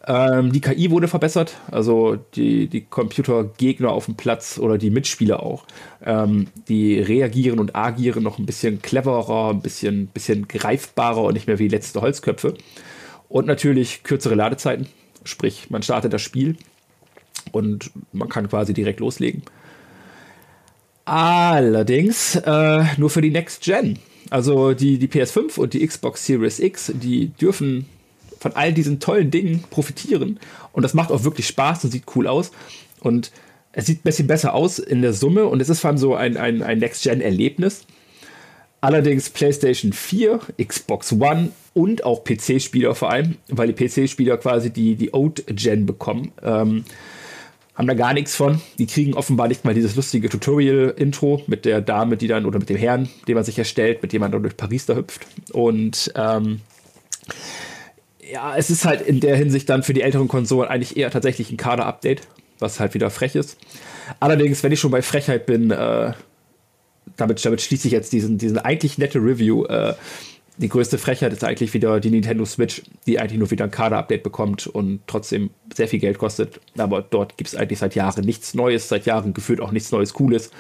Ähm, 0.04 0.52
die 0.52 0.60
KI 0.60 0.90
wurde 0.90 1.06
verbessert, 1.06 1.56
also 1.70 2.16
die, 2.34 2.66
die 2.66 2.80
Computergegner 2.80 3.90
auf 3.90 4.06
dem 4.06 4.16
Platz 4.16 4.58
oder 4.58 4.76
die 4.76 4.90
Mitspieler 4.90 5.42
auch. 5.42 5.64
Ähm, 6.04 6.48
die 6.68 6.98
reagieren 6.98 7.60
und 7.60 7.76
agieren 7.76 8.24
noch 8.24 8.38
ein 8.38 8.46
bisschen 8.46 8.82
cleverer, 8.82 9.50
ein 9.50 9.62
bisschen, 9.62 10.08
bisschen 10.08 10.48
greifbarer 10.48 11.22
und 11.22 11.34
nicht 11.34 11.46
mehr 11.46 11.60
wie 11.60 11.68
letzte 11.68 12.00
Holzköpfe. 12.00 12.54
Und 13.28 13.46
natürlich 13.46 14.02
kürzere 14.02 14.34
Ladezeiten, 14.34 14.88
sprich, 15.24 15.70
man 15.70 15.82
startet 15.82 16.12
das 16.12 16.22
Spiel 16.22 16.56
und 17.52 17.90
man 18.12 18.28
kann 18.28 18.48
quasi 18.48 18.74
direkt 18.74 18.98
loslegen. 18.98 19.42
Allerdings 21.04 22.36
äh, 22.36 22.84
nur 22.96 23.10
für 23.10 23.22
die 23.22 23.30
Next 23.30 23.62
Gen. 23.62 23.98
Also 24.30 24.72
die, 24.72 24.98
die 24.98 25.08
PS5 25.08 25.58
und 25.58 25.74
die 25.74 25.86
Xbox 25.86 26.26
Series 26.26 26.58
X, 26.58 26.92
die 26.94 27.28
dürfen 27.28 27.86
von 28.42 28.52
all 28.54 28.72
diesen 28.72 29.00
tollen 29.00 29.30
Dingen 29.30 29.64
profitieren. 29.70 30.38
Und 30.72 30.82
das 30.82 30.94
macht 30.94 31.10
auch 31.10 31.24
wirklich 31.24 31.46
Spaß 31.46 31.84
und 31.84 31.90
sieht 31.90 32.04
cool 32.16 32.26
aus. 32.26 32.50
Und 33.00 33.30
es 33.72 33.86
sieht 33.86 34.00
ein 34.00 34.02
bisschen 34.04 34.26
besser 34.26 34.52
aus 34.52 34.78
in 34.78 35.00
der 35.00 35.12
Summe 35.12 35.46
und 35.46 35.62
es 35.62 35.68
ist 35.68 35.80
vor 35.80 35.88
allem 35.88 35.98
so 35.98 36.14
ein, 36.14 36.36
ein, 36.36 36.62
ein 36.62 36.78
Next-Gen-Erlebnis. 36.78 37.86
Allerdings 38.80 39.30
PlayStation 39.30 39.92
4, 39.92 40.40
Xbox 40.62 41.12
One 41.12 41.52
und 41.72 42.04
auch 42.04 42.24
PC-Spieler 42.24 42.96
vor 42.96 43.10
allem, 43.10 43.36
weil 43.48 43.72
die 43.72 43.86
PC-Spieler 43.86 44.36
quasi 44.38 44.70
die, 44.70 44.96
die 44.96 45.14
Old-Gen 45.14 45.86
bekommen, 45.86 46.32
ähm, 46.42 46.84
haben 47.74 47.86
da 47.86 47.94
gar 47.94 48.12
nichts 48.12 48.34
von. 48.34 48.60
Die 48.78 48.86
kriegen 48.86 49.14
offenbar 49.14 49.46
nicht 49.46 49.64
mal 49.64 49.72
dieses 49.72 49.94
lustige 49.94 50.28
Tutorial-Intro 50.28 51.44
mit 51.46 51.64
der 51.64 51.80
Dame, 51.80 52.16
die 52.16 52.26
dann, 52.26 52.44
oder 52.44 52.58
mit 52.58 52.68
dem 52.68 52.76
Herrn, 52.76 53.08
den 53.28 53.36
man 53.36 53.44
sich 53.44 53.58
erstellt, 53.58 54.02
mit 54.02 54.12
dem 54.12 54.20
man 54.20 54.32
dann 54.32 54.42
durch 54.42 54.56
Paris 54.56 54.84
da 54.84 54.96
hüpft. 54.96 55.26
Und 55.52 56.12
ähm, 56.16 56.60
ja, 58.32 58.56
es 58.56 58.70
ist 58.70 58.86
halt 58.86 59.02
in 59.02 59.20
der 59.20 59.36
Hinsicht 59.36 59.68
dann 59.68 59.82
für 59.82 59.92
die 59.92 60.00
älteren 60.00 60.26
Konsolen 60.26 60.68
eigentlich 60.68 60.96
eher 60.96 61.10
tatsächlich 61.10 61.50
ein 61.50 61.58
Kader-Update, 61.58 62.22
was 62.58 62.80
halt 62.80 62.94
wieder 62.94 63.10
frech 63.10 63.34
ist. 63.34 63.58
Allerdings, 64.20 64.62
wenn 64.62 64.72
ich 64.72 64.80
schon 64.80 64.90
bei 64.90 65.02
Frechheit 65.02 65.44
bin, 65.44 65.70
äh, 65.70 66.14
damit, 67.16 67.44
damit 67.44 67.60
schließe 67.60 67.88
ich 67.88 67.92
jetzt 67.92 68.12
diesen, 68.12 68.38
diesen 68.38 68.58
eigentlich 68.58 68.96
nette 68.96 69.18
Review. 69.18 69.66
Äh, 69.66 69.94
die 70.56 70.70
größte 70.70 70.96
Frechheit 70.96 71.32
ist 71.32 71.44
eigentlich 71.44 71.74
wieder 71.74 72.00
die 72.00 72.10
Nintendo 72.10 72.46
Switch, 72.46 72.82
die 73.06 73.18
eigentlich 73.18 73.38
nur 73.38 73.50
wieder 73.50 73.64
ein 73.64 73.70
Kader-Update 73.70 74.22
bekommt 74.22 74.66
und 74.66 75.00
trotzdem 75.06 75.50
sehr 75.74 75.88
viel 75.88 75.98
Geld 75.98 76.16
kostet. 76.16 76.58
Aber 76.78 77.02
dort 77.02 77.36
gibt 77.36 77.48
es 77.48 77.54
eigentlich 77.54 77.80
seit 77.80 77.94
Jahren 77.94 78.24
nichts 78.24 78.54
Neues, 78.54 78.88
seit 78.88 79.04
Jahren 79.04 79.34
gefühlt 79.34 79.60
auch 79.60 79.72
nichts 79.72 79.92
Neues 79.92 80.14
Cooles. 80.14 80.50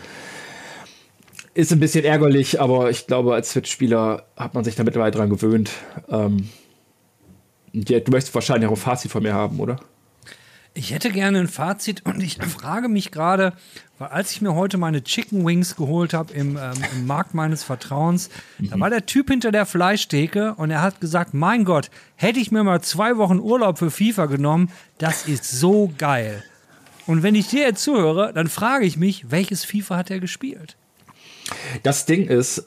Ist 1.54 1.72
ein 1.72 1.80
bisschen 1.80 2.04
ärgerlich, 2.04 2.60
aber 2.60 2.90
ich 2.90 3.06
glaube, 3.06 3.32
als 3.34 3.52
Switch-Spieler 3.52 4.24
hat 4.36 4.52
man 4.54 4.64
sich 4.64 4.74
da 4.74 4.84
mittlerweile 4.84 5.12
dran 5.12 5.30
gewöhnt. 5.30 5.70
Ähm, 6.10 6.48
ja, 7.72 8.00
du 8.00 8.10
möchtest 8.10 8.34
wahrscheinlich 8.34 8.68
auch 8.68 8.74
ein 8.74 8.76
Fazit 8.76 9.10
von 9.10 9.22
mir 9.22 9.34
haben, 9.34 9.60
oder? 9.60 9.80
Ich 10.74 10.90
hätte 10.90 11.10
gerne 11.10 11.38
ein 11.38 11.48
Fazit 11.48 12.06
und 12.06 12.22
ich 12.22 12.38
frage 12.38 12.88
mich 12.88 13.10
gerade, 13.10 13.52
weil 13.98 14.08
als 14.08 14.32
ich 14.32 14.40
mir 14.40 14.54
heute 14.54 14.78
meine 14.78 15.04
Chicken 15.04 15.44
Wings 15.44 15.76
geholt 15.76 16.14
habe 16.14 16.32
im, 16.32 16.56
ähm, 16.56 16.72
im, 16.94 17.06
Markt 17.06 17.34
meines 17.34 17.62
Vertrauens, 17.62 18.30
mhm. 18.58 18.70
da 18.70 18.80
war 18.80 18.88
der 18.88 19.04
Typ 19.04 19.28
hinter 19.28 19.52
der 19.52 19.66
Fleischtheke 19.66 20.54
und 20.54 20.70
er 20.70 20.80
hat 20.80 20.98
gesagt, 21.00 21.34
mein 21.34 21.64
Gott, 21.66 21.90
hätte 22.16 22.40
ich 22.40 22.50
mir 22.50 22.64
mal 22.64 22.80
zwei 22.80 23.18
Wochen 23.18 23.38
Urlaub 23.38 23.78
für 23.78 23.90
FIFA 23.90 24.26
genommen, 24.26 24.70
das 24.96 25.28
ist 25.28 25.44
so 25.44 25.92
geil. 25.98 26.42
Und 27.06 27.22
wenn 27.22 27.34
ich 27.34 27.48
dir 27.48 27.62
jetzt 27.62 27.82
zuhöre, 27.82 28.32
dann 28.32 28.48
frage 28.48 28.86
ich 28.86 28.96
mich, 28.96 29.30
welches 29.30 29.64
FIFA 29.66 29.96
hat 29.98 30.10
er 30.10 30.20
gespielt? 30.20 30.76
Das 31.82 32.06
Ding 32.06 32.28
ist, 32.28 32.66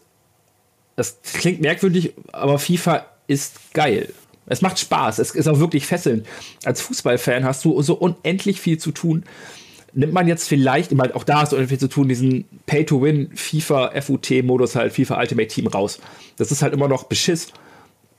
das 0.96 1.18
klingt 1.24 1.62
merkwürdig, 1.62 2.13
aber 2.32 2.60
FIFA 2.60 3.08
ist 3.28 3.74
geil. 3.74 4.13
Es 4.48 4.62
macht 4.62 4.80
Spaß, 4.80 5.20
es 5.20 5.32
ist 5.32 5.48
auch 5.48 5.60
wirklich 5.60 5.86
fesselnd. 5.86 6.26
Als 6.64 6.82
Fußballfan 6.82 7.44
hast 7.44 7.66
du 7.66 7.82
so 7.82 7.96
unendlich 7.96 8.62
viel 8.62 8.78
zu 8.78 8.92
tun. 8.92 9.24
Nimmt 9.94 10.14
man 10.14 10.28
jetzt 10.28 10.48
vielleicht, 10.48 10.92
ich 10.92 10.98
meine, 10.98 11.16
auch 11.16 11.24
da 11.24 11.42
hast 11.42 11.52
du 11.52 11.56
unendlich 11.56 11.80
viel 11.80 11.90
zu 11.90 11.94
tun, 11.94 12.10
diesen 12.10 12.46
Pay-to-Win 12.66 13.32
FIFA 13.34 14.00
FUT-Modus 14.02 14.76
halt, 14.76 14.94
FIFA 14.94 15.20
Ultimate 15.20 15.48
Team 15.48 15.68
raus. 15.68 16.00
Das 16.38 16.52
ist 16.52 16.62
halt 16.62 16.74
immer 16.74 16.88
noch 16.88 17.06
Beschiss. 17.06 17.54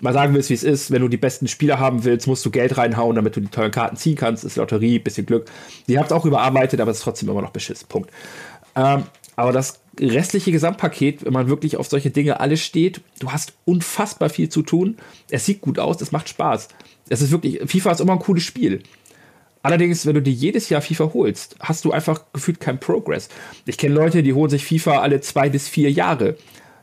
Mal 0.00 0.12
sagen 0.12 0.34
willst, 0.34 0.50
wie 0.50 0.54
es 0.54 0.62
ist, 0.62 0.90
wenn 0.90 1.00
du 1.00 1.08
die 1.08 1.16
besten 1.16 1.48
Spieler 1.48 1.78
haben 1.78 2.04
willst, 2.04 2.26
musst 2.26 2.44
du 2.44 2.50
Geld 2.50 2.76
reinhauen, 2.76 3.16
damit 3.16 3.36
du 3.36 3.40
die 3.40 3.48
tollen 3.48 3.70
Karten 3.70 3.96
ziehen 3.96 4.16
kannst. 4.16 4.44
Ist 4.44 4.56
Lotterie, 4.56 4.98
bisschen 4.98 5.24
Glück. 5.24 5.46
Die 5.88 5.98
habt 5.98 6.12
auch 6.12 6.26
überarbeitet, 6.26 6.80
aber 6.80 6.90
es 6.90 6.98
ist 6.98 7.04
trotzdem 7.04 7.30
immer 7.30 7.40
noch 7.40 7.50
Beschiss. 7.50 7.84
Punkt. 7.84 8.10
Ähm, 8.74 9.04
aber 9.36 9.52
das 9.52 9.80
restliche 10.00 10.50
Gesamtpaket, 10.50 11.24
wenn 11.24 11.32
man 11.32 11.48
wirklich 11.48 11.76
auf 11.76 11.88
solche 11.88 12.10
Dinge 12.10 12.40
alles 12.40 12.60
steht, 12.60 13.02
du 13.20 13.32
hast 13.32 13.52
unfassbar 13.64 14.30
viel 14.30 14.48
zu 14.48 14.62
tun. 14.62 14.96
Es 15.30 15.46
sieht 15.46 15.60
gut 15.60 15.78
aus, 15.78 16.00
es 16.00 16.12
macht 16.12 16.28
Spaß. 16.28 16.68
Es 17.08 17.20
ist 17.20 17.30
wirklich, 17.30 17.60
FIFA 17.66 17.92
ist 17.92 18.00
immer 18.00 18.14
ein 18.14 18.18
cooles 18.18 18.42
Spiel. 18.42 18.82
Allerdings, 19.62 20.06
wenn 20.06 20.14
du 20.14 20.22
dir 20.22 20.32
jedes 20.32 20.68
Jahr 20.68 20.80
FIFA 20.80 21.10
holst, 21.12 21.56
hast 21.60 21.84
du 21.84 21.92
einfach 21.92 22.20
gefühlt 22.32 22.60
keinen 22.60 22.78
Progress. 22.78 23.28
Ich 23.66 23.76
kenne 23.76 23.94
Leute, 23.94 24.22
die 24.22 24.32
holen 24.32 24.50
sich 24.50 24.64
FIFA 24.64 25.00
alle 25.00 25.20
zwei 25.20 25.48
bis 25.48 25.68
vier 25.68 25.90
Jahre. 25.90 26.36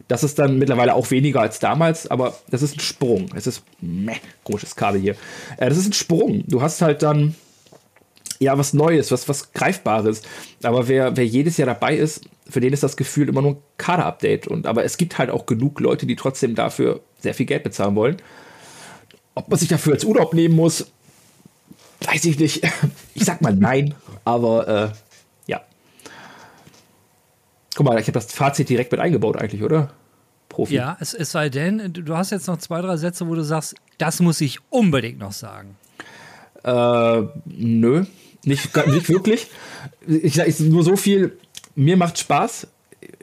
Das 0.08 0.24
ist 0.24 0.38
dann 0.38 0.60
mittlerweile 0.60 0.94
auch 0.94 1.10
weniger 1.10 1.42
als 1.42 1.60
damals, 1.60 2.12
aber 2.12 2.36
das 2.50 2.62
ist 2.62 2.76
ein 2.76 2.82
Sprung. 2.82 3.28
Es 3.36 3.48
ist, 3.48 3.64
meh, 3.80 4.18
komisches 4.44 4.76
Kabel 4.76 5.00
hier. 5.00 5.16
Äh, 5.58 5.70
das 5.70 5.78
ist 5.78 5.88
ein 5.88 5.94
Sprung. 5.94 6.44
Du 6.48 6.62
hast 6.62 6.82
halt 6.82 7.04
dann 7.04 7.36
ja, 8.40 8.58
was 8.58 8.74
Neues, 8.74 9.12
was, 9.12 9.28
was 9.30 9.54
Greifbares. 9.54 10.22
Aber 10.62 10.88
wer, 10.88 11.16
wer 11.16 11.26
jedes 11.26 11.58
Jahr 11.58 11.68
dabei 11.68 11.96
ist, 11.96 12.26
für 12.50 12.60
den 12.60 12.74
ist 12.74 12.84
das 12.84 12.98
Gefühl 12.98 13.30
immer 13.30 13.42
nur 13.42 13.52
ein 13.52 13.58
Kader-Update. 13.78 14.66
aber 14.66 14.84
es 14.84 14.98
gibt 14.98 15.18
halt 15.18 15.30
auch 15.30 15.46
genug 15.46 15.80
Leute, 15.80 16.06
die 16.06 16.16
trotzdem 16.16 16.56
dafür 16.56 17.02
sehr 17.20 17.34
viel 17.34 17.46
Geld 17.46 17.64
bezahlen 17.64 17.96
wollen. 17.96 18.18
Ob 19.36 19.50
man 19.50 19.58
sich 19.58 19.70
dafür 19.70 19.94
als 19.94 20.04
Urlaub 20.04 20.34
nehmen 20.34 20.56
muss, 20.56 20.88
weiß 22.02 22.26
ich 22.26 22.40
nicht. 22.40 22.64
Ich 23.16 23.26
sag 23.26 23.42
mal 23.42 23.56
nein, 23.56 23.94
aber 24.26 24.68
äh, 24.68 24.90
ja. 25.46 25.62
Guck 27.76 27.86
mal, 27.86 28.00
ich 28.00 28.08
habe 28.08 28.14
das 28.14 28.34
Fazit 28.34 28.68
direkt 28.68 28.92
mit 28.92 29.00
eingebaut 29.00 29.38
eigentlich, 29.38 29.62
oder? 29.62 29.94
Profi. 30.50 30.76
Ja, 30.76 30.98
es, 31.00 31.14
es 31.14 31.32
sei 31.32 31.50
denn, 31.50 31.94
du 31.94 32.18
hast 32.18 32.32
jetzt 32.32 32.48
noch 32.48 32.58
zwei, 32.58 32.82
drei 32.82 32.98
Sätze, 32.98 33.28
wo 33.28 33.36
du 33.36 33.44
sagst, 33.44 33.76
das 34.00 34.20
muss 34.20 34.42
ich 34.42 34.60
unbedingt 34.70 35.20
noch 35.20 35.32
sagen. 35.32 35.78
Äh, 36.64 37.22
nö. 37.46 38.06
Nicht, 38.46 38.76
nicht 38.88 39.10
wirklich. 39.10 39.48
Ich 40.08 40.34
sage 40.34 40.54
nur 40.64 40.84
so 40.84 40.96
viel, 40.96 41.38
mir 41.76 41.98
macht 41.98 42.18
Spaß. 42.18 42.68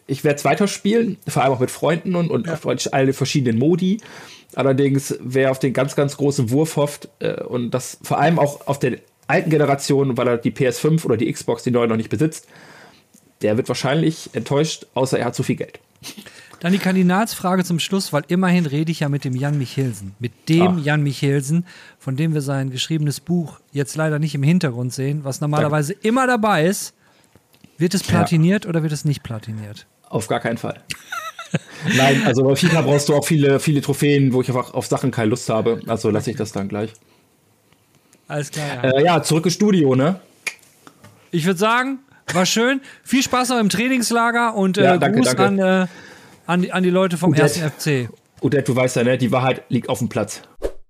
Ich 0.06 0.24
werde 0.24 0.36
es 0.36 0.44
weiterspielen, 0.44 1.18
vor 1.28 1.42
allem 1.42 1.52
auch 1.52 1.60
mit 1.60 1.70
Freunden 1.70 2.16
und, 2.16 2.30
und 2.30 2.46
ja. 2.46 2.54
auf 2.54 2.66
alle 2.92 3.12
verschiedenen 3.12 3.58
Modi. 3.58 4.00
Allerdings, 4.54 5.16
wer 5.20 5.50
auf 5.50 5.58
den 5.58 5.72
ganz, 5.72 5.94
ganz 5.94 6.16
großen 6.16 6.50
Wurf 6.50 6.76
hofft 6.76 7.08
äh, 7.20 7.42
und 7.42 7.70
das 7.70 7.98
vor 8.02 8.18
allem 8.18 8.38
auch 8.38 8.66
auf 8.66 8.78
der 8.78 8.98
alten 9.28 9.50
Generation, 9.50 10.16
weil 10.16 10.26
er 10.26 10.38
die 10.38 10.50
PS5 10.50 11.04
oder 11.04 11.16
die 11.16 11.32
Xbox, 11.32 11.62
die 11.62 11.70
neue 11.70 11.86
noch 11.86 11.96
nicht 11.96 12.10
besitzt, 12.10 12.48
der 13.42 13.56
wird 13.56 13.68
wahrscheinlich 13.68 14.30
enttäuscht, 14.32 14.86
außer 14.94 15.18
er 15.18 15.26
hat 15.26 15.34
zu 15.34 15.44
viel 15.44 15.56
Geld. 15.56 15.78
Dann 16.60 16.72
die 16.72 16.78
Kardinalsfrage 16.78 17.64
zum 17.64 17.78
Schluss, 17.78 18.12
weil 18.12 18.22
immerhin 18.28 18.66
rede 18.66 18.92
ich 18.92 19.00
ja 19.00 19.08
mit 19.08 19.24
dem 19.24 19.34
Jan 19.34 19.56
Michelsen. 19.56 20.14
Mit 20.18 20.48
dem 20.50 20.78
Ach. 20.78 20.84
Jan 20.84 21.02
Michelsen, 21.02 21.64
von 21.98 22.16
dem 22.16 22.34
wir 22.34 22.42
sein 22.42 22.70
geschriebenes 22.70 23.20
Buch 23.20 23.60
jetzt 23.72 23.96
leider 23.96 24.18
nicht 24.18 24.34
im 24.34 24.42
Hintergrund 24.42 24.92
sehen, 24.92 25.24
was 25.24 25.40
normalerweise 25.40 25.94
Danke. 25.94 26.08
immer 26.08 26.26
dabei 26.26 26.66
ist. 26.66 26.94
Wird 27.80 27.94
es 27.94 28.02
platiniert 28.02 28.64
ja. 28.64 28.68
oder 28.68 28.82
wird 28.82 28.92
es 28.92 29.06
nicht 29.06 29.22
platiniert? 29.22 29.86
Auf 30.10 30.28
gar 30.28 30.38
keinen 30.40 30.58
Fall. 30.58 30.82
Nein, 31.96 32.22
also 32.26 32.44
bei 32.44 32.54
FIFA 32.54 32.82
brauchst 32.82 33.08
du 33.08 33.14
auch 33.14 33.24
viele, 33.24 33.58
viele 33.58 33.80
Trophäen, 33.80 34.34
wo 34.34 34.42
ich 34.42 34.48
einfach 34.48 34.74
auf 34.74 34.86
Sachen 34.86 35.10
keine 35.10 35.30
Lust 35.30 35.48
habe. 35.48 35.80
Also 35.86 36.10
lasse 36.10 36.30
ich 36.30 36.36
das 36.36 36.52
dann 36.52 36.68
gleich. 36.68 36.92
Alles 38.28 38.50
klar. 38.50 38.84
Ja, 38.84 38.90
äh, 38.90 39.04
ja 39.04 39.22
zurück 39.22 39.46
ins 39.46 39.54
Studio, 39.54 39.94
ne? 39.94 40.20
Ich 41.30 41.46
würde 41.46 41.58
sagen, 41.58 42.00
war 42.34 42.44
schön. 42.44 42.82
Viel 43.02 43.22
Spaß 43.22 43.48
noch 43.48 43.58
im 43.58 43.70
Trainingslager 43.70 44.54
und 44.54 44.76
äh, 44.76 44.84
ja, 44.84 44.98
danke, 44.98 45.20
Gruß 45.20 45.34
danke. 45.34 45.64
An, 45.64 45.84
äh, 45.84 45.86
an, 46.44 46.62
die, 46.62 46.72
an 46.72 46.82
die 46.82 46.90
Leute 46.90 47.16
vom 47.16 47.32
ersten 47.32 47.62
FC. 47.62 48.10
Odette, 48.42 48.64
du 48.64 48.76
weißt 48.76 48.96
ja, 48.96 49.04
ne? 49.04 49.16
Die 49.16 49.32
Wahrheit 49.32 49.62
liegt 49.70 49.88
auf 49.88 50.00
dem 50.00 50.10
Platz. 50.10 50.42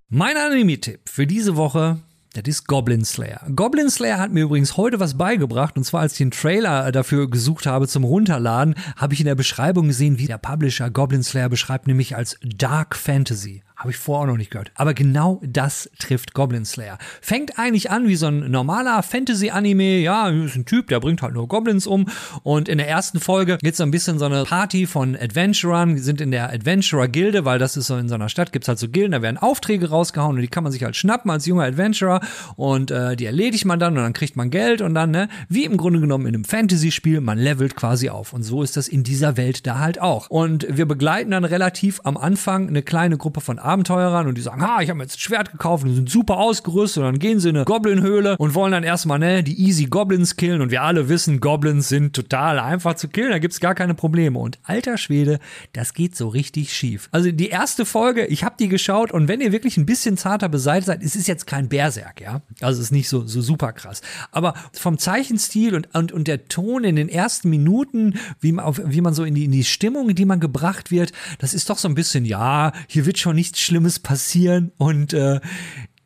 Mein 0.09 0.35
Anime-Tipp 0.35 0.99
für 1.05 1.25
diese 1.25 1.55
Woche 1.55 1.99
das 2.33 2.43
ist 2.45 2.67
Goblin 2.67 3.03
Slayer. 3.03 3.41
Goblin 3.55 3.89
Slayer 3.89 4.17
hat 4.17 4.31
mir 4.31 4.43
übrigens 4.43 4.77
heute 4.77 4.99
was 4.99 5.17
beigebracht 5.17 5.75
und 5.75 5.83
zwar 5.83 6.01
als 6.01 6.13
ich 6.13 6.19
den 6.19 6.31
Trailer 6.31 6.91
dafür 6.91 7.29
gesucht 7.29 7.65
habe 7.65 7.87
zum 7.87 8.05
Runterladen, 8.05 8.75
habe 8.95 9.13
ich 9.13 9.19
in 9.19 9.25
der 9.25 9.35
Beschreibung 9.35 9.87
gesehen, 9.87 10.17
wie 10.17 10.27
der 10.27 10.37
Publisher 10.37 10.89
Goblin 10.89 11.23
Slayer 11.23 11.49
beschreibt, 11.49 11.87
nämlich 11.87 12.15
als 12.15 12.37
Dark 12.41 12.95
Fantasy. 12.95 13.63
Habe 13.81 13.89
ich 13.89 13.97
vorher 13.97 14.25
auch 14.25 14.27
noch 14.27 14.37
nicht 14.37 14.51
gehört. 14.51 14.71
Aber 14.75 14.93
genau 14.93 15.41
das 15.43 15.89
trifft 15.97 16.35
Goblin 16.35 16.65
Slayer. 16.65 16.99
Fängt 17.19 17.57
eigentlich 17.57 17.89
an 17.89 18.07
wie 18.07 18.15
so 18.15 18.27
ein 18.27 18.51
normaler 18.51 19.01
Fantasy-Anime. 19.01 20.01
Ja, 20.01 20.29
ist 20.29 20.55
ein 20.55 20.65
Typ, 20.65 20.89
der 20.89 20.99
bringt 20.99 21.23
halt 21.23 21.33
nur 21.33 21.47
Goblins 21.47 21.87
um. 21.87 22.07
Und 22.43 22.69
in 22.69 22.77
der 22.77 22.87
ersten 22.87 23.19
Folge 23.19 23.57
geht 23.57 23.71
es 23.71 23.77
so 23.77 23.83
ein 23.83 23.89
bisschen 23.89 24.19
so 24.19 24.25
eine 24.25 24.43
Party 24.43 24.85
von 24.85 25.15
Adventurern. 25.15 25.95
Die 25.95 26.01
sind 26.01 26.21
in 26.21 26.29
der 26.29 26.53
Adventurer-Gilde, 26.53 27.43
weil 27.43 27.57
das 27.57 27.75
ist 27.75 27.87
so 27.87 27.97
in 27.97 28.07
so 28.07 28.13
einer 28.13 28.29
Stadt, 28.29 28.51
gibt 28.51 28.65
es 28.65 28.67
halt 28.67 28.77
so 28.77 28.87
Gilden, 28.87 29.13
da 29.13 29.23
werden 29.23 29.39
Aufträge 29.39 29.89
rausgehauen 29.89 30.35
und 30.35 30.43
die 30.43 30.47
kann 30.47 30.63
man 30.63 30.71
sich 30.71 30.83
halt 30.83 30.95
schnappen 30.95 31.31
als 31.31 31.47
junger 31.47 31.63
Adventurer. 31.63 32.21
Und 32.57 32.91
äh, 32.91 33.15
die 33.15 33.25
erledigt 33.25 33.65
man 33.65 33.79
dann 33.79 33.97
und 33.97 34.03
dann 34.03 34.13
kriegt 34.13 34.35
man 34.35 34.51
Geld 34.51 34.81
und 34.81 34.93
dann, 34.93 35.09
ne, 35.09 35.27
wie 35.49 35.65
im 35.65 35.77
Grunde 35.77 36.01
genommen 36.01 36.27
in 36.27 36.35
einem 36.35 36.45
Fantasy-Spiel, 36.45 37.19
man 37.19 37.39
levelt 37.39 37.75
quasi 37.75 38.09
auf. 38.09 38.31
Und 38.31 38.43
so 38.43 38.61
ist 38.61 38.77
das 38.77 38.87
in 38.87 39.01
dieser 39.03 39.37
Welt 39.37 39.65
da 39.65 39.79
halt 39.79 39.99
auch. 39.99 40.29
Und 40.29 40.67
wir 40.69 40.85
begleiten 40.85 41.31
dann 41.31 41.45
relativ 41.45 41.99
am 42.03 42.15
Anfang 42.15 42.67
eine 42.67 42.83
kleine 42.83 43.17
Gruppe 43.17 43.41
von 43.41 43.57
Abenteurern 43.71 44.27
und 44.27 44.37
die 44.37 44.41
sagen, 44.41 44.61
ha, 44.61 44.81
ich 44.81 44.89
habe 44.89 44.97
mir 44.97 45.03
jetzt 45.03 45.15
ein 45.15 45.19
Schwert 45.19 45.51
gekauft 45.51 45.85
und 45.85 45.95
sind 45.95 46.09
super 46.09 46.37
ausgerüstet 46.37 47.03
und 47.03 47.11
dann 47.11 47.19
gehen 47.19 47.39
sie 47.39 47.49
in 47.49 47.55
eine 47.55 47.65
Goblin-Höhle 47.65 48.35
und 48.37 48.53
wollen 48.53 48.71
dann 48.71 48.83
erstmal, 48.83 49.19
ne, 49.19 49.43
die 49.43 49.59
easy 49.61 49.85
Goblins 49.85 50.35
killen 50.35 50.61
und 50.61 50.71
wir 50.71 50.81
alle 50.83 51.09
wissen, 51.09 51.39
Goblins 51.39 51.89
sind 51.89 52.13
total 52.13 52.59
einfach 52.59 52.95
zu 52.95 53.07
killen, 53.07 53.31
da 53.31 53.39
gibt's 53.39 53.59
gar 53.59 53.75
keine 53.75 53.93
Probleme. 53.93 54.37
Und 54.39 54.59
alter 54.63 54.97
Schwede, 54.97 55.39
das 55.73 55.93
geht 55.93 56.15
so 56.15 56.27
richtig 56.27 56.73
schief. 56.73 57.07
Also 57.11 57.31
die 57.31 57.49
erste 57.49 57.85
Folge, 57.85 58.25
ich 58.25 58.43
habe 58.43 58.55
die 58.59 58.67
geschaut 58.67 59.11
und 59.11 59.27
wenn 59.27 59.41
ihr 59.41 59.51
wirklich 59.51 59.77
ein 59.77 59.85
bisschen 59.85 60.17
zarter 60.17 60.49
beseitigt 60.49 60.87
seid, 60.87 61.03
es 61.03 61.15
ist 61.15 61.27
jetzt 61.27 61.47
kein 61.47 61.69
Berserk, 61.69 62.21
ja, 62.21 62.41
also 62.59 62.79
es 62.79 62.87
ist 62.87 62.91
nicht 62.91 63.07
so, 63.07 63.25
so 63.25 63.41
super 63.41 63.71
krass, 63.71 64.01
aber 64.31 64.53
vom 64.73 64.97
Zeichenstil 64.97 65.75
und, 65.75 65.93
und, 65.95 66.11
und 66.11 66.27
der 66.27 66.47
Ton 66.47 66.83
in 66.83 66.95
den 66.95 67.09
ersten 67.09 67.49
Minuten, 67.49 68.15
wie 68.39 68.51
man, 68.51 68.65
auf, 68.65 68.81
wie 68.83 69.01
man 69.01 69.13
so 69.13 69.23
in 69.23 69.35
die, 69.35 69.45
in 69.45 69.51
die 69.51 69.63
Stimmung, 69.63 70.09
in 70.09 70.15
die 70.15 70.25
man 70.25 70.39
gebracht 70.39 70.91
wird, 70.91 71.13
das 71.39 71.53
ist 71.53 71.69
doch 71.69 71.77
so 71.77 71.87
ein 71.87 71.95
bisschen, 71.95 72.25
ja, 72.25 72.73
hier 72.87 73.05
wird 73.05 73.17
schon 73.17 73.35
nichts 73.35 73.60
Schlimmes 73.61 73.99
passieren 73.99 74.71
und 74.77 75.13
äh, 75.13 75.39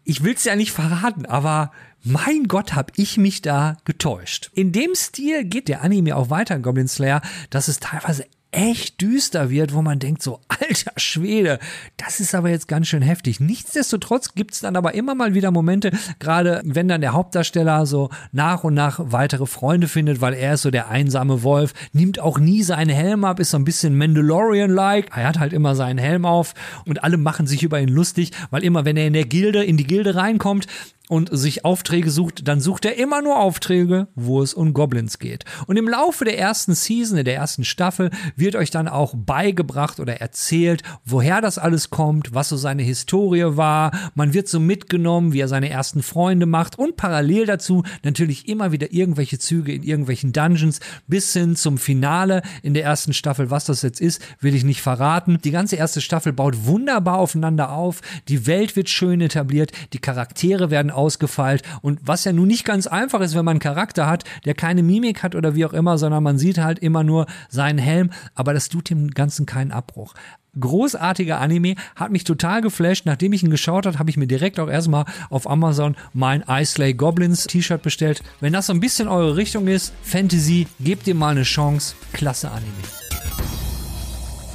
ich 0.03 0.23
will 0.23 0.33
es 0.35 0.43
ja 0.43 0.55
nicht 0.55 0.71
verraten, 0.71 1.25
aber 1.25 1.71
mein 2.03 2.47
Gott, 2.47 2.75
hab 2.75 2.91
ich 2.97 3.17
mich 3.17 3.41
da 3.41 3.77
getäuscht. 3.83 4.51
In 4.53 4.71
dem 4.71 4.93
Stil 4.93 5.43
geht 5.43 5.67
der 5.67 5.81
Anime 5.81 6.15
auch 6.15 6.29
weiter 6.29 6.55
in 6.55 6.61
Goblin 6.61 6.87
Slayer, 6.87 7.21
dass 7.49 7.67
es 7.67 7.79
teilweise 7.79 8.25
echt 8.55 9.01
düster 9.01 9.49
wird, 9.49 9.73
wo 9.73 9.81
man 9.81 9.99
denkt 9.99 10.21
so, 10.21 10.39
alter 10.47 10.93
Schwede, 10.95 11.59
das 11.97 12.19
ist 12.19 12.33
aber 12.33 12.49
jetzt 12.49 12.67
ganz 12.67 12.87
schön 12.87 13.01
heftig. 13.01 13.39
Nichtsdestotrotz 13.39 14.33
gibt 14.33 14.53
es 14.53 14.61
dann 14.61 14.77
aber 14.77 14.93
immer 14.93 15.13
mal 15.13 15.33
wieder 15.33 15.51
Momente, 15.51 15.91
gerade 16.19 16.61
wenn 16.63 16.87
dann 16.87 17.01
der 17.01 17.13
Hauptdarsteller 17.13 17.85
so 17.85 18.09
nach 18.31 18.63
und 18.63 18.73
nach 18.73 18.99
weitere 18.99 19.45
Freunde 19.45 19.87
findet, 19.87 20.21
weil 20.21 20.33
er 20.33 20.53
ist 20.53 20.61
so 20.61 20.71
der 20.71 20.89
einsame 20.89 21.43
Wolf, 21.43 21.73
nimmt 21.91 22.19
auch 22.19 22.39
nie 22.39 22.63
seinen 22.63 22.89
Helm 22.89 23.25
ab, 23.25 23.39
ist 23.39 23.51
so 23.51 23.57
ein 23.57 23.65
bisschen 23.65 23.97
Mandalorian-like. 23.97 25.09
Er 25.15 25.27
hat 25.27 25.39
halt 25.39 25.51
immer 25.51 25.75
seinen 25.75 25.99
Helm 25.99 26.25
auf 26.25 26.53
und 26.85 27.03
alle 27.03 27.17
machen 27.17 27.47
sich 27.47 27.61
über 27.61 27.79
ihn 27.79 27.89
lustig, 27.89 28.31
weil 28.51 28.63
immer, 28.63 28.85
wenn 28.85 28.95
er 28.95 29.07
in 29.07 29.13
der 29.13 29.25
Gilde, 29.25 29.63
in 29.63 29.75
die 29.75 29.87
Gilde 29.87 30.15
reinkommt, 30.15 30.67
und 31.09 31.29
sich 31.31 31.65
Aufträge 31.65 32.09
sucht, 32.09 32.47
dann 32.47 32.59
sucht 32.59 32.85
er 32.85 32.97
immer 32.97 33.21
nur 33.21 33.39
Aufträge, 33.39 34.07
wo 34.15 34.41
es 34.41 34.53
um 34.53 34.73
Goblins 34.73 35.19
geht. 35.19 35.45
Und 35.67 35.77
im 35.77 35.87
Laufe 35.87 36.25
der 36.25 36.37
ersten 36.37 36.73
Season, 36.73 37.23
der 37.23 37.35
ersten 37.35 37.63
Staffel, 37.63 38.09
wird 38.35 38.55
euch 38.55 38.71
dann 38.71 38.87
auch 38.87 39.13
beigebracht 39.15 39.99
oder 39.99 40.21
erzählt, 40.21 40.83
woher 41.05 41.41
das 41.41 41.57
alles 41.57 41.89
kommt, 41.89 42.33
was 42.33 42.49
so 42.49 42.57
seine 42.57 42.83
Historie 42.83 43.57
war. 43.57 43.91
Man 44.15 44.33
wird 44.33 44.47
so 44.47 44.59
mitgenommen, 44.59 45.33
wie 45.33 45.39
er 45.39 45.47
seine 45.47 45.69
ersten 45.69 46.01
Freunde 46.01 46.45
macht 46.45 46.79
und 46.79 46.95
parallel 46.97 47.45
dazu 47.45 47.83
natürlich 48.03 48.47
immer 48.47 48.71
wieder 48.71 48.91
irgendwelche 48.91 49.39
Züge 49.39 49.73
in 49.73 49.83
irgendwelchen 49.83 50.33
Dungeons 50.33 50.79
bis 51.07 51.33
hin 51.33 51.55
zum 51.55 51.77
Finale 51.77 52.41
in 52.63 52.73
der 52.73 52.83
ersten 52.83 53.13
Staffel. 53.13 53.51
Was 53.51 53.65
das 53.65 53.81
jetzt 53.81 54.01
ist, 54.01 54.21
will 54.39 54.55
ich 54.55 54.63
nicht 54.63 54.81
verraten. 54.81 55.39
Die 55.43 55.51
ganze 55.51 55.75
erste 55.75 56.01
Staffel 56.01 56.33
baut 56.33 56.65
wunderbar 56.65 57.19
aufeinander 57.19 57.71
auf. 57.71 58.01
Die 58.27 58.47
Welt 58.47 58.75
wird 58.75 58.89
schön 58.89 59.21
etabliert. 59.21 59.71
Die 59.93 59.99
Charaktere 59.99 60.71
werden 60.71 60.91
ausgefeilt. 60.95 61.63
Und 61.81 61.99
was 62.03 62.23
ja 62.23 62.33
nun 62.33 62.47
nicht 62.47 62.65
ganz 62.65 62.87
einfach 62.87 63.21
ist, 63.21 63.35
wenn 63.35 63.45
man 63.45 63.53
einen 63.53 63.59
Charakter 63.59 64.07
hat, 64.07 64.23
der 64.45 64.53
keine 64.53 64.83
Mimik 64.83 65.23
hat 65.23 65.35
oder 65.35 65.55
wie 65.55 65.65
auch 65.65 65.73
immer, 65.73 65.97
sondern 65.97 66.23
man 66.23 66.37
sieht 66.37 66.57
halt 66.57 66.79
immer 66.79 67.03
nur 67.03 67.25
seinen 67.49 67.77
Helm, 67.79 68.11
aber 68.33 68.53
das 68.53 68.69
tut 68.69 68.89
dem 68.89 69.11
Ganzen 69.11 69.45
keinen 69.45 69.71
Abbruch 69.71 70.13
großartiger 70.59 71.39
Anime, 71.39 71.75
hat 71.95 72.11
mich 72.11 72.23
total 72.23 72.61
geflasht. 72.61 73.05
Nachdem 73.05 73.33
ich 73.33 73.43
ihn 73.43 73.49
geschaut 73.49 73.85
habe, 73.85 73.99
habe 73.99 74.09
ich 74.09 74.17
mir 74.17 74.27
direkt 74.27 74.59
auch 74.59 74.69
erstmal 74.69 75.05
auf 75.29 75.49
Amazon 75.49 75.95
mein 76.13 76.43
I 76.49 76.65
Slay 76.65 76.93
Goblins 76.93 77.45
T-Shirt 77.45 77.81
bestellt. 77.81 78.23
Wenn 78.39 78.53
das 78.53 78.67
so 78.67 78.73
ein 78.73 78.79
bisschen 78.79 79.07
eure 79.07 79.35
Richtung 79.35 79.67
ist, 79.67 79.93
Fantasy, 80.03 80.67
gebt 80.79 81.07
ihr 81.07 81.15
mal 81.15 81.31
eine 81.31 81.43
Chance. 81.43 81.95
Klasse 82.13 82.49
Anime. 82.49 82.71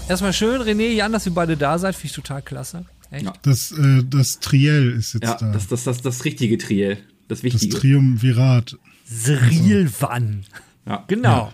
Erstmal 0.08 0.32
schön, 0.32 0.60
René, 0.60 0.92
Jan, 0.92 1.12
dass 1.12 1.26
ihr 1.26 1.34
beide 1.34 1.56
da 1.56 1.78
seid, 1.78 1.94
finde 1.94 2.06
ich 2.06 2.12
total 2.14 2.42
klasse. 2.42 2.84
Echt? 3.10 3.24
Ja. 3.24 3.32
Das, 3.42 3.72
äh, 3.72 4.02
das 4.08 4.40
Triell 4.40 4.92
ist 4.92 5.14
jetzt 5.14 5.24
ja, 5.24 5.34
da. 5.34 5.52
Das, 5.52 5.68
das, 5.68 5.84
das, 5.84 6.02
das 6.02 6.24
richtige 6.24 6.58
Triell. 6.58 6.98
Das 7.28 7.42
wichtige. 7.42 7.72
Das 7.72 7.80
Triumvirat. 7.80 8.78
Srilvan. 9.06 10.44
Ja. 10.86 11.04
Genau. 11.08 11.52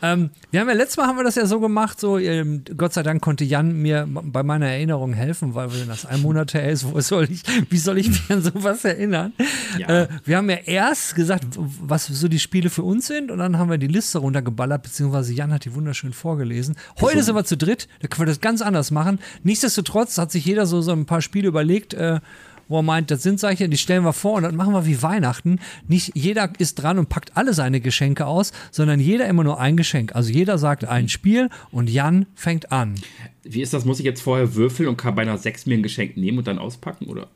Ja. 0.00 0.12
Ähm, 0.12 0.30
wir 0.50 0.60
haben 0.60 0.68
ja 0.68 0.74
letztes 0.74 0.96
Mal 0.96 1.06
haben 1.08 1.16
wir 1.16 1.24
das 1.24 1.34
ja 1.34 1.46
so 1.46 1.58
gemacht, 1.58 1.98
so 1.98 2.16
ähm, 2.16 2.62
Gott 2.76 2.92
sei 2.92 3.02
Dank 3.02 3.20
konnte 3.20 3.44
Jan 3.44 3.72
mir 3.82 4.06
bei 4.08 4.44
meiner 4.44 4.66
Erinnerung 4.66 5.12
helfen, 5.12 5.54
weil 5.54 5.72
wenn 5.72 5.88
das 5.88 6.06
ein 6.06 6.22
Monat 6.22 6.54
her 6.54 6.70
ist, 6.70 6.84
wo 6.84 7.00
soll 7.00 7.24
ich, 7.24 7.42
wie 7.70 7.78
soll 7.78 7.98
ich 7.98 8.08
mich 8.08 8.30
an 8.30 8.40
sowas 8.40 8.84
erinnern? 8.84 9.32
Ja. 9.78 9.88
Äh, 9.88 10.08
wir 10.24 10.36
haben 10.36 10.48
ja 10.48 10.56
erst 10.56 11.16
gesagt, 11.16 11.58
was 11.58 12.06
so 12.06 12.28
die 12.28 12.38
Spiele 12.38 12.70
für 12.70 12.84
uns 12.84 13.08
sind 13.08 13.30
und 13.32 13.38
dann 13.38 13.58
haben 13.58 13.68
wir 13.68 13.78
die 13.78 13.88
Liste 13.88 14.18
runtergeballert, 14.18 14.82
beziehungsweise 14.84 15.34
Jan 15.34 15.52
hat 15.52 15.64
die 15.64 15.74
wunderschön 15.74 16.12
vorgelesen. 16.12 16.76
Heute 17.00 17.22
sind 17.24 17.34
wir 17.34 17.44
zu 17.44 17.56
dritt, 17.56 17.88
da 18.00 18.08
können 18.08 18.28
wir 18.28 18.32
das 18.32 18.40
ganz 18.40 18.62
anders 18.62 18.92
machen. 18.92 19.18
Nichtsdestotrotz 19.42 20.16
hat 20.18 20.30
sich 20.30 20.44
jeder 20.44 20.66
so, 20.66 20.80
so 20.82 20.92
ein 20.92 21.04
paar 21.04 21.20
Spiele 21.20 21.48
überlegt, 21.48 21.94
äh, 21.94 22.20
wo 22.68 22.78
er 22.78 22.82
meint, 22.82 23.10
das 23.10 23.22
sind 23.22 23.40
solche, 23.40 23.68
die 23.68 23.76
stellen 23.76 24.04
wir 24.04 24.12
vor 24.12 24.34
und 24.34 24.42
dann 24.44 24.56
machen 24.56 24.72
wir 24.72 24.86
wie 24.86 25.02
Weihnachten. 25.02 25.60
Nicht 25.86 26.12
jeder 26.14 26.52
ist 26.58 26.76
dran 26.76 26.98
und 26.98 27.08
packt 27.08 27.36
alle 27.36 27.54
seine 27.54 27.80
Geschenke 27.80 28.26
aus, 28.26 28.52
sondern 28.70 29.00
jeder 29.00 29.26
immer 29.26 29.44
nur 29.44 29.60
ein 29.60 29.76
Geschenk. 29.76 30.14
Also 30.14 30.30
jeder 30.30 30.58
sagt 30.58 30.84
ein 30.84 31.08
Spiel 31.08 31.48
und 31.70 31.90
Jan 31.90 32.26
fängt 32.34 32.72
an. 32.72 32.94
Wie 33.42 33.62
ist 33.62 33.72
das? 33.72 33.84
Muss 33.84 33.98
ich 33.98 34.04
jetzt 34.04 34.20
vorher 34.20 34.54
würfeln 34.54 34.88
und 34.88 34.96
kann 34.96 35.14
bei 35.14 35.22
einer 35.22 35.38
6 35.38 35.66
mir 35.66 35.78
ein 35.78 35.82
Geschenk 35.82 36.16
nehmen 36.16 36.38
und 36.38 36.46
dann 36.46 36.58
auspacken? 36.58 37.06
Oder? 37.06 37.28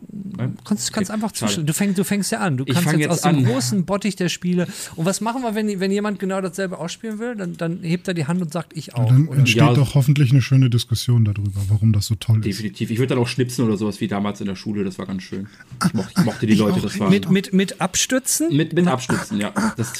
Du 0.00 0.36
kannst, 0.64 0.92
kannst 0.92 1.10
okay, 1.10 1.14
einfach 1.14 1.32
zuschauen. 1.32 1.66
Du, 1.66 1.72
fängst, 1.72 1.98
du 1.98 2.04
fängst 2.04 2.30
ja 2.30 2.38
an. 2.38 2.56
Du 2.56 2.64
kannst 2.64 2.86
jetzt, 2.86 2.98
jetzt, 3.00 3.10
aus 3.10 3.22
dem 3.22 3.44
großen 3.44 3.84
Bottich 3.84 4.14
der 4.14 4.28
Spiele. 4.28 4.68
Und 4.94 5.04
was 5.04 5.20
machen 5.20 5.42
wir, 5.42 5.54
wenn, 5.54 5.80
wenn 5.80 5.90
jemand 5.90 6.20
genau 6.20 6.40
dasselbe 6.40 6.78
ausspielen 6.78 7.18
will? 7.18 7.34
Dann, 7.34 7.56
dann 7.56 7.82
hebt 7.82 8.06
er 8.06 8.14
die 8.14 8.26
Hand 8.26 8.40
und 8.40 8.52
sagt, 8.52 8.76
ich 8.76 8.94
auch. 8.94 9.10
Ja, 9.10 9.16
dann 9.16 9.28
entsteht 9.28 9.62
ja. 9.62 9.74
doch 9.74 9.94
hoffentlich 9.94 10.30
eine 10.30 10.40
schöne 10.40 10.70
Diskussion 10.70 11.24
darüber, 11.24 11.60
warum 11.68 11.92
das 11.92 12.06
so 12.06 12.14
toll 12.14 12.36
Definitiv. 12.36 12.50
ist. 12.50 12.58
Definitiv. 12.58 12.90
Ich 12.92 12.98
würde 12.98 13.14
dann 13.14 13.18
auch 13.18 13.28
schnipsen 13.28 13.64
oder 13.64 13.76
sowas 13.76 14.00
wie 14.00 14.06
damals 14.06 14.40
in 14.40 14.46
der 14.46 14.56
Schule. 14.56 14.84
Das 14.84 14.98
war 14.98 15.06
ganz 15.06 15.24
schön. 15.24 15.48
Ich 15.84 15.94
mochte, 15.94 16.12
ich 16.16 16.24
mochte 16.24 16.46
die 16.46 16.52
ich 16.52 16.58
Leute. 16.58 16.80
Das 16.80 16.98
war 17.00 17.10
mit, 17.10 17.30
mit, 17.30 17.52
mit 17.52 17.80
Abstützen? 17.80 18.56
Mit, 18.56 18.72
mit 18.72 18.86
Abstützen, 18.86 19.40
ja. 19.40 19.52
Das 19.76 19.92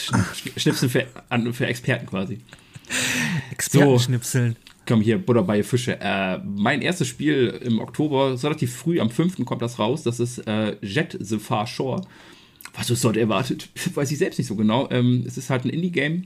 Schnipsen 0.56 0.88
für, 0.88 1.06
für 1.52 1.66
Experten 1.66 2.06
quasi. 2.06 2.38
Expertenschnipseln. 3.50 4.52
So 4.52 4.68
komm 4.88 5.02
hier, 5.02 5.18
Butter 5.18 5.42
bei 5.42 5.62
Fische. 5.62 6.00
Äh, 6.00 6.38
mein 6.38 6.80
erstes 6.80 7.06
Spiel 7.06 7.60
im 7.62 7.78
Oktober, 7.78 8.42
relativ 8.42 8.74
früh, 8.74 8.98
am 8.98 9.10
5. 9.10 9.44
kommt 9.44 9.62
das 9.62 9.78
raus. 9.78 10.02
Das 10.02 10.18
ist 10.18 10.38
äh, 10.48 10.76
Jet 10.80 11.16
the 11.20 11.38
Far 11.38 11.66
Shore. 11.66 12.00
Was 12.74 12.90
ist 12.90 13.04
dort 13.04 13.16
erwartet? 13.16 13.68
Weiß 13.94 14.10
ich 14.10 14.18
selbst 14.18 14.38
nicht 14.38 14.48
so 14.48 14.56
genau. 14.56 14.88
Ähm, 14.90 15.24
es 15.26 15.36
ist 15.36 15.50
halt 15.50 15.64
ein 15.64 15.70
Indie-Game. 15.70 16.24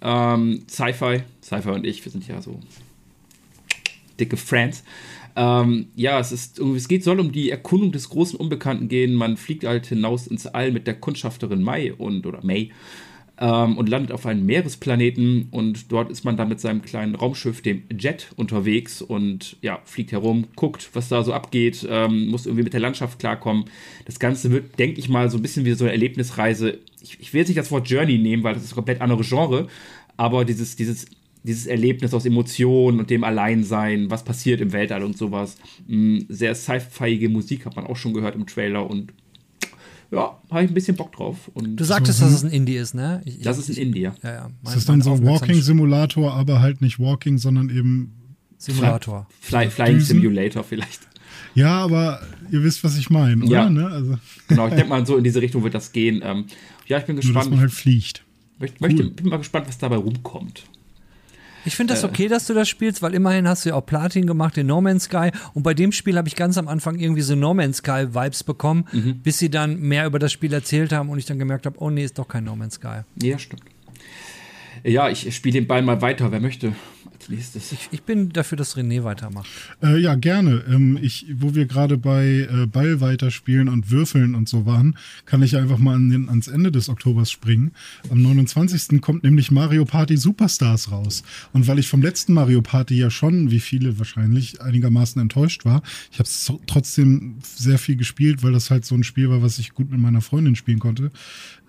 Ähm, 0.00 0.62
Sci-Fi. 0.68 1.22
Sci-Fi 1.42 1.68
und 1.68 1.86
ich, 1.86 2.04
wir 2.04 2.10
sind 2.10 2.26
ja 2.26 2.40
so 2.40 2.58
dicke 4.18 4.38
Friends. 4.38 4.82
Ähm, 5.36 5.88
ja, 5.94 6.18
es 6.18 6.32
ist 6.32 6.58
es 6.58 6.88
geht, 6.88 7.04
soll 7.04 7.20
um 7.20 7.32
die 7.32 7.50
Erkundung 7.50 7.92
des 7.92 8.08
großen 8.08 8.38
Unbekannten 8.38 8.88
gehen. 8.88 9.14
Man 9.14 9.36
fliegt 9.36 9.64
halt 9.64 9.86
hinaus 9.86 10.26
ins 10.26 10.46
All 10.46 10.72
mit 10.72 10.86
der 10.86 10.94
Kundschafterin 10.94 11.62
Mai 11.62 11.92
und 11.92 12.26
oder 12.26 12.44
May 12.44 12.72
ähm, 13.40 13.78
und 13.78 13.88
landet 13.88 14.12
auf 14.12 14.26
einem 14.26 14.44
Meeresplaneten 14.44 15.48
und 15.50 15.90
dort 15.90 16.10
ist 16.10 16.24
man 16.24 16.36
dann 16.36 16.48
mit 16.48 16.60
seinem 16.60 16.82
kleinen 16.82 17.14
Raumschiff, 17.14 17.62
dem 17.62 17.82
Jet, 17.98 18.28
unterwegs 18.36 19.00
und 19.00 19.56
ja, 19.62 19.80
fliegt 19.84 20.12
herum, 20.12 20.46
guckt, 20.56 20.90
was 20.92 21.08
da 21.08 21.24
so 21.24 21.32
abgeht, 21.32 21.86
ähm, 21.88 22.28
muss 22.28 22.46
irgendwie 22.46 22.64
mit 22.64 22.74
der 22.74 22.80
Landschaft 22.80 23.18
klarkommen. 23.18 23.64
Das 24.04 24.20
Ganze 24.20 24.50
wird, 24.50 24.78
denke 24.78 25.00
ich 25.00 25.08
mal, 25.08 25.30
so 25.30 25.38
ein 25.38 25.42
bisschen 25.42 25.64
wie 25.64 25.72
so 25.72 25.84
eine 25.84 25.92
Erlebnisreise. 25.92 26.78
Ich, 27.02 27.18
ich 27.18 27.32
will 27.32 27.40
jetzt 27.40 27.48
nicht 27.48 27.58
das 27.58 27.70
Wort 27.70 27.88
Journey 27.88 28.18
nehmen, 28.18 28.44
weil 28.44 28.54
das 28.54 28.64
ist 28.64 28.72
ein 28.72 28.76
komplett 28.76 29.00
andere 29.00 29.22
Genre, 29.22 29.68
aber 30.16 30.44
dieses, 30.44 30.76
dieses 30.76 31.06
dieses 31.42 31.66
Erlebnis 31.66 32.12
aus 32.12 32.26
Emotionen 32.26 32.98
und 32.98 33.08
dem 33.08 33.24
Alleinsein, 33.24 34.10
was 34.10 34.24
passiert 34.24 34.60
im 34.60 34.74
Weltall 34.74 35.02
und 35.02 35.16
sowas. 35.16 35.56
Mm, 35.86 36.18
sehr 36.28 36.54
sci-fiige 36.54 37.30
Musik 37.30 37.64
hat 37.64 37.76
man 37.76 37.86
auch 37.86 37.96
schon 37.96 38.12
gehört 38.12 38.34
im 38.34 38.46
Trailer 38.46 38.88
und 38.90 39.14
ja, 40.10 40.38
habe 40.50 40.64
ich 40.64 40.70
ein 40.70 40.74
bisschen 40.74 40.96
Bock 40.96 41.12
drauf. 41.12 41.50
Und 41.54 41.76
du 41.76 41.84
sagtest, 41.84 42.20
dass 42.20 42.32
es 42.32 42.42
ein 42.42 42.50
Indie 42.50 42.76
ist, 42.76 42.94
ne? 42.94 43.22
Ich, 43.24 43.40
das 43.40 43.58
ist 43.58 43.68
ein 43.70 43.76
Indie. 43.76 44.02
Ja, 44.02 44.14
ja. 44.22 44.50
Mein, 44.62 44.76
ist 44.76 44.88
dann 44.88 45.02
so 45.02 45.12
ein 45.12 45.24
Walking-Simulator, 45.24 46.34
aber 46.34 46.60
halt 46.60 46.80
nicht 46.80 46.98
Walking, 46.98 47.38
sondern 47.38 47.70
eben 47.70 48.12
Simulator. 48.58 49.26
Fly, 49.40 49.70
Flying 49.70 49.94
Düsen. 49.94 50.20
Simulator 50.20 50.64
vielleicht. 50.64 51.08
Ja, 51.54 51.78
aber 51.78 52.20
ihr 52.50 52.62
wisst, 52.62 52.84
was 52.84 52.98
ich 52.98 53.10
meine, 53.10 53.44
oder? 53.44 53.52
Ja. 53.52 53.70
Ne? 53.70 53.86
Also. 53.86 54.18
Genau, 54.48 54.68
ich 54.68 54.74
denke 54.74 54.88
mal, 54.88 55.06
so 55.06 55.16
in 55.16 55.24
diese 55.24 55.40
Richtung 55.40 55.62
wird 55.62 55.74
das 55.74 55.92
gehen. 55.92 56.20
Ähm, 56.22 56.46
ja, 56.86 56.98
ich 56.98 57.04
bin 57.04 57.16
gespannt. 57.16 57.34
Nur, 57.34 57.42
dass 57.42 57.50
man 57.50 57.60
halt 57.60 57.72
fliegt. 57.72 58.24
Möchte, 58.58 58.76
cool. 58.80 58.88
möchte, 58.88 59.10
bin 59.10 59.28
mal 59.28 59.38
gespannt, 59.38 59.68
was 59.68 59.78
dabei 59.78 59.96
rumkommt. 59.96 60.64
Ich 61.64 61.76
finde 61.76 61.94
das 61.94 62.02
äh. 62.02 62.06
okay, 62.06 62.28
dass 62.28 62.46
du 62.46 62.54
das 62.54 62.68
spielst, 62.68 63.02
weil 63.02 63.14
immerhin 63.14 63.46
hast 63.48 63.64
du 63.64 63.70
ja 63.70 63.74
auch 63.74 63.84
Platin 63.84 64.26
gemacht 64.26 64.56
in 64.58 64.66
No 64.66 64.80
Man's 64.80 65.04
Sky 65.04 65.30
und 65.54 65.62
bei 65.62 65.74
dem 65.74 65.92
Spiel 65.92 66.16
habe 66.16 66.28
ich 66.28 66.36
ganz 66.36 66.58
am 66.58 66.68
Anfang 66.68 66.98
irgendwie 66.98 67.22
so 67.22 67.34
No 67.34 67.54
Man's 67.54 67.78
Sky 67.78 68.14
Vibes 68.14 68.44
bekommen, 68.44 68.86
mhm. 68.92 69.20
bis 69.22 69.38
sie 69.38 69.50
dann 69.50 69.78
mehr 69.78 70.06
über 70.06 70.18
das 70.18 70.32
Spiel 70.32 70.52
erzählt 70.52 70.92
haben 70.92 71.08
und 71.08 71.18
ich 71.18 71.26
dann 71.26 71.38
gemerkt 71.38 71.66
habe, 71.66 71.76
oh 71.80 71.90
nee, 71.90 72.04
ist 72.04 72.18
doch 72.18 72.28
kein 72.28 72.44
No 72.44 72.56
Man's 72.56 72.74
Sky. 72.74 73.00
Ja, 73.22 73.38
stimmt. 73.38 73.62
Ja, 74.84 75.10
ich 75.10 75.34
spiele 75.34 75.60
den 75.60 75.66
Ball 75.66 75.82
mal 75.82 76.00
weiter, 76.00 76.32
wer 76.32 76.40
möchte 76.40 76.72
als 77.20 77.28
nächstes? 77.28 77.72
Ich, 77.72 77.88
ich 77.90 78.02
bin 78.02 78.30
dafür, 78.30 78.56
dass 78.56 78.76
René 78.76 79.04
weitermacht. 79.04 79.48
Äh, 79.82 79.98
ja, 79.98 80.14
gerne. 80.14 80.64
Ähm, 80.68 80.98
ich, 81.00 81.26
wo 81.34 81.54
wir 81.54 81.66
gerade 81.66 81.98
bei 81.98 82.48
äh, 82.50 82.66
Ball 82.66 83.00
weiterspielen 83.00 83.68
und 83.68 83.90
Würfeln 83.90 84.34
und 84.34 84.48
so 84.48 84.66
waren, 84.66 84.96
kann 85.26 85.42
ich 85.42 85.56
einfach 85.56 85.78
mal 85.78 85.94
an 85.94 86.10
den, 86.10 86.28
ans 86.28 86.48
Ende 86.48 86.72
des 86.72 86.88
Oktobers 86.88 87.30
springen. 87.30 87.72
Am 88.10 88.22
29. 88.22 89.00
kommt 89.00 89.24
nämlich 89.24 89.50
Mario 89.50 89.84
Party 89.84 90.16
Superstars 90.16 90.90
raus. 90.90 91.22
Und 91.52 91.66
weil 91.66 91.78
ich 91.78 91.88
vom 91.88 92.02
letzten 92.02 92.32
Mario 92.32 92.62
Party 92.62 92.96
ja 92.96 93.10
schon, 93.10 93.50
wie 93.50 93.60
viele 93.60 93.98
wahrscheinlich, 93.98 94.60
einigermaßen 94.60 95.20
enttäuscht 95.20 95.64
war, 95.64 95.82
ich 96.10 96.18
habe 96.18 96.28
es 96.28 96.52
trotzdem 96.66 97.36
sehr 97.42 97.78
viel 97.78 97.96
gespielt, 97.96 98.42
weil 98.42 98.52
das 98.52 98.70
halt 98.70 98.84
so 98.84 98.94
ein 98.94 99.04
Spiel 99.04 99.30
war, 99.30 99.42
was 99.42 99.58
ich 99.58 99.74
gut 99.74 99.90
mit 99.90 100.00
meiner 100.00 100.20
Freundin 100.20 100.56
spielen 100.56 100.78
konnte. 100.78 101.10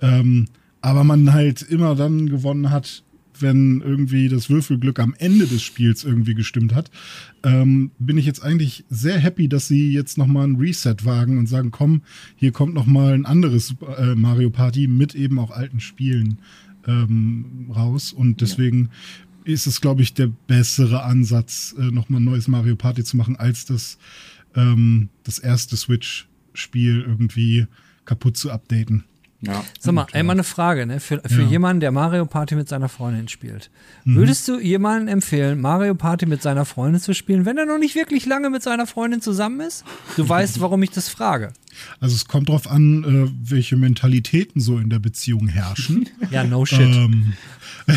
Ähm, 0.01 0.47
aber 0.81 1.03
man 1.03 1.31
halt 1.31 1.61
immer 1.61 1.95
dann 1.95 2.27
gewonnen 2.27 2.71
hat, 2.71 3.03
wenn 3.41 3.81
irgendwie 3.81 4.29
das 4.29 4.49
Würfelglück 4.49 4.99
am 4.99 5.15
Ende 5.17 5.47
des 5.47 5.61
Spiels 5.61 6.03
irgendwie 6.03 6.33
gestimmt 6.33 6.73
hat, 6.73 6.91
ähm, 7.43 7.91
bin 7.99 8.17
ich 8.17 8.25
jetzt 8.25 8.43
eigentlich 8.43 8.85
sehr 8.89 9.17
happy, 9.17 9.47
dass 9.47 9.67
sie 9.67 9.91
jetzt 9.91 10.17
nochmal 10.17 10.47
ein 10.47 10.55
Reset 10.55 10.95
wagen 11.03 11.37
und 11.37 11.47
sagen, 11.47 11.71
komm, 11.71 12.01
hier 12.35 12.51
kommt 12.51 12.73
nochmal 12.73 13.13
ein 13.13 13.25
anderes 13.25 13.75
äh, 13.97 14.15
Mario 14.15 14.49
Party 14.49 14.87
mit 14.87 15.15
eben 15.15 15.39
auch 15.39 15.51
alten 15.51 15.79
Spielen 15.79 16.39
ähm, 16.87 17.71
raus. 17.73 18.13
Und 18.13 18.41
deswegen 18.41 18.89
ja. 19.45 19.53
ist 19.53 19.67
es, 19.67 19.81
glaube 19.81 20.01
ich, 20.01 20.13
der 20.13 20.27
bessere 20.47 21.03
Ansatz, 21.03 21.75
äh, 21.77 21.91
nochmal 21.91 22.21
ein 22.21 22.25
neues 22.25 22.47
Mario 22.47 22.75
Party 22.75 23.03
zu 23.03 23.17
machen, 23.17 23.35
als 23.35 23.65
das, 23.65 23.97
ähm, 24.55 25.09
das 25.23 25.39
erste 25.39 25.77
Switch-Spiel 25.77 27.01
irgendwie 27.01 27.67
kaputt 28.05 28.37
zu 28.37 28.51
updaten. 28.51 29.03
Ja, 29.43 29.63
Sag 29.79 29.95
mal, 29.95 30.05
einmal 30.13 30.35
eine 30.35 30.43
Frage, 30.43 30.85
ne? 30.85 30.99
Für, 30.99 31.19
für 31.25 31.41
ja. 31.41 31.47
jemanden, 31.47 31.79
der 31.79 31.91
Mario 31.91 32.27
Party 32.27 32.53
mit 32.53 32.69
seiner 32.69 32.89
Freundin 32.89 33.27
spielt. 33.27 33.71
Mhm. 34.05 34.17
Würdest 34.17 34.47
du 34.47 34.59
jemandem 34.59 35.07
empfehlen, 35.07 35.59
Mario 35.59 35.95
Party 35.95 36.27
mit 36.27 36.43
seiner 36.43 36.63
Freundin 36.63 37.01
zu 37.01 37.15
spielen, 37.15 37.43
wenn 37.45 37.57
er 37.57 37.65
noch 37.65 37.79
nicht 37.79 37.95
wirklich 37.95 38.27
lange 38.27 38.51
mit 38.51 38.61
seiner 38.61 38.85
Freundin 38.85 39.19
zusammen 39.19 39.61
ist? 39.61 39.83
Du 40.15 40.29
weißt, 40.29 40.61
warum 40.61 40.83
ich 40.83 40.91
das 40.91 41.09
frage. 41.09 41.53
Also 41.99 42.15
es 42.15 42.27
kommt 42.27 42.49
darauf 42.49 42.69
an, 42.69 43.03
äh, 43.03 43.49
welche 43.49 43.77
Mentalitäten 43.77 44.61
so 44.61 44.77
in 44.77 44.91
der 44.91 44.99
Beziehung 44.99 45.47
herrschen. 45.47 46.07
ja, 46.29 46.43
no 46.43 46.63
shit. 46.63 46.79
Ähm, 46.79 47.33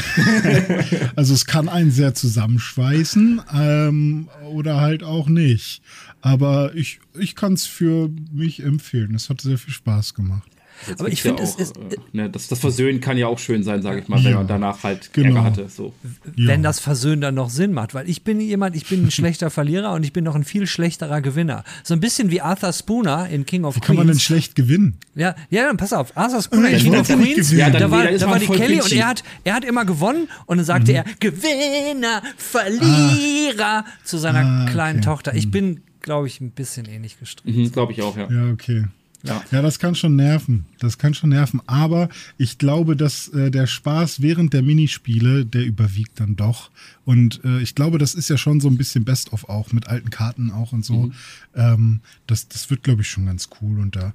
also 1.16 1.34
es 1.34 1.44
kann 1.44 1.68
einen 1.68 1.90
sehr 1.90 2.14
zusammenschweißen 2.14 3.42
ähm, 3.52 4.28
oder 4.50 4.80
halt 4.80 5.02
auch 5.02 5.28
nicht. 5.28 5.82
Aber 6.22 6.74
ich, 6.74 7.00
ich 7.18 7.34
kann 7.34 7.52
es 7.52 7.66
für 7.66 8.08
mich 8.32 8.62
empfehlen. 8.62 9.14
Es 9.14 9.28
hat 9.28 9.42
sehr 9.42 9.58
viel 9.58 9.74
Spaß 9.74 10.14
gemacht. 10.14 10.53
Jetzt 10.88 11.00
aber 11.00 11.10
ich 11.10 11.22
finde, 11.22 11.42
ja 11.42 11.48
es 11.48 11.54
ist. 11.56 11.76
Äh, 11.76 11.96
ne, 12.12 12.30
das, 12.30 12.48
das 12.48 12.58
Versöhnen 12.58 13.00
kann 13.00 13.16
ja 13.16 13.26
auch 13.26 13.38
schön 13.38 13.62
sein, 13.62 13.82
sage 13.82 14.00
ich 14.00 14.08
mal, 14.08 14.18
ja, 14.18 14.26
wenn 14.26 14.34
man 14.34 14.46
danach 14.46 14.82
halt 14.82 15.12
genau. 15.12 15.28
Ärger 15.28 15.44
hatte. 15.44 15.68
So. 15.68 15.92
Wenn 16.24 16.60
ja. 16.60 16.68
das 16.68 16.80
Versöhnen 16.80 17.20
dann 17.20 17.34
noch 17.34 17.50
Sinn 17.50 17.72
macht, 17.72 17.94
weil 17.94 18.08
ich 18.08 18.24
bin 18.24 18.40
jemand, 18.40 18.76
ich 18.76 18.86
bin 18.86 19.04
ein 19.04 19.10
schlechter 19.12 19.50
Verlierer 19.50 19.92
und 19.92 20.04
ich 20.04 20.12
bin 20.12 20.24
noch 20.24 20.34
ein 20.34 20.44
viel 20.44 20.66
schlechterer 20.66 21.20
Gewinner. 21.20 21.64
So 21.82 21.94
ein 21.94 22.00
bisschen 22.00 22.30
wie 22.30 22.40
Arthur 22.40 22.72
Spooner 22.72 23.28
in 23.28 23.46
King 23.46 23.64
of 23.64 23.76
wie 23.76 23.80
Queens. 23.80 23.82
Wie 23.82 23.86
kann 23.86 23.96
man 23.96 24.06
denn 24.06 24.20
schlecht 24.20 24.54
gewinnen? 24.54 24.96
Ja, 25.14 25.34
ja, 25.50 25.66
dann 25.66 25.76
pass 25.76 25.92
auf. 25.92 26.16
Arthur 26.16 26.42
Spooner 26.42 26.70
in 26.70 26.78
King 26.78 26.96
of 26.96 27.06
Queens, 27.06 27.52
ja, 27.52 27.70
da 27.70 27.90
war, 27.90 28.04
da 28.04 28.30
war 28.30 28.38
die 28.38 28.46
Kelly 28.46 28.80
und 28.80 28.92
er 28.92 29.08
hat, 29.08 29.22
er 29.44 29.54
hat 29.54 29.64
immer 29.64 29.84
gewonnen 29.84 30.28
und 30.46 30.56
dann 30.56 30.66
sagte 30.66 30.92
mhm. 30.92 30.98
er 30.98 31.04
Gewinner, 31.20 32.22
Verlierer 32.36 33.84
ah. 33.84 33.84
zu 34.04 34.18
seiner 34.18 34.64
ah, 34.64 34.70
kleinen 34.70 34.98
okay. 34.98 35.06
Tochter. 35.06 35.34
Ich 35.34 35.46
mhm. 35.46 35.50
bin, 35.50 35.80
glaube 36.00 36.26
ich, 36.26 36.40
ein 36.40 36.50
bisschen 36.50 36.86
ähnlich 36.86 37.18
gestrickt. 37.18 37.56
Mhm, 37.56 37.72
glaube 37.72 37.92
ich 37.92 38.02
auch, 38.02 38.16
ja. 38.16 38.28
Ja, 38.30 38.52
okay. 38.52 38.84
Ja. 39.24 39.42
ja, 39.50 39.62
das 39.62 39.78
kann 39.78 39.94
schon 39.94 40.16
nerven. 40.16 40.66
Das 40.78 40.98
kann 40.98 41.14
schon 41.14 41.30
nerven. 41.30 41.62
Aber 41.66 42.10
ich 42.36 42.58
glaube, 42.58 42.94
dass 42.94 43.28
äh, 43.28 43.50
der 43.50 43.66
Spaß 43.66 44.20
während 44.20 44.52
der 44.52 44.62
Minispiele, 44.62 45.46
der 45.46 45.64
überwiegt 45.64 46.20
dann 46.20 46.36
doch. 46.36 46.70
Und 47.06 47.42
äh, 47.42 47.60
ich 47.60 47.74
glaube, 47.74 47.96
das 47.96 48.14
ist 48.14 48.28
ja 48.28 48.36
schon 48.36 48.60
so 48.60 48.68
ein 48.68 48.76
bisschen 48.76 49.04
Best-of 49.04 49.48
auch, 49.48 49.72
mit 49.72 49.88
alten 49.88 50.10
Karten 50.10 50.50
auch 50.50 50.72
und 50.72 50.84
so. 50.84 51.06
Mhm. 51.06 51.12
Ähm, 51.54 52.00
das, 52.26 52.48
das 52.48 52.68
wird, 52.68 52.82
glaube 52.82 53.00
ich, 53.00 53.08
schon 53.08 53.24
ganz 53.24 53.48
cool. 53.60 53.80
Und 53.80 53.96
da, 53.96 54.12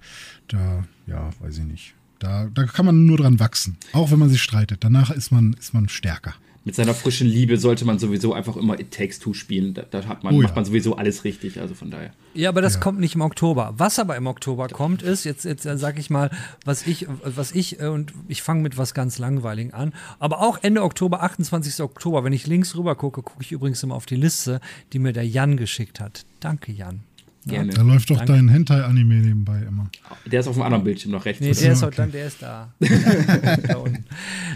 da, 0.48 0.84
ja, 1.08 1.32
weiß 1.40 1.58
ich 1.58 1.66
nicht. 1.66 1.94
Da, 2.20 2.48
da 2.54 2.66
kann 2.66 2.86
man 2.86 3.06
nur 3.06 3.18
dran 3.18 3.40
wachsen. 3.40 3.78
Auch 3.94 4.12
wenn 4.12 4.20
man 4.20 4.30
sich 4.30 4.44
streitet. 4.44 4.84
Danach 4.84 5.10
ist 5.10 5.32
man, 5.32 5.54
ist 5.54 5.74
man 5.74 5.90
stärker 5.90 6.36
mit 6.66 6.76
seiner 6.76 6.94
frischen 6.94 7.28
Liebe 7.28 7.58
sollte 7.58 7.86
man 7.86 8.00
sowieso 8.00 8.34
einfach 8.34 8.56
immer 8.58 8.80
It 8.80 8.92
Takes 8.92 9.20
Two 9.20 9.34
spielen. 9.34 9.74
Da, 9.74 9.84
da 9.90 10.06
hat 10.06 10.24
man, 10.24 10.36
oh, 10.36 10.42
macht 10.42 10.56
man 10.56 10.66
sowieso 10.66 10.96
alles 10.96 11.24
richtig, 11.24 11.60
also 11.60 11.74
von 11.74 11.90
daher. 11.90 12.12
Ja, 12.34 12.50
aber 12.50 12.62
das 12.62 12.76
ja. 12.76 12.80
kommt 12.80 13.00
nicht 13.00 13.16
im 13.16 13.22
Oktober. 13.22 13.74
Was 13.78 13.98
aber 13.98 14.16
im 14.18 14.28
Oktober 14.28 14.68
kommt, 14.68 15.02
ist, 15.02 15.24
jetzt, 15.24 15.46
jetzt 15.46 15.66
äh, 15.66 15.78
sag 15.78 15.98
ich 15.98 16.10
mal, 16.10 16.30
was 16.66 16.86
ich, 16.86 17.08
was 17.24 17.54
ich, 17.54 17.80
äh, 17.80 17.88
und 17.88 18.14
ich 18.28 18.42
fange 18.42 18.62
mit 18.62 18.78
was 18.78 18.94
ganz 18.94 19.18
Langweiligen 19.20 19.74
an, 19.74 19.94
aber 20.20 20.42
auch 20.42 20.60
Ende 20.62 20.84
Oktober, 20.84 21.24
28. 21.24 21.82
Oktober, 21.82 22.24
wenn 22.24 22.34
ich 22.34 22.46
links 22.46 22.76
rüber 22.76 22.96
gucke, 22.96 23.24
gucke 23.24 23.42
ich 23.42 23.52
übrigens 23.52 23.82
immer 23.82 23.96
auf 23.96 24.06
die 24.06 24.16
Liste, 24.16 24.60
die 24.94 25.00
mir 25.00 25.14
der 25.14 25.28
Jan 25.28 25.58
geschickt 25.58 26.00
hat. 26.00 26.26
Danke, 26.40 26.72
Jan. 26.72 27.02
Gerne. 27.46 27.72
Da 27.72 27.82
läuft 27.82 28.10
doch 28.10 28.18
Danke. 28.18 28.34
dein 28.34 28.50
Hentai-Anime 28.50 29.16
nebenbei 29.16 29.62
immer. 29.68 29.90
Der 30.26 30.42
ist 30.42 30.48
auf 30.48 30.56
dem 30.56 30.64
anderen 30.64 30.84
Bildschirm 30.84 31.14
noch 31.14 31.24
rechts. 31.24 31.42
Nee, 31.42 31.54
der 31.54 31.72
ist, 31.72 31.84
okay. 31.84 31.96
dann, 31.96 32.12
der 32.12 32.28
ist 32.28 32.42
da. 32.42 32.74
da 32.80 32.88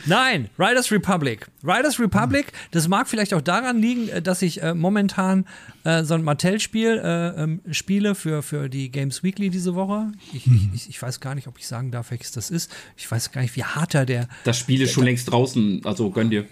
Nein, 0.05 0.49
Riders 0.59 0.91
Republic. 0.91 1.47
Riders 1.63 1.99
Republic, 1.99 2.51
das 2.71 2.89
mag 2.89 3.07
vielleicht 3.07 3.33
auch 3.33 3.41
daran 3.41 3.79
liegen, 3.79 4.09
äh, 4.09 4.21
dass 4.21 4.41
ich 4.41 4.61
äh, 4.61 4.73
momentan 4.73 5.45
äh, 5.85 6.03
so 6.03 6.13
ein 6.13 6.23
Mattel-Spiel 6.23 7.01
äh, 7.03 7.43
ähm, 7.43 7.61
spiele 7.71 8.15
für, 8.15 8.43
für 8.43 8.69
die 8.69 8.91
Games 8.91 9.23
Weekly 9.23 9.49
diese 9.49 9.75
Woche. 9.75 10.11
Ich, 10.33 10.45
mhm. 10.45 10.71
ich, 10.73 10.89
ich, 10.89 11.01
weiß 11.01 11.21
gar 11.21 11.35
nicht, 11.35 11.47
ob 11.47 11.57
ich 11.57 11.67
sagen 11.67 11.89
darf, 11.89 12.11
welches 12.11 12.31
das 12.31 12.49
ist. 12.49 12.69
Ich 12.97 13.09
weiß 13.09 13.31
gar 13.31 13.41
nicht, 13.41 13.55
wie 13.55 13.63
hart 13.63 13.95
er 13.95 14.05
der. 14.05 14.27
Das 14.43 14.57
Spiel 14.57 14.81
ist 14.81 14.91
schon 14.91 15.05
längst 15.05 15.31
draußen, 15.31 15.81
also 15.85 16.09
gönn 16.09 16.29
dir. 16.29 16.45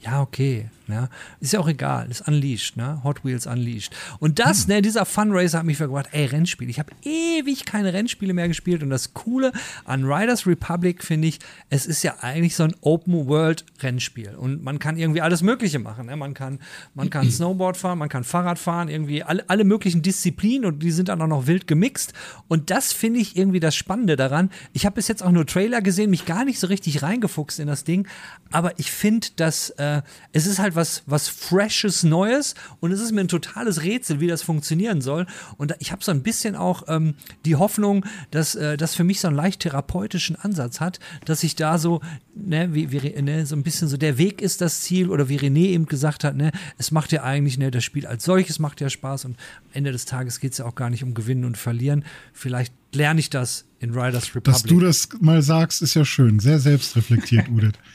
Ja, 0.00 0.20
okay. 0.20 0.68
Ja, 0.86 1.08
ist 1.40 1.54
ja 1.54 1.60
auch 1.60 1.68
egal, 1.68 2.10
ist 2.10 2.28
Unleashed, 2.28 2.76
ne? 2.76 3.00
Hot 3.04 3.24
Wheels 3.24 3.46
Unleashed. 3.46 3.96
Und 4.18 4.38
das, 4.38 4.62
hm. 4.62 4.74
ne, 4.74 4.82
dieser 4.82 5.06
Funracer 5.06 5.58
hat 5.58 5.64
mich 5.64 5.78
vergebracht, 5.78 6.08
ey, 6.12 6.26
Rennspiel. 6.26 6.68
Ich 6.68 6.78
habe 6.78 6.92
ewig 7.02 7.64
keine 7.64 7.94
Rennspiele 7.94 8.34
mehr 8.34 8.48
gespielt 8.48 8.82
und 8.82 8.90
das 8.90 9.14
Coole 9.14 9.52
an 9.84 10.04
Riders 10.04 10.46
Republic 10.46 11.02
finde 11.02 11.28
ich, 11.28 11.38
es 11.70 11.86
ist 11.86 12.02
ja 12.02 12.16
eigentlich 12.20 12.54
so 12.54 12.64
ein 12.64 12.74
Open 12.82 13.26
World 13.28 13.64
Rennspiel 13.80 14.34
und 14.34 14.62
man 14.62 14.78
kann 14.78 14.98
irgendwie 14.98 15.22
alles 15.22 15.42
Mögliche 15.42 15.78
machen. 15.78 16.06
Ne? 16.06 16.16
Man 16.16 16.34
kann, 16.34 16.58
man 16.94 17.08
kann 17.08 17.30
Snowboard 17.30 17.78
fahren, 17.78 17.98
man 17.98 18.10
kann 18.10 18.24
Fahrrad 18.24 18.58
fahren, 18.58 18.88
irgendwie 18.88 19.22
alle, 19.22 19.48
alle 19.48 19.64
möglichen 19.64 20.02
Disziplinen 20.02 20.66
und 20.66 20.82
die 20.82 20.90
sind 20.90 21.08
dann 21.08 21.22
auch 21.22 21.26
noch 21.26 21.46
wild 21.46 21.66
gemixt. 21.66 22.12
Und 22.48 22.70
das 22.70 22.92
finde 22.92 23.20
ich 23.20 23.36
irgendwie 23.38 23.60
das 23.60 23.74
Spannende 23.74 24.16
daran. 24.16 24.50
Ich 24.74 24.84
habe 24.84 24.96
bis 24.96 25.08
jetzt 25.08 25.22
auch 25.22 25.30
nur 25.30 25.46
Trailer 25.46 25.80
gesehen, 25.80 26.10
mich 26.10 26.26
gar 26.26 26.44
nicht 26.44 26.60
so 26.60 26.66
richtig 26.66 27.02
reingefuchst 27.02 27.58
in 27.58 27.68
das 27.68 27.84
Ding, 27.84 28.06
aber 28.50 28.78
ich 28.78 28.90
finde, 28.90 29.28
dass 29.36 29.70
äh, 29.70 30.02
es 30.32 30.46
ist 30.46 30.58
halt 30.58 30.73
halt 30.74 30.84
was, 30.84 31.02
was 31.06 31.28
Freshes, 31.28 32.02
Neues 32.02 32.54
und 32.80 32.92
es 32.92 33.00
ist 33.00 33.12
mir 33.12 33.20
ein 33.20 33.28
totales 33.28 33.82
Rätsel, 33.82 34.20
wie 34.20 34.26
das 34.26 34.42
funktionieren 34.42 35.00
soll. 35.00 35.26
Und 35.56 35.74
ich 35.78 35.92
habe 35.92 36.04
so 36.04 36.12
ein 36.12 36.22
bisschen 36.22 36.56
auch 36.56 36.84
ähm, 36.88 37.14
die 37.44 37.56
Hoffnung, 37.56 38.04
dass 38.30 38.54
äh, 38.54 38.76
das 38.76 38.94
für 38.94 39.04
mich 39.04 39.20
so 39.20 39.28
einen 39.28 39.36
leicht 39.36 39.60
therapeutischen 39.60 40.36
Ansatz 40.36 40.80
hat, 40.80 41.00
dass 41.24 41.42
ich 41.42 41.56
da 41.56 41.78
so, 41.78 42.00
ne, 42.34 42.74
wie, 42.74 42.92
wie 42.92 43.22
ne, 43.22 43.46
so 43.46 43.56
ein 43.56 43.62
bisschen 43.62 43.88
so 43.88 43.96
der 43.96 44.18
Weg 44.18 44.42
ist 44.42 44.60
das 44.60 44.82
Ziel 44.82 45.10
oder 45.10 45.28
wie 45.28 45.38
René 45.38 45.68
eben 45.68 45.86
gesagt 45.86 46.24
hat, 46.24 46.36
ne, 46.36 46.52
es 46.78 46.90
macht 46.90 47.12
ja 47.12 47.22
eigentlich, 47.22 47.58
ne, 47.58 47.70
das 47.70 47.84
Spiel 47.84 48.06
als 48.06 48.24
solches 48.24 48.58
macht 48.58 48.80
ja 48.80 48.90
Spaß 48.90 49.26
und 49.26 49.32
am 49.32 49.70
Ende 49.72 49.92
des 49.92 50.04
Tages 50.04 50.40
geht 50.40 50.52
es 50.52 50.58
ja 50.58 50.66
auch 50.66 50.74
gar 50.74 50.90
nicht 50.90 51.02
um 51.02 51.14
Gewinnen 51.14 51.44
und 51.44 51.56
Verlieren. 51.56 52.04
Vielleicht 52.32 52.72
lerne 52.94 53.20
ich 53.20 53.30
das 53.30 53.64
in 53.80 53.90
Riders 53.90 54.28
Republic. 54.34 54.44
Dass 54.44 54.62
du 54.62 54.80
das 54.80 55.08
mal 55.20 55.42
sagst, 55.42 55.82
ist 55.82 55.94
ja 55.94 56.04
schön. 56.04 56.38
Sehr 56.38 56.58
selbstreflektiert, 56.58 57.48
Udit. 57.48 57.78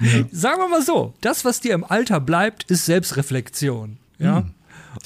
Ja. 0.00 0.24
Sagen 0.32 0.62
wir 0.62 0.68
mal 0.70 0.82
so, 0.82 1.12
das, 1.20 1.44
was 1.44 1.60
dir 1.60 1.74
im 1.74 1.84
Alter 1.84 2.20
bleibt, 2.20 2.62
ist 2.70 2.86
Selbstreflexion. 2.86 3.98
Ja. 4.18 4.38
Hm. 4.38 4.50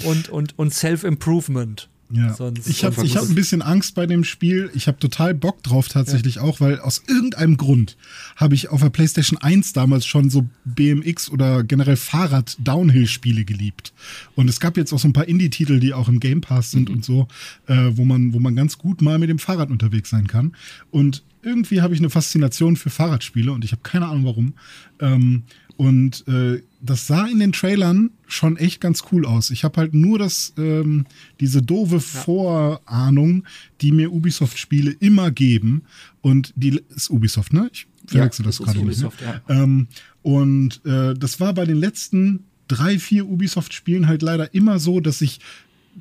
Und, 0.04 0.28
und, 0.28 0.56
und 0.56 0.72
Self-Improvement. 0.72 1.88
Ja. 2.12 2.34
Sonst, 2.34 2.68
ich 2.68 2.84
habe 2.84 2.96
hab 2.96 3.22
ein 3.22 3.34
bisschen 3.34 3.62
Angst 3.62 3.94
bei 3.94 4.06
dem 4.06 4.22
Spiel. 4.24 4.70
Ich 4.74 4.86
habe 4.86 4.98
total 4.98 5.34
Bock 5.34 5.62
drauf 5.62 5.88
tatsächlich 5.88 6.36
ja. 6.36 6.42
auch, 6.42 6.60
weil 6.60 6.78
aus 6.78 7.02
irgendeinem 7.08 7.56
Grund 7.56 7.96
habe 8.36 8.54
ich 8.54 8.68
auf 8.68 8.82
der 8.82 8.90
PlayStation 8.90 9.38
1 9.38 9.72
damals 9.72 10.04
schon 10.04 10.28
so 10.28 10.46
BMX 10.66 11.30
oder 11.30 11.64
generell 11.64 11.96
Fahrrad-Downhill-Spiele 11.96 13.46
geliebt. 13.46 13.94
Und 14.34 14.50
es 14.50 14.60
gab 14.60 14.76
jetzt 14.76 14.92
auch 14.92 14.98
so 14.98 15.08
ein 15.08 15.14
paar 15.14 15.26
Indie-Titel, 15.26 15.80
die 15.80 15.94
auch 15.94 16.08
im 16.08 16.20
Game 16.20 16.42
Pass 16.42 16.70
sind 16.70 16.90
mhm. 16.90 16.96
und 16.96 17.04
so, 17.04 17.28
äh, 17.66 17.90
wo, 17.92 18.04
man, 18.04 18.34
wo 18.34 18.40
man 18.40 18.54
ganz 18.54 18.76
gut 18.76 19.00
mal 19.00 19.18
mit 19.18 19.30
dem 19.30 19.38
Fahrrad 19.38 19.70
unterwegs 19.70 20.10
sein 20.10 20.26
kann. 20.26 20.54
Und 20.90 21.22
irgendwie 21.42 21.80
habe 21.80 21.94
ich 21.94 22.00
eine 22.00 22.10
Faszination 22.10 22.76
für 22.76 22.90
Fahrradspiele 22.90 23.52
und 23.52 23.64
ich 23.64 23.72
habe 23.72 23.82
keine 23.82 24.06
Ahnung 24.06 24.24
warum. 24.24 24.54
Ähm, 25.00 25.44
und 25.76 26.28
äh, 26.28 26.62
das 26.84 27.06
sah 27.06 27.26
in 27.26 27.38
den 27.38 27.52
Trailern 27.52 28.10
schon 28.26 28.56
echt 28.56 28.80
ganz 28.80 29.04
cool 29.12 29.24
aus. 29.24 29.50
Ich 29.50 29.62
habe 29.62 29.80
halt 29.80 29.94
nur 29.94 30.18
das, 30.18 30.52
ähm, 30.58 31.06
diese 31.38 31.62
doofe 31.62 31.94
ja. 31.94 32.00
Vorahnung, 32.00 33.44
die 33.80 33.92
mir 33.92 34.12
Ubisoft-Spiele 34.12 34.90
immer 34.90 35.30
geben. 35.30 35.82
Und 36.20 36.52
die 36.56 36.80
ist 36.94 37.08
Ubisoft, 37.10 37.52
ne? 37.52 37.70
Ich 37.72 37.86
verwechsel 38.06 38.44
ja, 38.44 38.48
das, 38.48 38.58
das 38.58 38.66
gerade 38.66 38.84
nicht. 38.84 39.00
Ne? 39.00 39.10
Ja. 39.24 39.62
Ähm, 39.62 39.86
und 40.22 40.84
äh, 40.84 41.14
das 41.14 41.38
war 41.38 41.54
bei 41.54 41.64
den 41.64 41.76
letzten 41.76 42.44
drei, 42.66 42.98
vier 42.98 43.28
Ubisoft-Spielen 43.28 44.08
halt 44.08 44.22
leider 44.22 44.52
immer 44.52 44.80
so, 44.80 44.98
dass 44.98 45.20
ich 45.20 45.38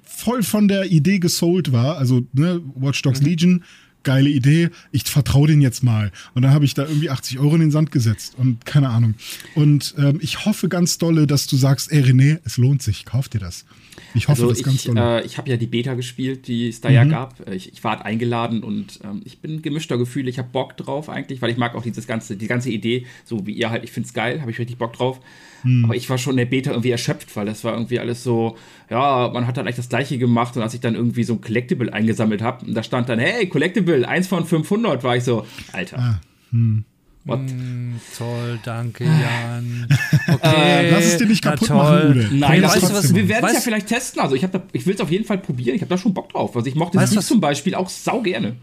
voll 0.01 0.41
von 0.41 0.67
der 0.67 0.91
Idee 0.91 1.19
gesold 1.19 1.71
war. 1.71 1.97
Also, 1.97 2.25
ne, 2.33 2.59
Watch 2.75 3.03
Dogs 3.03 3.21
mhm. 3.21 3.27
Legion 3.27 3.63
geile 4.03 4.29
Idee, 4.29 4.69
ich 4.91 5.03
vertraue 5.03 5.47
den 5.47 5.61
jetzt 5.61 5.83
mal. 5.83 6.11
Und 6.33 6.43
dann 6.43 6.51
habe 6.51 6.65
ich 6.65 6.73
da 6.73 6.85
irgendwie 6.87 7.09
80 7.09 7.39
Euro 7.39 7.55
in 7.55 7.61
den 7.61 7.71
Sand 7.71 7.91
gesetzt 7.91 8.35
und 8.37 8.65
keine 8.65 8.89
Ahnung. 8.89 9.15
Und 9.55 9.95
ähm, 9.97 10.19
ich 10.21 10.45
hoffe 10.45 10.69
ganz 10.69 10.97
dolle, 10.97 11.27
dass 11.27 11.47
du 11.47 11.55
sagst, 11.55 11.91
ey 11.91 12.01
René, 12.01 12.39
es 12.43 12.57
lohnt 12.57 12.81
sich, 12.81 13.05
kauf 13.05 13.29
dir 13.29 13.39
das. 13.39 13.65
Ich 14.13 14.27
hoffe 14.27 14.43
also 14.43 14.53
das 14.53 14.63
ganz 14.63 14.83
dolle. 14.83 15.21
Äh, 15.21 15.25
ich 15.25 15.37
habe 15.37 15.49
ja 15.49 15.57
die 15.57 15.67
Beta 15.67 15.93
gespielt, 15.93 16.47
die 16.47 16.69
es 16.69 16.81
da 16.81 16.89
mhm. 16.89 16.95
ja 16.95 17.03
gab. 17.05 17.47
Äh, 17.47 17.55
ich, 17.55 17.71
ich 17.73 17.83
war 17.83 18.03
eingeladen 18.05 18.63
und 18.63 18.99
ähm, 19.03 19.21
ich 19.25 19.39
bin 19.39 19.61
gemischter 19.61 19.97
Gefühl. 19.97 20.27
Ich 20.27 20.37
habe 20.37 20.49
Bock 20.51 20.77
drauf 20.77 21.09
eigentlich, 21.09 21.41
weil 21.41 21.51
ich 21.51 21.57
mag 21.57 21.75
auch 21.75 21.83
dieses 21.83 22.07
ganze, 22.07 22.35
die 22.35 22.47
ganze 22.47 22.69
Idee, 22.69 23.05
so 23.25 23.45
wie 23.45 23.53
ihr 23.53 23.69
halt, 23.69 23.83
ich 23.83 23.91
finde 23.91 24.07
es 24.07 24.13
geil, 24.13 24.41
habe 24.41 24.51
ich 24.51 24.59
richtig 24.59 24.77
Bock 24.77 24.93
drauf. 24.93 25.19
Mhm. 25.63 25.85
Aber 25.85 25.95
ich 25.95 26.09
war 26.09 26.17
schon 26.17 26.33
in 26.33 26.37
der 26.37 26.45
Beta 26.45 26.71
irgendwie 26.71 26.91
erschöpft, 26.91 27.35
weil 27.35 27.45
das 27.45 27.63
war 27.63 27.73
irgendwie 27.73 27.99
alles 27.99 28.23
so, 28.23 28.57
ja, 28.89 29.29
man 29.33 29.47
hat 29.47 29.57
dann 29.57 29.65
eigentlich 29.65 29.77
das 29.77 29.89
gleiche 29.89 30.17
gemacht 30.17 30.55
und 30.55 30.61
als 30.63 30.73
ich 30.73 30.79
dann 30.79 30.95
irgendwie 30.95 31.23
so 31.23 31.33
ein 31.33 31.41
Collectible 31.41 31.93
eingesammelt 31.93 32.41
habe, 32.41 32.65
und 32.65 32.73
da 32.73 32.83
stand 32.83 33.09
dann, 33.09 33.19
hey, 33.19 33.47
Collectible, 33.47 34.07
eins 34.07 34.27
von 34.27 34.45
500, 34.45 35.03
war 35.03 35.17
ich 35.17 35.23
so, 35.23 35.45
Alter. 35.71 35.99
Ah. 35.99 36.21
Hm. 36.51 36.85
Mm, 37.23 37.99
toll, 38.17 38.59
danke, 38.63 39.03
Jan. 39.03 39.87
Okay, 40.27 40.87
äh, 40.87 40.91
lass 40.91 41.05
es 41.05 41.17
dir 41.17 41.27
nicht 41.27 41.43
kaputt 41.43 41.69
machen, 41.69 42.11
Ude. 42.11 42.29
Nein, 42.31 42.63
weißt 42.63 42.83
du, 42.83 42.93
was, 42.93 43.13
wir 43.13 43.27
werden 43.27 43.45
es 43.45 43.53
ja 43.53 43.59
vielleicht 43.59 43.87
testen. 43.87 44.21
Also 44.21 44.35
ich, 44.35 44.47
ich 44.73 44.85
will 44.85 44.95
es 44.95 45.01
auf 45.01 45.11
jeden 45.11 45.25
Fall 45.25 45.37
probieren. 45.37 45.75
Ich 45.75 45.81
habe 45.81 45.89
da 45.89 45.97
schon 45.97 46.13
Bock 46.13 46.29
drauf. 46.29 46.55
Also 46.55 46.67
ich 46.67 46.75
mochte 46.75 46.97
es 46.99 47.27
zum 47.27 47.39
Beispiel 47.39 47.75
auch 47.75 47.89
sau 47.89 48.21
gerne. 48.21 48.55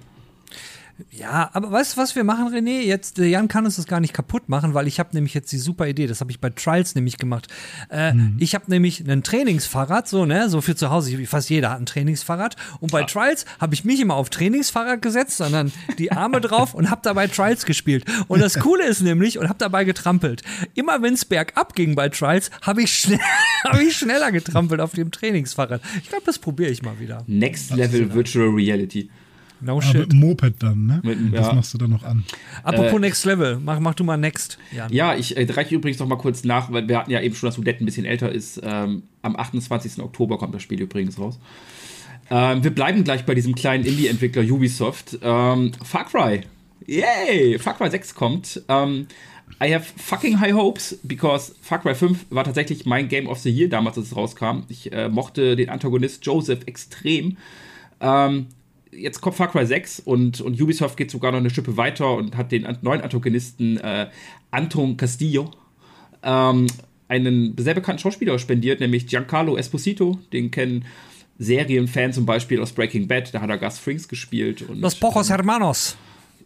Ja, 1.10 1.50
aber 1.52 1.70
weißt 1.70 1.96
du, 1.96 2.00
was 2.00 2.16
wir 2.16 2.24
machen, 2.24 2.52
René? 2.52 2.80
Jetzt, 2.80 3.18
Jan 3.18 3.46
kann 3.46 3.64
uns 3.64 3.76
das 3.76 3.86
gar 3.86 4.00
nicht 4.00 4.12
kaputt 4.12 4.48
machen, 4.48 4.74
weil 4.74 4.88
ich 4.88 4.98
habe 4.98 5.10
nämlich 5.12 5.32
jetzt 5.32 5.52
die 5.52 5.58
super 5.58 5.86
Idee. 5.86 6.06
Das 6.08 6.20
habe 6.20 6.30
ich 6.30 6.40
bei 6.40 6.50
Trials 6.50 6.94
nämlich 6.96 7.18
gemacht. 7.18 7.46
Äh, 7.90 8.14
mhm. 8.14 8.36
Ich 8.40 8.54
habe 8.54 8.64
nämlich 8.68 9.08
ein 9.08 9.22
Trainingsfahrrad, 9.22 10.08
so, 10.08 10.24
ne, 10.24 10.48
so 10.48 10.60
für 10.60 10.74
zu 10.74 10.90
Hause. 10.90 11.16
Fast 11.26 11.50
jeder 11.50 11.70
hat 11.70 11.80
ein 11.80 11.86
Trainingsfahrrad. 11.86 12.56
Und 12.80 12.90
bei 12.90 13.00
ja. 13.00 13.06
Trials 13.06 13.46
habe 13.60 13.74
ich 13.74 13.84
mich 13.84 14.00
immer 14.00 14.14
auf 14.14 14.28
Trainingsfahrrad 14.30 15.00
gesetzt, 15.00 15.36
sondern 15.36 15.72
die 15.98 16.10
Arme 16.10 16.40
drauf 16.40 16.74
und 16.74 16.90
habe 16.90 17.00
dabei 17.04 17.28
Trials 17.28 17.64
gespielt. 17.64 18.04
Und 18.26 18.40
das 18.40 18.58
Coole 18.58 18.84
ist 18.84 19.00
nämlich, 19.00 19.38
und 19.38 19.48
habe 19.48 19.58
dabei 19.58 19.84
getrampelt. 19.84 20.42
Immer 20.74 21.00
wenn 21.02 21.14
es 21.14 21.24
bergab 21.24 21.76
ging 21.76 21.94
bei 21.94 22.08
Trials, 22.08 22.50
habe 22.62 22.82
ich, 22.82 22.92
schnell, 22.92 23.20
hab 23.64 23.80
ich 23.80 23.96
schneller 23.96 24.32
getrampelt 24.32 24.80
auf 24.80 24.92
dem 24.92 25.12
Trainingsfahrrad. 25.12 25.80
Ich 26.02 26.08
glaube, 26.08 26.24
das 26.26 26.38
probiere 26.38 26.70
ich 26.70 26.82
mal 26.82 26.98
wieder. 26.98 27.22
Next 27.26 27.70
Level 27.70 28.12
Virtual 28.12 28.48
Reality. 28.48 29.10
No 29.60 29.80
shit. 29.80 29.94
Mit 29.94 30.12
Moped 30.12 30.62
dann, 30.62 30.86
ne? 30.86 31.00
Mit, 31.02 31.34
das 31.34 31.48
ja. 31.48 31.52
machst 31.52 31.74
du 31.74 31.78
dann 31.78 31.90
noch 31.90 32.04
an. 32.04 32.24
Apropos 32.62 32.94
äh, 32.94 32.98
Next 33.00 33.24
Level, 33.24 33.58
mach, 33.64 33.80
mach 33.80 33.94
du 33.94 34.04
mal 34.04 34.16
Next. 34.16 34.58
Jan. 34.74 34.92
Ja, 34.92 35.14
ich 35.16 35.36
äh, 35.36 35.46
reiche 35.50 35.74
übrigens 35.74 35.98
noch 35.98 36.06
mal 36.06 36.16
kurz 36.16 36.44
nach, 36.44 36.70
weil 36.72 36.88
wir 36.88 36.98
hatten 36.98 37.10
ja 37.10 37.20
eben 37.20 37.34
schon, 37.34 37.48
dass 37.48 37.58
Udette 37.58 37.82
ein 37.82 37.86
bisschen 37.86 38.04
älter 38.04 38.30
ist. 38.30 38.60
Ähm, 38.62 39.02
am 39.22 39.36
28. 39.36 40.00
Oktober 40.02 40.38
kommt 40.38 40.54
das 40.54 40.62
Spiel 40.62 40.80
übrigens 40.80 41.18
raus. 41.18 41.38
Ähm, 42.30 42.62
wir 42.62 42.70
bleiben 42.70 43.04
gleich 43.04 43.24
bei 43.24 43.34
diesem 43.34 43.54
kleinen 43.54 43.84
Indie-Entwickler 43.84 44.42
Ubisoft. 44.42 45.18
Ähm, 45.22 45.72
Far 45.82 46.06
Cry. 46.06 46.42
Yay! 46.86 47.58
Far 47.58 47.76
Cry 47.76 47.90
6 47.90 48.14
kommt. 48.14 48.62
Ähm, 48.68 49.06
I 49.62 49.74
have 49.74 49.86
fucking 49.96 50.38
high 50.40 50.52
hopes, 50.52 50.98
because 51.02 51.54
Far 51.60 51.80
Cry 51.80 51.94
5 51.94 52.26
war 52.30 52.44
tatsächlich 52.44 52.86
mein 52.86 53.08
Game 53.08 53.26
of 53.26 53.38
the 53.38 53.50
Year 53.50 53.68
damals, 53.68 53.98
als 53.98 54.08
es 54.08 54.16
rauskam. 54.16 54.64
Ich 54.68 54.92
äh, 54.92 55.08
mochte 55.08 55.56
den 55.56 55.68
Antagonist 55.68 56.24
Joseph 56.24 56.60
extrem. 56.66 57.36
Ähm, 58.00 58.46
jetzt 58.92 59.20
kommt 59.20 59.36
Far 59.36 59.50
Cry 59.50 59.66
6 59.66 60.00
und, 60.00 60.40
und 60.40 60.60
Ubisoft 60.60 60.96
geht 60.96 61.10
sogar 61.10 61.32
noch 61.32 61.38
eine 61.38 61.50
Schippe 61.50 61.76
weiter 61.76 62.14
und 62.14 62.36
hat 62.36 62.52
den 62.52 62.66
neuen 62.82 63.00
Antagonisten 63.00 63.78
äh, 63.78 64.08
Anton 64.50 64.96
Castillo 64.96 65.50
ähm, 66.22 66.66
einen 67.08 67.56
sehr 67.58 67.74
bekannten 67.74 68.00
Schauspieler 68.00 68.38
spendiert, 68.38 68.80
nämlich 68.80 69.06
Giancarlo 69.06 69.56
Esposito. 69.56 70.18
Den 70.32 70.50
kennen 70.50 70.84
Serienfans 71.38 72.16
zum 72.16 72.26
Beispiel 72.26 72.60
aus 72.60 72.72
Breaking 72.72 73.08
Bad, 73.08 73.32
da 73.32 73.40
hat 73.40 73.50
er 73.50 73.58
Gus 73.58 73.78
Frings 73.78 74.08
gespielt. 74.08 74.62
Und, 74.62 74.80
Los 74.80 74.94
Pocos 74.94 75.30
Hermanos. 75.30 75.96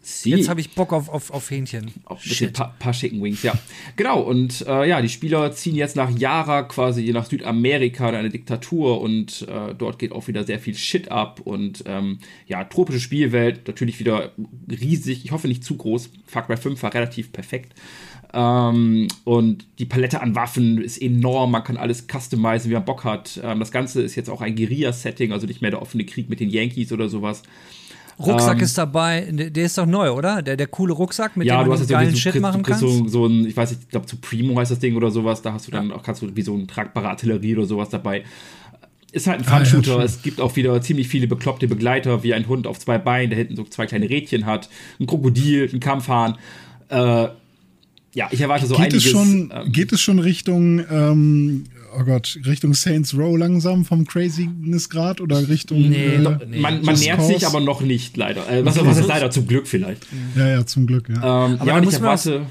Sie. 0.05 0.31
Jetzt 0.31 0.49
habe 0.49 0.59
ich 0.59 0.71
Bock 0.71 0.91
auf, 0.91 1.07
auf, 1.07 1.31
auf 1.31 1.49
Hähnchen. 1.49 1.91
Auf 2.03 2.21
ein 2.25 2.53
paar, 2.53 2.75
paar 2.77 2.91
Chicken 2.91 3.23
Wings, 3.23 3.41
ja. 3.41 3.53
genau, 3.95 4.19
und 4.19 4.65
äh, 4.67 4.89
ja, 4.89 5.01
die 5.01 5.07
Spieler 5.07 5.51
ziehen 5.53 5.75
jetzt 5.75 5.95
nach 5.95 6.11
Yara 6.11 6.63
quasi 6.63 7.09
nach 7.13 7.25
Südamerika 7.25 8.09
in 8.09 8.15
eine 8.15 8.29
Diktatur 8.29 8.99
und 8.99 9.47
äh, 9.47 9.73
dort 9.73 9.99
geht 9.99 10.11
auch 10.11 10.27
wieder 10.27 10.43
sehr 10.43 10.59
viel 10.59 10.75
Shit 10.75 11.09
ab 11.09 11.39
und 11.45 11.83
ähm, 11.87 12.19
ja, 12.47 12.63
tropische 12.65 12.99
Spielwelt, 12.99 13.67
natürlich 13.67 13.99
wieder 13.99 14.33
riesig, 14.69 15.23
ich 15.23 15.31
hoffe 15.31 15.47
nicht 15.47 15.63
zu 15.63 15.77
groß. 15.77 16.09
Far 16.25 16.45
Cry 16.45 16.57
5 16.57 16.83
war 16.83 16.93
relativ 16.93 17.31
perfekt. 17.31 17.73
Ähm, 18.33 19.07
und 19.23 19.67
die 19.77 19.85
Palette 19.85 20.21
an 20.21 20.35
Waffen 20.35 20.81
ist 20.81 21.01
enorm, 21.01 21.51
man 21.51 21.63
kann 21.63 21.77
alles 21.77 22.07
customizen, 22.11 22.69
wie 22.71 22.73
man 22.73 22.83
Bock 22.83 23.03
hat. 23.03 23.39
Ähm, 23.43 23.59
das 23.59 23.71
Ganze 23.71 24.01
ist 24.01 24.15
jetzt 24.15 24.29
auch 24.29 24.41
ein 24.41 24.55
Guerilla-Setting, 24.55 25.31
also 25.31 25.45
nicht 25.45 25.61
mehr 25.61 25.71
der 25.71 25.81
offene 25.81 26.03
Krieg 26.03 26.29
mit 26.29 26.39
den 26.39 26.49
Yankees 26.49 26.91
oder 26.91 27.09
sowas. 27.09 27.43
Rucksack 28.19 28.57
ähm, 28.57 28.63
ist 28.63 28.77
dabei, 28.77 29.27
der 29.31 29.65
ist 29.65 29.77
doch 29.77 29.85
neu, 29.85 30.11
oder? 30.11 30.41
Der, 30.41 30.55
der 30.55 30.67
coole 30.67 30.93
Rucksack, 30.93 31.35
mit 31.37 31.47
ja, 31.47 31.61
dem 31.61 31.67
du 31.67 31.73
hast 31.73 31.87
geilen 31.89 32.11
so, 32.11 32.17
Shit 32.17 32.33
kriegst, 32.33 32.41
machen 32.41 32.63
kannst. 32.63 32.81
So, 32.81 33.07
so 33.07 33.25
ein, 33.25 33.45
ich 33.45 33.57
weiß 33.57 33.71
nicht, 33.71 33.83
ich 33.83 33.89
glaube 33.89 34.05
zu 34.05 34.17
Primo 34.17 34.57
heißt 34.57 34.71
das 34.71 34.79
Ding 34.79 34.95
oder 34.95 35.11
sowas, 35.11 35.41
da 35.41 35.53
hast 35.53 35.67
du 35.67 35.71
dann 35.71 35.91
auch, 35.91 36.03
kannst 36.03 36.21
du 36.21 36.35
wie 36.35 36.41
so 36.41 36.53
eine 36.53 36.67
tragbare 36.67 37.09
Artillerie 37.09 37.55
oder 37.55 37.65
sowas 37.65 37.89
dabei. 37.89 38.23
Ist 39.11 39.27
halt 39.27 39.39
ein 39.39 39.43
Fun-Shooter. 39.45 39.97
Ah, 39.97 39.99
ja, 39.99 40.05
es 40.05 40.23
gibt 40.23 40.41
auch 40.41 40.55
wieder 40.55 40.81
ziemlich 40.81 41.07
viele 41.07 41.27
bekloppte 41.27 41.67
Begleiter, 41.67 42.23
wie 42.23 42.33
ein 42.33 42.47
Hund 42.47 42.65
auf 42.65 42.79
zwei 42.79 42.97
Beinen, 42.97 43.29
der 43.29 43.37
hinten 43.37 43.55
so 43.55 43.63
zwei 43.63 43.85
kleine 43.85 44.09
Rädchen 44.09 44.47
hat, 44.47 44.69
ein 44.99 45.05
Krokodil, 45.05 45.69
ein 45.71 45.79
Kampfhahn. 45.79 46.35
Äh, 46.89 47.27
ja, 48.15 48.27
ich 48.29 48.41
erwarte 48.41 48.65
so 48.67 48.75
geht 48.75 48.85
einiges. 48.85 49.05
Es 49.05 49.11
schon, 49.11 49.51
ähm, 49.53 49.71
geht 49.71 49.91
es 49.91 50.01
schon 50.01 50.19
Richtung 50.19 50.83
ähm, 50.89 51.65
oh 51.97 52.03
Gott, 52.03 52.39
Richtung 52.45 52.73
Saints 52.73 53.17
Row 53.17 53.37
langsam 53.37 53.85
vom 53.85 54.05
Craziness-Grad 54.05 55.21
oder 55.21 55.47
Richtung. 55.47 55.89
Nee, 55.89 56.15
äh, 56.15 56.17
no, 56.19 56.37
nee. 56.47 56.59
man, 56.59 56.83
man 56.83 56.95
nähert 56.95 57.19
Cause? 57.19 57.33
sich 57.33 57.47
aber 57.47 57.59
noch 57.59 57.81
nicht, 57.81 58.17
leider. 58.17 58.49
Äh, 58.49 58.65
was, 58.65 58.83
was 58.83 58.97
ist 58.97 59.07
leider 59.07 59.31
zum 59.31 59.47
Glück 59.47 59.67
vielleicht. 59.67 60.07
Ja, 60.35 60.47
ja, 60.47 60.65
zum 60.65 60.87
Glück, 60.87 61.09
ja. 61.09 61.15
Ähm, 61.15 61.57
aber 61.59 61.65
ja, 61.65 61.77
und 61.77 61.87
ich 61.87 61.93
erwarte. 61.93 62.45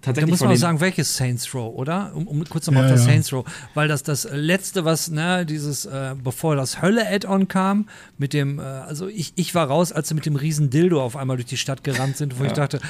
Da 0.00 0.26
muss 0.26 0.40
man 0.40 0.52
auch 0.52 0.56
sagen, 0.56 0.80
welches 0.80 1.16
Saints 1.16 1.52
Row, 1.54 1.74
oder? 1.74 2.12
Um, 2.14 2.28
um 2.28 2.44
kurz 2.44 2.66
nochmal 2.66 2.84
ja, 2.84 2.88
auf 2.88 2.94
das 2.94 3.06
ja. 3.06 3.12
Saints 3.12 3.32
Row. 3.32 3.44
Weil 3.74 3.88
das 3.88 4.04
das 4.04 4.28
letzte, 4.30 4.84
was, 4.84 5.10
ne, 5.10 5.44
dieses, 5.44 5.86
äh, 5.86 6.14
bevor 6.22 6.56
das 6.56 6.80
Hölle-Add-on 6.80 7.48
kam, 7.48 7.88
mit 8.16 8.32
dem, 8.32 8.58
äh, 8.58 8.62
also 8.62 9.08
ich, 9.08 9.32
ich 9.34 9.54
war 9.54 9.66
raus, 9.66 9.92
als 9.92 10.08
sie 10.08 10.14
mit 10.14 10.24
dem 10.24 10.36
riesen 10.36 10.70
Dildo 10.70 11.02
auf 11.02 11.16
einmal 11.16 11.36
durch 11.36 11.48
die 11.48 11.56
Stadt 11.56 11.84
gerannt 11.84 12.16
sind, 12.16 12.38
wo 12.38 12.44
ja. 12.44 12.48
ich 12.48 12.54
dachte, 12.54 12.80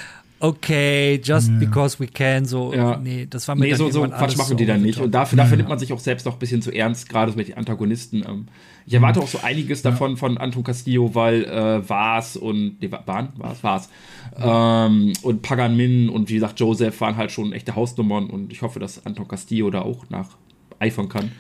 okay, 0.41 1.21
just 1.23 1.49
ja. 1.49 1.59
because 1.59 1.99
we 1.99 2.07
can, 2.07 2.45
so, 2.45 2.73
ja. 2.73 2.97
nee, 2.97 3.27
das 3.29 3.47
war 3.49 3.55
mir 3.55 3.67
Nee, 3.67 3.75
so, 3.75 3.91
so 3.91 4.03
Quatsch 4.03 4.37
machen 4.37 4.57
die 4.57 4.67
dann 4.67 4.83
nicht. 4.83 5.01
Und 5.01 5.13
dafür, 5.13 5.37
dafür 5.37 5.57
nimmt 5.57 5.69
man 5.69 5.79
sich 5.79 5.93
auch 5.93 5.99
selbst 5.99 6.27
noch 6.27 6.35
ein 6.35 6.39
bisschen 6.39 6.63
zu 6.63 6.71
ernst, 6.71 7.09
gerade 7.09 7.33
so 7.33 7.37
mit 7.37 7.49
den 7.49 7.57
Antagonisten. 7.57 8.25
Ähm. 8.27 8.47
Ich 8.87 8.95
erwarte 8.95 9.21
auch 9.21 9.29
so 9.29 9.41
einiges 9.43 9.83
davon 9.83 10.17
von 10.17 10.39
Anton 10.39 10.65
Castillo, 10.65 11.15
weil 11.15 11.45
äh, 11.45 11.89
Vars 11.89 12.37
und, 12.37 12.81
nee, 12.81 12.91
waren, 12.91 13.29
Vars, 13.37 13.63
Vars, 13.63 13.89
ähm, 14.37 15.13
und 15.23 15.43
Pagan 15.43 15.77
Min 15.77 16.09
und 16.09 16.31
wie 16.31 16.35
gesagt 16.35 16.59
Joseph 16.59 17.01
waren 17.01 17.17
halt 17.17 17.31
schon 17.31 17.53
echte 17.53 17.77
Hausnummern 17.77 18.31
und 18.31 18.53
ich 18.53 18.63
hoffe, 18.63 18.81
dass 18.81 19.05
Anton 19.05 19.29
Castillo 19.29 19.71
da 19.71 19.83
auch 19.83 20.09
nach 20.09 20.31
eifern 20.79 21.09
kann. 21.09 21.33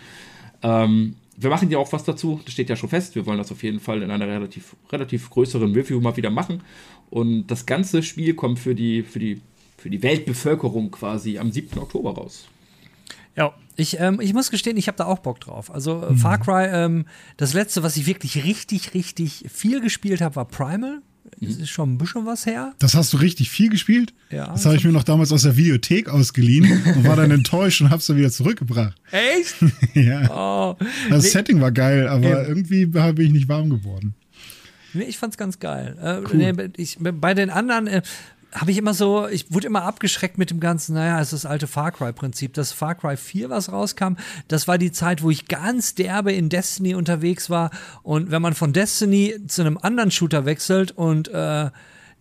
Ähm, 0.63 1.15
wir 1.41 1.51
machen 1.51 1.71
ja 1.71 1.79
auch 1.79 1.93
was 1.93 2.03
dazu, 2.03 2.41
das 2.45 2.53
steht 2.53 2.69
ja 2.69 2.75
schon 2.75 2.89
fest. 2.89 3.15
Wir 3.15 3.25
wollen 3.25 3.39
das 3.39 3.53
auf 3.53 3.63
jeden 3.63 3.79
Fall 3.79 4.03
in 4.03 4.11
einer 4.11 4.27
relativ, 4.27 4.75
relativ 4.91 5.31
größeren 5.31 5.73
Review 5.73 6.01
mal 6.01 6.17
wieder 6.17 6.31
machen. 6.31 6.63
Und 7.11 7.47
das 7.47 7.67
ganze 7.67 8.03
Spiel 8.03 8.35
kommt 8.35 8.59
für 8.59 8.75
die, 8.75 9.03
für 9.03 9.19
die, 9.19 9.41
für 9.77 9.91
die 9.91 10.03
Weltbevölkerung 10.03 10.91
quasi 10.91 11.39
am 11.39 11.51
7. 11.51 11.79
Oktober 11.79 12.15
raus. 12.15 12.47
Ja, 13.37 13.55
ich, 13.77 14.01
ähm, 14.01 14.21
ich 14.21 14.35
muss 14.35 14.51
gestehen, 14.51 14.77
ich 14.77 14.89
habe 14.89 14.99
da 14.99 15.05
auch 15.05 15.21
Bock 15.21 15.41
drauf. 15.41 15.73
Also 15.73 16.03
äh, 16.03 16.17
Far 16.17 16.39
Cry, 16.39 16.67
ähm, 16.73 17.07
das 17.37 17.55
letzte, 17.55 17.85
was 17.85 17.97
ich 17.97 18.07
wirklich 18.07 18.43
richtig, 18.45 18.95
richtig 18.95 19.45
viel 19.49 19.81
gespielt 19.81 20.21
habe, 20.21 20.37
war 20.37 20.45
Primal. 20.47 21.01
Das 21.41 21.57
ist 21.57 21.69
schon 21.69 21.95
ein 21.95 21.99
bisschen 21.99 22.27
was 22.27 22.47
her. 22.47 22.75
Das 22.79 22.95
hast 22.95 23.13
du 23.13 23.19
richtig 23.19 23.51
viel 23.51 23.69
gespielt? 23.69 24.13
Ja. 24.31 24.47
Das 24.47 24.65
habe 24.67 24.77
ich 24.77 24.85
mir 24.85 24.93
noch 24.93 25.05
damals 25.05 25.31
aus 25.31 25.43
der 25.43 25.57
Videothek 25.57 26.09
ausgeliehen 26.09 26.83
und 26.97 27.07
war 27.07 27.17
dann 27.17 27.31
enttäuscht 27.31 27.81
und 27.81 27.91
hab's 27.91 28.07
dann 28.07 28.17
wieder 28.17 28.31
zurückgebracht. 28.31 28.97
Echt? 29.13 29.55
ja. 29.95 30.31
Oh. 30.31 30.77
Das 31.11 31.25
Nee, 31.25 31.31
Setting 31.31 31.61
war 31.61 31.71
geil, 31.71 32.09
aber 32.09 32.43
Eben. 32.43 32.49
irgendwie 32.49 32.87
bin 32.87 33.27
ich 33.27 33.33
nicht 33.33 33.49
warm 33.49 33.71
geworden. 33.71 34.15
Nee, 34.95 35.05
ich 35.05 35.19
fand's 35.19 35.37
ganz 35.37 35.59
geil. 35.59 35.97
Äh, 36.01 36.37
nee, 36.37 36.71
ich, 36.77 36.99
bei 37.01 37.35
den 37.35 37.51
anderen 37.51 37.87
äh, 37.87 38.03
habe 38.53 38.71
ich 38.71 38.79
immer 38.79 38.95
so, 38.95 39.29
ich 39.29 39.53
wurde 39.53 39.67
immer 39.67 39.83
abgeschreckt 39.83 40.39
mit 40.39 40.51
dem 40.51 40.61
ganzen, 40.61 40.95
naja, 40.95 41.21
es 41.21 41.33
ist 41.33 41.45
das 41.45 41.51
alte 41.51 41.67
Far 41.67 41.93
Cry-Prinzip. 41.93 42.55
Das 42.55 42.73
Far 42.73 42.95
Cry 42.95 43.17
4, 43.17 43.51
was 43.51 43.71
rauskam, 43.71 44.15
das 44.49 44.67
war 44.67 44.79
die 44.79 44.93
Zeit, 44.93 45.23
wo 45.23 45.31
ich 45.31 45.49
ganz 45.49 45.95
derbe 45.95 46.33
in 46.33 46.49
Destiny 46.49 46.95
unterwegs 46.95 47.51
war. 47.51 47.71
Und 48.03 48.31
wenn 48.31 48.41
man 48.41 48.55
von 48.55 48.73
Destiny 48.73 49.37
zu 49.47 49.61
einem 49.63 49.79
anderen 49.79 50.11
Shooter 50.11 50.47
wechselt 50.47 50.93
und 50.93 51.29
äh, 51.29 51.71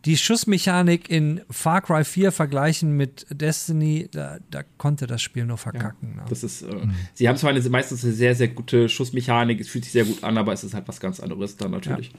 die 0.08 0.16
Schussmechanik 0.16 1.10
in 1.10 1.42
Far 1.50 1.82
Cry 1.82 2.06
4 2.06 2.32
vergleichen 2.32 2.96
mit 2.96 3.26
Destiny, 3.30 4.08
da, 4.10 4.38
da 4.50 4.64
konnte 4.78 5.06
das 5.06 5.22
Spiel 5.22 5.46
nur 5.46 5.58
verkacken. 5.58 6.16
ne? 6.16 6.24
Das 6.30 6.46
ist, 6.46 6.62
äh, 6.62 6.68
Sie 7.14 7.28
haben 7.28 7.36
zwar 7.36 7.50
eine, 7.50 7.60
meistens 7.70 8.06
eine 8.06 8.14
sehr, 8.14 8.34
sehr 8.34 8.48
gute 8.48 8.88
Schussmechanik, 8.88 9.60
es 9.60 9.68
fühlt 9.68 9.84
sich 9.84 9.92
sehr 9.92 10.06
gut 10.06 10.24
an, 10.24 10.38
aber 10.38 10.54
es 10.54 10.64
ist 10.64 10.74
halt 10.74 10.88
was 10.88 11.02
ganz 11.02 11.20
anderes 11.20 11.58
dann 11.58 11.72
natürlich. 11.72 12.12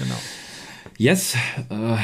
Genau. 0.00 0.16
Yes, 0.96 1.36
äh, 1.70 1.96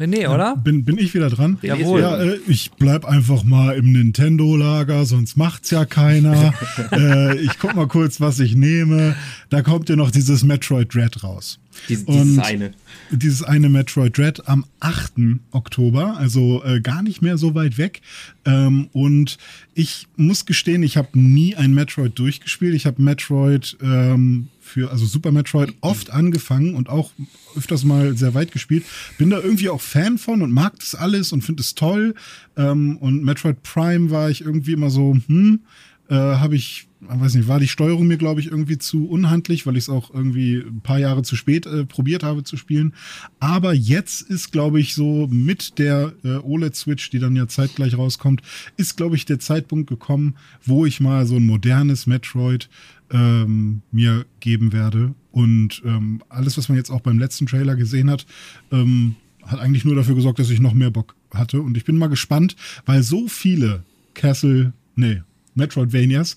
René, 0.00 0.28
oder? 0.28 0.56
Bin, 0.56 0.84
bin 0.84 0.96
ich 0.96 1.12
wieder 1.12 1.28
dran? 1.28 1.58
Jawohl. 1.60 2.00
Ja, 2.00 2.22
äh, 2.22 2.38
ich 2.46 2.70
bleib 2.72 3.04
einfach 3.04 3.44
mal 3.44 3.76
im 3.76 3.92
Nintendo-Lager, 3.92 5.04
sonst 5.04 5.36
macht's 5.36 5.70
ja 5.70 5.84
keiner. 5.84 6.54
äh, 6.92 7.38
ich 7.38 7.58
guck 7.58 7.74
mal 7.74 7.86
kurz, 7.86 8.18
was 8.18 8.40
ich 8.40 8.54
nehme. 8.56 9.14
Da 9.50 9.60
kommt 9.60 9.90
ja 9.90 9.96
noch 9.96 10.10
dieses 10.10 10.42
Metroid 10.42 10.94
Dread 10.94 11.22
raus. 11.22 11.58
dies, 11.90 12.04
Und 12.04 12.22
dieses 12.24 12.38
eine. 12.38 12.70
Dieses 13.10 13.42
eine 13.42 13.68
Metroid 13.68 14.16
Dread 14.16 14.48
am 14.48 14.64
8. 14.80 15.12
Oktober, 15.50 16.16
also 16.16 16.64
äh, 16.64 16.80
gar 16.80 17.02
nicht 17.02 17.20
mehr 17.20 17.36
so 17.36 17.54
weit 17.54 17.76
weg. 17.76 18.00
Ähm, 18.46 18.88
und 18.92 19.36
ich 19.74 20.06
muss 20.16 20.46
gestehen, 20.46 20.82
ich 20.82 20.96
habe 20.96 21.08
nie 21.12 21.56
ein 21.56 21.74
Metroid 21.74 22.18
durchgespielt. 22.18 22.74
Ich 22.74 22.86
habe 22.86 23.02
Metroid 23.02 23.76
ähm, 23.82 24.48
für, 24.70 24.90
also 24.90 25.04
Super 25.04 25.32
Metroid, 25.32 25.74
oft 25.80 26.10
angefangen 26.10 26.74
und 26.74 26.88
auch 26.88 27.10
öfters 27.56 27.84
mal 27.84 28.16
sehr 28.16 28.34
weit 28.34 28.52
gespielt. 28.52 28.84
Bin 29.18 29.30
da 29.30 29.40
irgendwie 29.40 29.68
auch 29.68 29.80
Fan 29.80 30.16
von 30.16 30.42
und 30.42 30.52
mag 30.52 30.78
das 30.78 30.94
alles 30.94 31.32
und 31.32 31.42
finde 31.42 31.62
es 31.62 31.74
toll. 31.74 32.14
Ähm, 32.56 32.96
und 32.98 33.24
Metroid 33.24 33.62
Prime 33.62 34.10
war 34.10 34.30
ich 34.30 34.42
irgendwie 34.42 34.72
immer 34.72 34.90
so, 34.90 35.16
hm, 35.26 35.60
äh, 36.08 36.14
habe 36.14 36.56
ich, 36.56 36.86
weiß 37.00 37.34
nicht, 37.34 37.48
war 37.48 37.60
die 37.60 37.68
Steuerung 37.68 38.06
mir, 38.06 38.18
glaube 38.18 38.40
ich, 38.40 38.48
irgendwie 38.48 38.78
zu 38.78 39.08
unhandlich, 39.08 39.66
weil 39.66 39.76
ich 39.76 39.84
es 39.84 39.88
auch 39.88 40.12
irgendwie 40.12 40.56
ein 40.56 40.80
paar 40.82 40.98
Jahre 40.98 41.22
zu 41.22 41.34
spät 41.34 41.66
äh, 41.66 41.84
probiert 41.84 42.22
habe 42.22 42.44
zu 42.44 42.56
spielen. 42.56 42.94
Aber 43.38 43.72
jetzt 43.72 44.22
ist, 44.22 44.52
glaube 44.52 44.80
ich, 44.80 44.94
so 44.94 45.26
mit 45.30 45.78
der 45.78 46.12
äh, 46.24 46.36
OLED-Switch, 46.36 47.10
die 47.10 47.18
dann 47.18 47.36
ja 47.36 47.48
zeitgleich 47.48 47.96
rauskommt, 47.96 48.42
ist, 48.76 48.96
glaube 48.96 49.16
ich, 49.16 49.24
der 49.24 49.38
Zeitpunkt 49.38 49.88
gekommen, 49.88 50.36
wo 50.64 50.84
ich 50.84 51.00
mal 51.00 51.26
so 51.26 51.36
ein 51.36 51.46
modernes 51.46 52.06
Metroid 52.06 52.68
ähm, 53.10 53.82
mir 53.90 54.26
geben 54.40 54.72
werde. 54.72 55.14
Und 55.32 55.82
ähm, 55.84 56.22
alles, 56.28 56.58
was 56.58 56.68
man 56.68 56.76
jetzt 56.76 56.90
auch 56.90 57.00
beim 57.00 57.18
letzten 57.18 57.46
Trailer 57.46 57.76
gesehen 57.76 58.10
hat, 58.10 58.26
ähm, 58.72 59.16
hat 59.44 59.58
eigentlich 59.58 59.84
nur 59.84 59.94
dafür 59.94 60.14
gesorgt, 60.14 60.38
dass 60.38 60.50
ich 60.50 60.60
noch 60.60 60.74
mehr 60.74 60.90
Bock 60.90 61.14
hatte. 61.32 61.62
Und 61.62 61.76
ich 61.76 61.84
bin 61.84 61.96
mal 61.96 62.08
gespannt, 62.08 62.56
weil 62.84 63.02
so 63.02 63.26
viele 63.26 63.84
Castle, 64.14 64.74
nee, 64.96 65.22
Metroidvanias, 65.60 66.36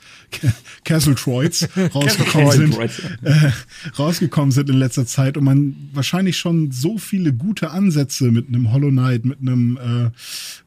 Castle 0.83 1.15
Troids 1.15 1.67
rausgekommen 1.95 2.51
sind, 2.51 2.77
äh, 3.23 3.51
rausgekommen 3.97 4.51
sind 4.51 4.69
in 4.69 4.77
letzter 4.77 5.05
Zeit 5.05 5.37
und 5.37 5.43
man 5.43 5.75
wahrscheinlich 5.93 6.37
schon 6.37 6.71
so 6.71 6.97
viele 6.97 7.33
gute 7.33 7.71
Ansätze 7.71 8.31
mit 8.31 8.47
einem 8.47 8.71
Hollow 8.71 8.89
Knight, 8.89 9.25
mit 9.25 9.39
einem, 9.41 10.11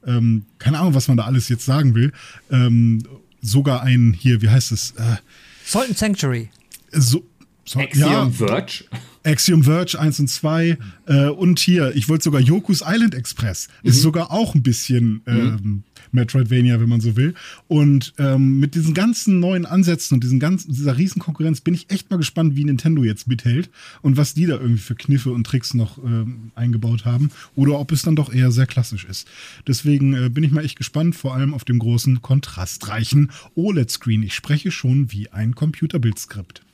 äh, 0.07 0.11
ähm, 0.11 0.44
keine 0.59 0.78
Ahnung, 0.80 0.94
was 0.94 1.09
man 1.09 1.16
da 1.16 1.24
alles 1.24 1.48
jetzt 1.48 1.64
sagen 1.64 1.94
will, 1.94 2.12
ähm, 2.50 3.02
sogar 3.40 3.82
ein 3.82 4.14
hier, 4.18 4.42
wie 4.42 4.48
heißt 4.48 4.72
es? 4.72 4.92
Äh, 4.92 5.16
Salt 5.64 5.88
and 5.88 5.98
Sanctuary. 5.98 6.50
so, 6.92 7.24
so, 7.64 7.80
Axiom 7.80 8.32
Verge. 8.32 8.84
Axiom 9.24 9.64
Verge 9.64 9.98
1 9.98 10.20
und 10.20 10.28
2 10.28 10.78
äh, 11.07 11.26
und 11.26 11.59
hier, 11.59 11.94
ich 11.96 12.09
wollte 12.09 12.24
sogar 12.24 12.40
Yoku's 12.40 12.82
Island 12.86 13.14
Express. 13.14 13.68
Ist 13.82 14.00
sogar 14.00 14.30
auch 14.30 14.54
ein 14.54 14.62
bisschen 14.62 15.22
ähm, 15.26 15.82
Metroidvania, 16.12 16.80
wenn 16.80 16.88
man 16.88 17.00
so 17.00 17.16
will. 17.16 17.34
Und 17.68 18.14
ähm, 18.18 18.61
mit 18.61 18.74
diesen 18.74 18.94
ganzen 18.94 19.40
neuen 19.40 19.66
Ansätzen 19.66 20.14
und 20.14 20.24
diesen 20.24 20.40
ganzen, 20.40 20.72
dieser 20.72 20.96
riesen 20.96 21.20
Konkurrenz 21.20 21.61
bin 21.61 21.74
ich 21.74 21.90
echt 21.90 22.11
mal 22.11 22.16
gespannt, 22.16 22.57
wie 22.57 22.64
Nintendo 22.64 23.04
jetzt 23.04 23.28
mithält 23.28 23.70
und 24.02 24.16
was 24.16 24.34
die 24.34 24.46
da 24.46 24.54
irgendwie 24.54 24.82
für 24.82 24.94
Kniffe 24.94 25.30
und 25.30 25.44
Tricks 25.44 25.74
noch 25.74 25.98
ähm, 25.98 26.50
eingebaut 26.54 27.04
haben 27.04 27.30
oder 27.54 27.78
ob 27.78 27.92
es 27.92 28.02
dann 28.02 28.16
doch 28.16 28.32
eher 28.32 28.50
sehr 28.50 28.66
klassisch 28.66 29.04
ist. 29.04 29.28
Deswegen 29.66 30.14
äh, 30.14 30.28
bin 30.28 30.44
ich 30.44 30.50
mal 30.50 30.64
echt 30.64 30.76
gespannt, 30.76 31.16
vor 31.16 31.34
allem 31.34 31.54
auf 31.54 31.64
dem 31.64 31.78
großen, 31.78 32.22
kontrastreichen 32.22 33.30
OLED-Screen. 33.54 34.22
Ich 34.22 34.34
spreche 34.34 34.70
schon 34.70 35.12
wie 35.12 35.30
ein 35.30 35.54
Computerbildskript. 35.54 36.66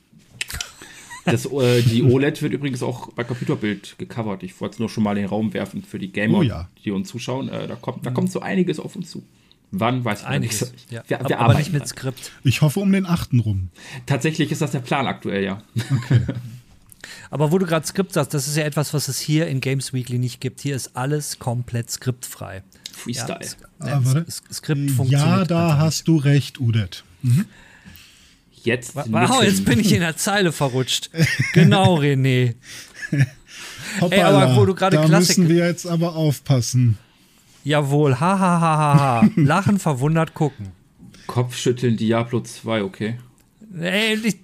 Das, 1.25 1.45
äh, 1.45 1.81
die 1.81 2.03
OLED 2.03 2.41
wird 2.41 2.53
übrigens 2.53 2.83
auch 2.83 3.11
bei 3.13 3.23
Computerbild 3.23 3.95
gecovert. 3.97 4.43
Ich 4.43 4.59
wollte 4.59 4.73
es 4.73 4.79
nur 4.79 4.89
schon 4.89 5.03
mal 5.03 5.11
in 5.17 5.23
den 5.23 5.29
Raum 5.29 5.53
werfen 5.53 5.83
für 5.83 5.97
die 5.99 6.11
Gamer, 6.11 6.39
Oh 6.39 6.41
ja. 6.43 6.67
die 6.83 6.91
uns 6.91 7.07
zuschauen. 7.09 7.47
Äh, 7.49 7.67
da, 7.67 7.75
kommt, 7.75 8.05
da 8.05 8.11
kommt 8.11 8.31
so 8.31 8.41
einiges 8.41 8.79
auf 8.79 8.95
uns 8.95 9.09
zu. 9.11 9.23
Wann, 9.71 10.03
weiß 10.05 10.19
ich 10.19 10.23
noch 10.25 10.31
Einiges. 10.31 10.71
nicht. 10.71 10.85
Ja. 10.91 11.03
Wir, 11.07 11.19
aber, 11.21 11.29
wir 11.29 11.35
aber 11.39 11.45
arbeiten 11.51 11.59
nicht 11.71 11.73
mit. 11.73 11.87
Skript. 11.87 12.31
Ich 12.43 12.61
hoffe 12.61 12.79
um 12.79 12.91
den 12.91 13.05
8. 13.05 13.29
rum. 13.45 13.69
Tatsächlich 14.05 14.51
ist 14.51 14.61
das 14.61 14.71
der 14.71 14.79
Plan 14.81 15.07
aktuell, 15.07 15.43
ja. 15.43 15.63
Aber 17.29 17.51
wo 17.51 17.57
du 17.57 17.65
gerade 17.65 17.85
Skript 17.85 18.13
sagst, 18.13 18.33
das 18.33 18.47
ist 18.47 18.55
ja 18.57 18.63
etwas, 18.63 18.93
was 18.93 19.07
es 19.07 19.19
hier 19.19 19.47
in 19.47 19.59
Games 19.59 19.91
Weekly 19.93 20.19
nicht 20.19 20.39
gibt. 20.39 20.61
Hier 20.61 20.75
ist 20.75 20.95
alles 20.95 21.39
komplett 21.39 21.89
skriptfrei. 21.89 22.61
Freestyle. 22.91 23.39
Ja, 23.83 24.01
Ah, 24.05 24.23
Skript 24.51 24.91
funktioniert. 24.91 25.11
Ja, 25.39 25.43
da 25.43 25.77
hast 25.79 26.07
du 26.07 26.17
recht, 26.17 26.59
Udet. 26.59 27.03
Jetzt. 28.63 28.95
Wow, 28.95 29.05
mitten- 29.07 29.43
jetzt 29.43 29.65
bin 29.65 29.79
ich 29.79 29.91
in 29.93 29.99
der 30.01 30.17
Zeile 30.17 30.51
verrutscht. 30.51 31.09
Genau, 31.53 31.97
René. 31.99 32.55
Hoppala, 34.01 34.41
aber 34.43 34.55
wo 34.55 34.65
du 34.65 34.73
gerade 34.73 34.97
da 34.97 35.05
Klassik- 35.05 35.37
müssen 35.37 35.49
wir 35.49 35.67
jetzt 35.67 35.85
aber 35.85 36.15
aufpassen. 36.15 36.97
Jawohl, 37.63 38.19
ha, 38.19 38.39
ha, 38.39 38.59
ha, 38.59 38.77
ha, 38.77 38.97
ha. 39.21 39.29
Lachen, 39.35 39.79
verwundert, 39.79 40.33
gucken. 40.33 40.71
Kopfschütteln 41.27 41.95
Diablo 41.95 42.41
2, 42.41 42.83
okay. 42.83 43.17
Ey, 43.79 44.15
ich, 44.23 44.37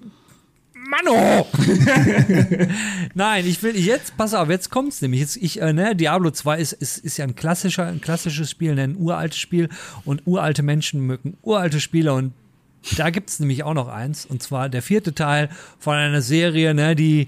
Mano! 0.74 1.46
Nein, 3.14 3.46
ich 3.46 3.62
will 3.62 3.76
jetzt, 3.78 4.18
pass 4.18 4.34
auf, 4.34 4.50
jetzt 4.50 4.70
kommt's 4.72 5.02
nämlich. 5.02 5.22
Jetzt, 5.22 5.38
ich, 5.38 5.62
äh, 5.62 5.74
ne, 5.74 5.96
Diablo 5.96 6.32
2 6.32 6.58
ist, 6.60 6.74
ist, 6.74 6.98
ist 7.00 7.18
ja 7.18 7.26
ein 7.26 7.36
klassischer, 7.36 7.86
ein 7.88 8.02
klassisches 8.02 8.50
Spiel, 8.50 8.74
ne, 8.76 8.84
ein 8.84 8.96
uraltes 8.96 9.38
Spiel 9.40 9.70
und 10.06 10.26
uralte 10.26 10.64
Menschen 10.64 11.02
mögen 11.02 11.38
uralte 11.44 11.80
Spiele 11.80 12.14
und 12.14 12.34
da 12.98 13.10
gibt's 13.10 13.40
nämlich 13.40 13.64
auch 13.64 13.74
noch 13.74 13.88
eins 13.88 14.26
und 14.26 14.42
zwar 14.42 14.70
der 14.70 14.82
vierte 14.82 15.14
Teil 15.14 15.50
von 15.80 15.96
einer 15.96 16.22
Serie, 16.22 16.74
ne, 16.74 16.96
die 16.96 17.28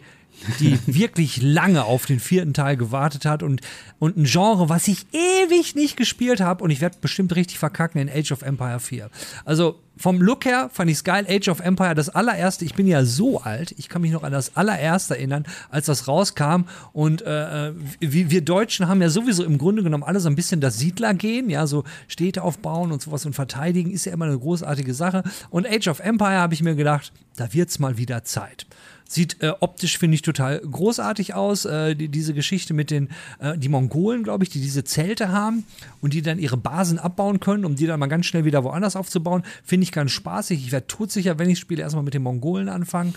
die 0.59 0.79
wirklich 0.87 1.41
lange 1.41 1.83
auf 1.83 2.05
den 2.05 2.19
vierten 2.19 2.53
Teil 2.53 2.77
gewartet 2.77 3.25
hat 3.25 3.43
und, 3.43 3.61
und 3.99 4.17
ein 4.17 4.23
Genre, 4.23 4.69
was 4.69 4.87
ich 4.87 5.05
ewig 5.13 5.75
nicht 5.75 5.97
gespielt 5.97 6.41
habe 6.41 6.63
und 6.63 6.71
ich 6.71 6.81
werde 6.81 6.97
bestimmt 6.99 7.35
richtig 7.35 7.59
verkacken 7.59 8.01
in 8.01 8.09
Age 8.09 8.31
of 8.31 8.41
Empire 8.41 8.79
4. 8.79 9.09
Also 9.45 9.79
vom 10.01 10.21
Look 10.21 10.45
her 10.45 10.69
fand 10.73 10.89
ich 10.89 10.97
es 10.97 11.03
geil. 11.03 11.25
Age 11.29 11.47
of 11.49 11.59
Empire, 11.59 11.95
das 11.95 12.09
allererste, 12.09 12.65
ich 12.65 12.73
bin 12.73 12.87
ja 12.87 13.05
so 13.05 13.39
alt, 13.41 13.73
ich 13.77 13.87
kann 13.87 14.01
mich 14.01 14.11
noch 14.11 14.23
an 14.23 14.31
das 14.31 14.57
allererste 14.57 15.15
erinnern, 15.15 15.45
als 15.69 15.85
das 15.85 16.07
rauskam 16.07 16.63
und 16.93 17.21
äh, 17.21 17.71
wir, 17.99 18.31
wir 18.31 18.41
Deutschen 18.41 18.87
haben 18.87 19.01
ja 19.01 19.09
sowieso 19.09 19.43
im 19.43 19.57
Grunde 19.57 19.83
genommen 19.83 20.03
alle 20.03 20.19
so 20.19 20.29
ein 20.29 20.35
bisschen 20.35 20.59
das 20.59 20.77
Siedlergehen, 20.79 21.49
ja, 21.49 21.67
so 21.67 21.83
Städte 22.07 22.43
aufbauen 22.43 22.91
und 22.91 23.01
sowas 23.01 23.25
und 23.25 23.33
verteidigen 23.33 23.91
ist 23.91 24.05
ja 24.05 24.13
immer 24.13 24.25
eine 24.25 24.39
großartige 24.39 24.93
Sache 24.93 25.23
und 25.49 25.67
Age 25.67 25.87
of 25.87 25.99
Empire 25.99 26.39
habe 26.39 26.53
ich 26.53 26.63
mir 26.63 26.75
gedacht, 26.75 27.13
da 27.37 27.53
wird's 27.53 27.79
mal 27.79 27.97
wieder 27.97 28.23
Zeit. 28.23 28.65
Sieht 29.11 29.43
äh, 29.43 29.51
optisch, 29.59 29.97
finde 29.97 30.15
ich, 30.15 30.21
total 30.21 30.59
großartig 30.59 31.33
aus. 31.33 31.65
Äh, 31.65 31.97
die, 31.97 32.07
diese 32.07 32.33
Geschichte 32.33 32.73
mit 32.73 32.91
den 32.91 33.09
äh, 33.39 33.57
die 33.57 33.67
Mongolen, 33.67 34.23
glaube 34.23 34.45
ich, 34.45 34.49
die 34.49 34.61
diese 34.61 34.85
Zelte 34.85 35.33
haben 35.33 35.65
und 35.99 36.13
die 36.13 36.21
dann 36.21 36.39
ihre 36.39 36.55
Basen 36.55 36.97
abbauen 36.97 37.41
können, 37.41 37.65
um 37.65 37.75
die 37.75 37.87
dann 37.87 37.99
mal 37.99 38.07
ganz 38.07 38.25
schnell 38.25 38.45
wieder 38.45 38.63
woanders 38.63 38.95
aufzubauen, 38.95 39.43
finde 39.65 39.83
ich 39.83 39.91
ganz 39.91 40.11
spaßig. 40.11 40.65
Ich 40.65 40.71
werde 40.71 40.87
todsicher, 40.87 41.37
wenn 41.39 41.49
ich 41.49 41.59
spiele, 41.59 41.81
erstmal 41.81 42.05
mit 42.05 42.13
den 42.13 42.23
Mongolen 42.23 42.69
anfangen. 42.69 43.13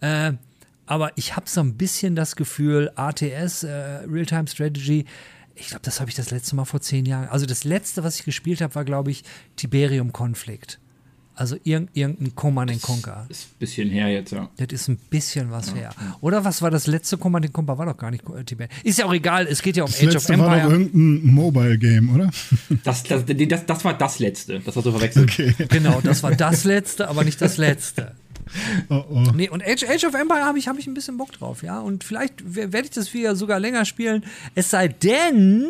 Äh, 0.00 0.32
aber 0.86 1.12
ich 1.18 1.36
habe 1.36 1.46
so 1.46 1.60
ein 1.60 1.74
bisschen 1.74 2.16
das 2.16 2.36
Gefühl, 2.36 2.90
ATS, 2.94 3.64
äh, 3.64 3.70
Real-Time 4.10 4.46
Strategy, 4.48 5.04
ich 5.54 5.68
glaube, 5.68 5.82
das 5.82 6.00
habe 6.00 6.08
ich 6.08 6.16
das 6.16 6.30
letzte 6.30 6.56
Mal 6.56 6.64
vor 6.64 6.80
zehn 6.80 7.04
Jahren. 7.04 7.28
Also 7.28 7.44
das 7.44 7.64
letzte, 7.64 8.02
was 8.02 8.16
ich 8.18 8.24
gespielt 8.24 8.62
habe, 8.62 8.74
war, 8.76 8.86
glaube 8.86 9.10
ich, 9.10 9.24
Tiberium 9.56 10.14
Konflikt. 10.14 10.80
Also 11.36 11.56
irg 11.64 11.88
irgendein 11.94 12.34
Command 12.34 12.80
Conquer. 12.80 13.26
Ist 13.28 13.48
ein 13.48 13.58
bisschen 13.58 13.90
her 13.90 14.08
jetzt, 14.08 14.30
ja. 14.32 14.48
Das 14.56 14.68
ist 14.70 14.88
ein 14.88 14.96
bisschen 15.10 15.50
was 15.50 15.74
her. 15.74 15.90
Oder 16.20 16.44
was 16.44 16.62
war 16.62 16.70
das 16.70 16.86
letzte 16.86 17.18
Command 17.18 17.52
Conquer? 17.52 17.76
War 17.76 17.86
doch 17.86 17.96
gar 17.96 18.10
nicht 18.10 18.22
Tibet. 18.46 18.70
Ist 18.84 18.98
ja 18.98 19.06
auch 19.06 19.12
egal, 19.14 19.46
es 19.48 19.60
geht 19.62 19.76
ja 19.76 19.84
um 19.84 19.90
Das 19.90 19.98
Age 20.00 20.06
of 20.08 20.12
letzte 20.14 20.38
war 20.38 20.46
doch 20.48 20.54
Empire. 20.54 20.72
irgendein 20.72 21.34
Mobile-Game, 21.34 22.14
oder? 22.14 22.30
Das, 22.84 23.02
das, 23.02 23.24
das, 23.26 23.66
das 23.66 23.84
war 23.84 23.94
das 23.98 24.18
letzte. 24.20 24.60
Das 24.60 24.76
hast 24.76 24.84
du 24.84 24.90
verwechselt. 24.92 25.24
Okay. 25.30 25.54
Genau, 25.68 26.00
das 26.02 26.22
war 26.22 26.32
das 26.34 26.64
letzte, 26.64 27.08
aber 27.08 27.24
nicht 27.24 27.40
das 27.40 27.56
letzte. 27.56 28.14
Oh, 28.90 29.02
oh. 29.10 29.20
Nee, 29.34 29.48
und 29.48 29.62
Age, 29.64 29.84
Age 29.88 30.04
of 30.04 30.14
Empire 30.14 30.44
habe 30.44 30.58
ich, 30.58 30.68
hab 30.68 30.78
ich 30.78 30.86
ein 30.86 30.94
bisschen 30.94 31.16
Bock 31.16 31.32
drauf, 31.32 31.62
ja. 31.62 31.80
Und 31.80 32.04
vielleicht 32.04 32.34
we- 32.44 32.72
werde 32.72 32.84
ich 32.86 32.90
das 32.90 33.12
wieder 33.14 33.34
sogar 33.34 33.58
länger 33.58 33.84
spielen. 33.86 34.22
Es 34.54 34.70
sei 34.70 34.88
denn, 34.88 35.66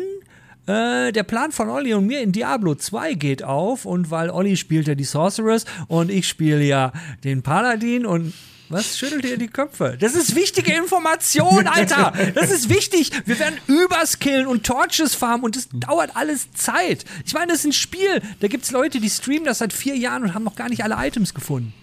äh, 0.67 1.11
der 1.11 1.23
Plan 1.23 1.51
von 1.51 1.69
Olli 1.69 1.93
und 1.93 2.05
mir 2.07 2.21
in 2.21 2.31
Diablo 2.31 2.75
2 2.75 3.13
geht 3.13 3.43
auf. 3.43 3.85
Und 3.85 4.11
weil 4.11 4.29
Olli 4.29 4.57
spielt 4.57 4.87
ja 4.87 4.95
die 4.95 5.03
Sorceress 5.03 5.65
und 5.87 6.09
ich 6.09 6.27
spiele 6.27 6.63
ja 6.63 6.91
den 7.23 7.43
Paladin 7.43 8.05
und. 8.05 8.33
Was 8.67 8.97
schüttelt 8.97 9.25
ihr 9.25 9.37
die 9.37 9.47
Köpfe? 9.47 9.95
Das 9.99 10.15
ist 10.15 10.35
wichtige 10.35 10.73
Information, 10.73 11.67
Alter! 11.71 12.13
Das 12.33 12.49
ist 12.49 12.67
wichtig! 12.67 13.11
Wir 13.25 13.37
werden 13.37 13.59
überskillen 13.67 14.47
und 14.47 14.65
Torches 14.65 15.13
farmen 15.13 15.45
und 15.45 15.55
das 15.55 15.69
dauert 15.71 16.15
alles 16.15 16.51
Zeit. 16.53 17.05
Ich 17.27 17.35
meine, 17.35 17.51
das 17.51 17.59
ist 17.59 17.65
ein 17.65 17.73
Spiel. 17.73 18.23
Da 18.39 18.47
gibt 18.47 18.63
es 18.63 18.71
Leute, 18.71 18.99
die 18.99 19.09
streamen 19.11 19.45
das 19.45 19.59
seit 19.59 19.71
vier 19.71 19.95
Jahren 19.95 20.23
und 20.23 20.33
haben 20.33 20.43
noch 20.43 20.55
gar 20.55 20.69
nicht 20.69 20.83
alle 20.83 20.95
Items 20.97 21.35
gefunden. 21.35 21.73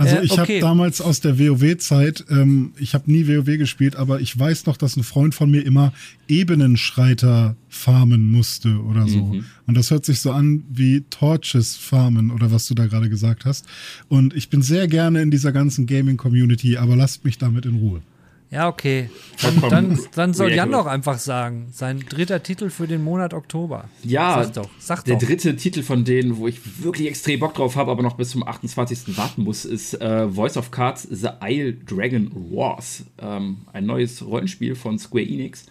Also 0.00 0.16
Äh, 0.16 0.24
ich 0.24 0.32
okay. 0.32 0.40
habe 0.40 0.60
damals 0.60 1.02
aus 1.02 1.20
der 1.20 1.38
WoW-Zeit, 1.38 2.24
ähm, 2.30 2.72
ich 2.78 2.94
habe 2.94 3.12
nie 3.12 3.28
WoW 3.28 3.58
gespielt, 3.58 3.96
aber 3.96 4.20
ich 4.20 4.36
weiß 4.36 4.64
noch, 4.64 4.78
dass 4.78 4.96
ein 4.96 5.02
Freund 5.02 5.34
von 5.34 5.50
mir 5.50 5.60
immer 5.60 5.92
Ebenenschreiter 6.26 7.54
farmen 7.68 8.30
musste 8.30 8.80
oder 8.82 9.06
so. 9.06 9.26
Mhm. 9.26 9.44
Und 9.66 9.76
das 9.76 9.90
hört 9.90 10.06
sich 10.06 10.20
so 10.20 10.32
an 10.32 10.64
wie 10.70 11.02
Torches 11.10 11.76
farmen 11.76 12.30
oder 12.30 12.50
was 12.50 12.66
du 12.66 12.74
da 12.74 12.86
gerade 12.86 13.10
gesagt 13.10 13.44
hast. 13.44 13.66
Und 14.08 14.34
ich 14.34 14.48
bin 14.48 14.62
sehr 14.62 14.88
gerne 14.88 15.20
in 15.20 15.30
dieser 15.30 15.52
ganzen 15.52 15.86
Gaming-Community, 15.86 16.78
aber 16.78 16.96
lasst 16.96 17.24
mich 17.26 17.36
damit 17.36 17.66
in 17.66 17.74
Ruhe. 17.74 18.00
Ja, 18.50 18.68
okay. 18.68 19.10
Dann, 19.40 19.60
dann, 19.70 19.98
dann 20.16 20.34
soll 20.34 20.52
Jan 20.52 20.72
doch 20.72 20.86
einfach 20.86 21.18
sagen, 21.18 21.68
sein 21.70 22.00
dritter 22.00 22.42
Titel 22.42 22.68
für 22.68 22.88
den 22.88 23.02
Monat 23.02 23.32
Oktober. 23.32 23.88
Ja, 24.02 24.42
Sag 24.42 24.54
doch, 24.54 24.70
sag 24.80 25.04
der 25.04 25.16
doch. 25.16 25.26
dritte 25.26 25.54
Titel 25.54 25.84
von 25.84 26.04
denen, 26.04 26.36
wo 26.36 26.48
ich 26.48 26.82
wirklich 26.82 27.06
extrem 27.06 27.38
Bock 27.38 27.54
drauf 27.54 27.76
habe, 27.76 27.92
aber 27.92 28.02
noch 28.02 28.16
bis 28.16 28.30
zum 28.30 28.46
28. 28.46 29.16
warten 29.16 29.44
muss, 29.44 29.64
ist 29.64 29.94
äh, 30.00 30.28
Voice 30.28 30.56
of 30.56 30.72
Cards 30.72 31.06
The 31.08 31.28
Isle 31.40 31.74
Dragon 31.74 32.32
Wars. 32.50 33.04
Ähm, 33.22 33.58
ein 33.72 33.86
neues 33.86 34.24
Rollenspiel 34.26 34.74
von 34.74 34.98
Square 34.98 35.24
Enix, 35.24 35.66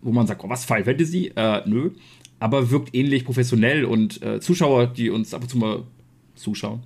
wo 0.00 0.12
man 0.12 0.28
sagt, 0.28 0.44
oh, 0.44 0.48
was, 0.48 0.64
Final 0.64 0.84
Fantasy? 0.84 1.32
Äh, 1.34 1.62
nö. 1.68 1.90
Aber 2.38 2.70
wirkt 2.70 2.94
ähnlich 2.94 3.24
professionell 3.24 3.84
und 3.84 4.22
äh, 4.22 4.40
Zuschauer, 4.40 4.86
die 4.86 5.10
uns 5.10 5.34
ab 5.34 5.42
und 5.42 5.48
zu 5.48 5.58
mal 5.58 5.82
zuschauen, 6.42 6.80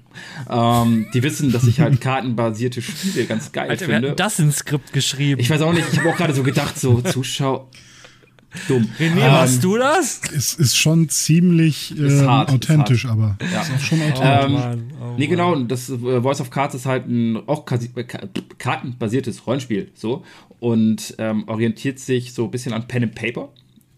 ähm, 0.48 1.06
die 1.14 1.22
wissen, 1.22 1.50
dass 1.52 1.64
ich 1.66 1.80
halt 1.80 2.00
kartenbasierte 2.00 2.80
Spiele 2.82 3.24
ganz 3.26 3.50
geil 3.52 3.70
Alter, 3.70 3.86
finde. 3.86 4.08
hatten 4.10 4.16
das 4.16 4.38
ins 4.38 4.56
Skript 4.58 4.92
geschrieben. 4.92 5.40
Ich 5.40 5.50
weiß 5.50 5.60
auch 5.62 5.72
nicht, 5.72 5.86
ich 5.92 5.98
habe 5.98 6.10
auch 6.10 6.16
gerade 6.16 6.34
so 6.34 6.42
gedacht, 6.42 6.78
so 6.78 7.00
Zuschauer. 7.02 7.68
Dumm. 8.68 8.88
René, 8.98 9.16
Ähm, 9.16 9.32
warst 9.32 9.62
du 9.64 9.76
das? 9.76 10.20
Es 10.34 10.54
ist 10.54 10.78
schon 10.78 11.10
ziemlich 11.10 11.90
Ist 11.90 12.20
ähm, 12.22 12.26
hart, 12.26 12.48
ist 12.48 12.54
authentisch, 12.54 13.04
aber 13.04 13.36
Ja. 13.52 13.60
ist 13.62 13.70
auch 13.74 13.80
schon 13.80 14.00
authentisch. 14.00 14.44
Ähm, 14.46 14.52
Mann, 14.52 14.92
oh 14.98 15.14
nee, 15.18 15.26
genau, 15.26 15.52
und 15.52 15.68
das 15.68 15.90
äh, 15.90 16.20
Voice 16.22 16.40
of 16.40 16.48
Cards 16.48 16.74
ist 16.74 16.86
halt 16.86 17.06
ein 17.06 17.36
auch 17.48 17.66
äh, 17.70 18.04
ka- 18.04 18.26
kartenbasiertes 18.56 19.46
Rollenspiel, 19.46 19.90
so 19.94 20.24
und 20.58 21.14
ähm, 21.18 21.44
orientiert 21.48 21.98
sich 21.98 22.32
so 22.32 22.44
ein 22.44 22.50
bisschen 22.50 22.72
an 22.72 22.88
Pen 22.88 23.02
and 23.02 23.14
Paper 23.14 23.50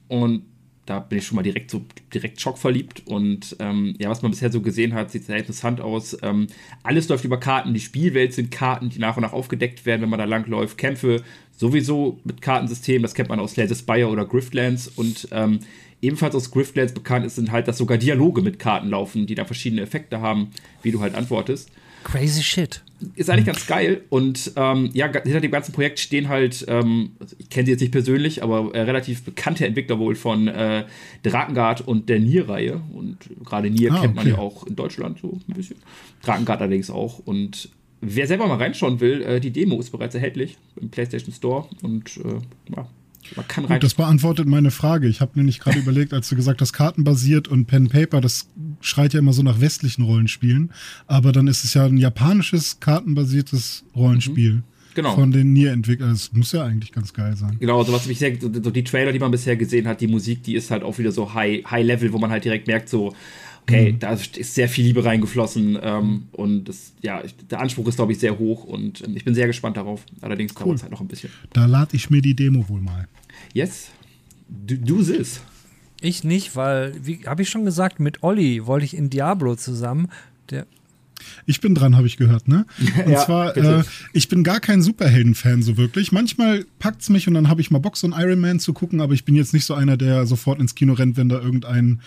und 0.09 0.42
da 0.89 1.01
bin 1.01 1.18
ich 1.18 1.26
schon 1.26 1.36
mal 1.36 1.43
direkt 1.43 1.70
so 1.70 1.84
direkt 2.14 2.41
schockverliebt 2.41 3.07
und 3.07 3.57
ähm, 3.59 3.95
ja, 3.99 4.09
was 4.09 4.22
man 4.22 4.30
bisher 4.30 4.51
so 4.51 4.61
gesehen 4.61 4.95
hat, 4.95 5.11
sieht 5.11 5.26
sehr 5.26 5.36
interessant 5.36 5.80
aus. 5.80 6.16
Ähm, 6.22 6.47
alles 6.82 7.09
läuft 7.09 7.24
über 7.24 7.39
Karten, 7.39 7.74
die 7.74 7.80
Spielwelt 7.80 8.32
sind 8.32 8.51
Karten, 8.51 8.89
die 8.89 8.99
nach 8.99 9.16
und 9.16 9.22
nach 9.22 9.32
aufgedeckt 9.32 9.84
werden, 9.84 10.03
wenn 10.03 10.09
man 10.09 10.18
da 10.18 10.24
langläuft. 10.24 10.78
Kämpfe 10.78 11.22
sowieso 11.57 12.20
mit 12.24 12.41
Kartensystem, 12.41 13.03
das 13.03 13.14
kennt 13.14 13.28
man 13.28 13.41
aus 13.41 13.53
Slay 13.53 13.68
Spire 13.74 14.09
oder 14.09 14.24
Griftlands 14.24 14.89
und 14.89 15.28
ähm, 15.32 15.61
ebenfalls 16.01 16.34
aus 16.34 16.51
Griftlands 16.51 16.95
bekannt 16.95 17.26
ist, 17.26 17.36
sind 17.36 17.53
halt, 17.53 17.68
dass 17.68 17.78
sogar 17.78 17.99
Dialoge 17.99 18.41
mit 18.41 18.59
Karten 18.59 18.89
laufen, 18.89 19.26
die 19.26 19.34
da 19.34 19.45
verschiedene 19.45 19.82
Effekte 19.82 20.20
haben, 20.20 20.51
wie 20.82 20.93
du 20.93 21.01
halt 21.01 21.14
antwortest 21.14 21.70
Crazy 22.05 22.43
shit. 22.43 22.82
Ist 23.14 23.30
eigentlich 23.30 23.46
ganz 23.46 23.66
geil. 23.66 24.03
Und 24.09 24.53
ähm, 24.57 24.90
ja, 24.92 25.07
hinter 25.07 25.40
dem 25.40 25.51
ganzen 25.51 25.72
Projekt 25.72 25.99
stehen 25.99 26.28
halt, 26.28 26.64
ähm, 26.68 27.12
ich 27.38 27.49
kenne 27.49 27.66
sie 27.66 27.72
jetzt 27.72 27.80
nicht 27.80 27.92
persönlich, 27.92 28.42
aber 28.42 28.74
äh, 28.74 28.80
relativ 28.82 29.22
bekannte 29.24 29.66
Entwickler 29.66 29.99
wohl 29.99 30.14
von 30.14 30.49
äh, 30.49 30.84
Drakengard 31.22 31.86
und 31.86 32.09
der 32.09 32.18
Nier-Reihe. 32.18 32.80
Und 32.92 33.18
gerade 33.44 33.70
Nier 33.70 33.92
Ah, 33.92 34.01
kennt 34.01 34.14
man 34.14 34.26
okay. 34.26 34.36
ja 34.36 34.38
auch 34.38 34.66
in 34.66 34.76
Deutschland 34.76 35.18
so 35.20 35.38
ein 35.49 35.55
bisschen. 35.55 35.76
Drakengard 36.22 36.61
allerdings 36.61 36.90
auch. 36.90 37.20
Und 37.20 37.70
wer 38.01 38.26
selber 38.26 38.46
mal 38.46 38.59
reinschauen 38.59 39.01
will, 39.01 39.22
äh, 39.22 39.40
die 39.40 39.51
Demo 39.51 39.78
ist 39.78 39.90
bereits 39.90 40.14
erhältlich 40.14 40.57
im 40.80 40.90
PlayStation 40.90 41.32
Store. 41.32 41.68
Und 41.82 42.16
äh, 42.18 42.74
ja, 42.74 42.88
man 43.37 43.47
kann 43.49 43.64
rein. 43.64 43.74
Gut, 43.76 43.85
das 43.85 43.95
beantwortet 43.95 44.47
meine 44.47 44.70
Frage. 44.70 45.09
Ich 45.09 45.20
habe 45.20 45.33
nämlich 45.35 45.61
gerade 45.61 45.79
überlegt, 45.79 46.12
als 46.12 46.29
du 46.29 46.37
gesagt 46.37 46.61
hast, 46.61 46.72
kartenbasiert 46.72 47.49
und 47.49 47.66
Pen 47.66 47.89
Paper, 47.89 48.20
das 48.20 48.49
schreit 48.81 49.12
ja 49.12 49.18
immer 49.18 49.33
so 49.33 49.43
nach 49.43 49.61
westlichen 49.61 50.03
Rollenspielen. 50.03 50.72
Aber 51.07 51.33
dann 51.33 51.47
ist 51.47 51.64
es 51.64 51.74
ja 51.74 51.85
ein 51.87 51.97
japanisches 51.97 52.81
kartenbasiertes 52.81 53.85
Rollenspiel 53.95 54.62
Genau. 54.95 55.14
von 55.14 55.31
den 55.31 55.53
Nier-Entwicklern. 55.53 56.11
Das 56.11 56.33
muss 56.33 56.51
ja 56.51 56.64
eigentlich 56.64 56.91
ganz 56.91 57.12
geil 57.12 57.37
sein. 57.37 57.57
Genau, 57.61 57.85
so 57.85 57.93
was 57.93 58.07
mich 58.07 58.18
sehr, 58.18 58.37
so, 58.41 58.49
die 58.49 58.83
Trailer, 58.83 59.12
die 59.12 59.20
man 59.20 59.31
bisher 59.31 59.57
gesehen 59.57 59.87
hat, 59.87 60.01
die 60.01 60.09
Musik, 60.09 60.43
die 60.43 60.57
ist 60.57 60.72
halt 60.72 60.83
auch 60.83 60.99
wieder 60.99 61.12
so 61.12 61.35
high, 61.35 61.64
high 61.70 61.87
level, 61.87 62.12
wo 62.12 62.18
man 62.18 62.31
halt 62.31 62.45
direkt 62.45 62.66
merkt, 62.66 62.89
so, 62.89 63.14
okay, 63.62 63.95
da 63.99 64.14
ist 64.14 64.55
sehr 64.55 64.68
viel 64.68 64.87
Liebe 64.87 65.05
reingeflossen 65.05 65.79
ähm, 65.81 66.24
und 66.33 66.64
das, 66.64 66.95
ja, 67.03 67.22
der 67.51 67.61
Anspruch 67.61 67.87
ist, 67.89 67.97
glaube 67.97 68.12
ich, 68.12 68.18
sehr 68.18 68.39
hoch 68.39 68.64
und 68.64 69.07
ähm, 69.07 69.16
ich 69.16 69.24
bin 69.24 69.35
sehr 69.35 69.47
gespannt 69.47 69.76
darauf. 69.76 70.05
Allerdings 70.20 70.55
dauert 70.55 70.76
es 70.76 70.83
halt 70.83 70.91
noch 70.93 71.01
ein 71.01 71.09
bisschen. 71.09 71.31
Da 71.53 71.66
lade 71.66 71.95
ich 71.95 72.11
mir 72.11 72.22
die 72.22 72.35
Demo 72.35 72.68
wohl 72.68 72.81
mal. 72.81 73.07
Yes, 73.53 73.88
do, 74.49 74.76
do 74.76 75.03
this. 75.03 75.40
Ich 76.01 76.22
nicht, 76.24 76.55
weil, 76.55 76.94
wie 77.03 77.20
habe 77.26 77.42
ich 77.42 77.51
schon 77.51 77.64
gesagt, 77.64 77.99
mit 77.99 78.22
Olli 78.22 78.66
wollte 78.66 78.84
ich 78.84 78.96
in 78.96 79.11
Diablo 79.11 79.57
zusammen. 79.57 80.09
Der, 80.51 80.66
Ich 81.46 81.61
bin 81.61 81.74
dran, 81.74 81.96
habe 81.96 82.07
ich 82.07 82.16
gehört, 82.16 82.46
ne? 82.46 82.66
Und 83.05 83.11
Ja, 83.11 83.24
zwar, 83.24 83.57
äh, 83.57 83.82
ich 84.12 84.28
bin 84.28 84.44
gar 84.44 84.61
kein 84.61 84.80
Superhelden-Fan 84.80 85.62
so 85.62 85.76
wirklich. 85.76 86.12
Manchmal 86.12 86.64
packt's 86.78 87.09
mich 87.09 87.26
und 87.26 87.34
dann 87.34 87.49
habe 87.49 87.61
ich 87.61 87.70
mal 87.72 87.80
Bock, 87.80 87.96
so 87.96 88.07
einen 88.07 88.20
Iron 88.22 88.38
Man 88.38 88.61
zu 88.61 88.72
gucken, 88.72 89.01
aber 89.01 89.12
ich 89.14 89.24
bin 89.24 89.34
jetzt 89.34 89.53
nicht 89.53 89.64
so 89.64 89.74
einer, 89.74 89.96
der 89.96 90.24
sofort 90.26 90.61
ins 90.61 90.76
Kino 90.76 90.92
rennt, 90.92 91.16
wenn 91.16 91.28
da 91.28 91.40
irgendein, 91.40 92.01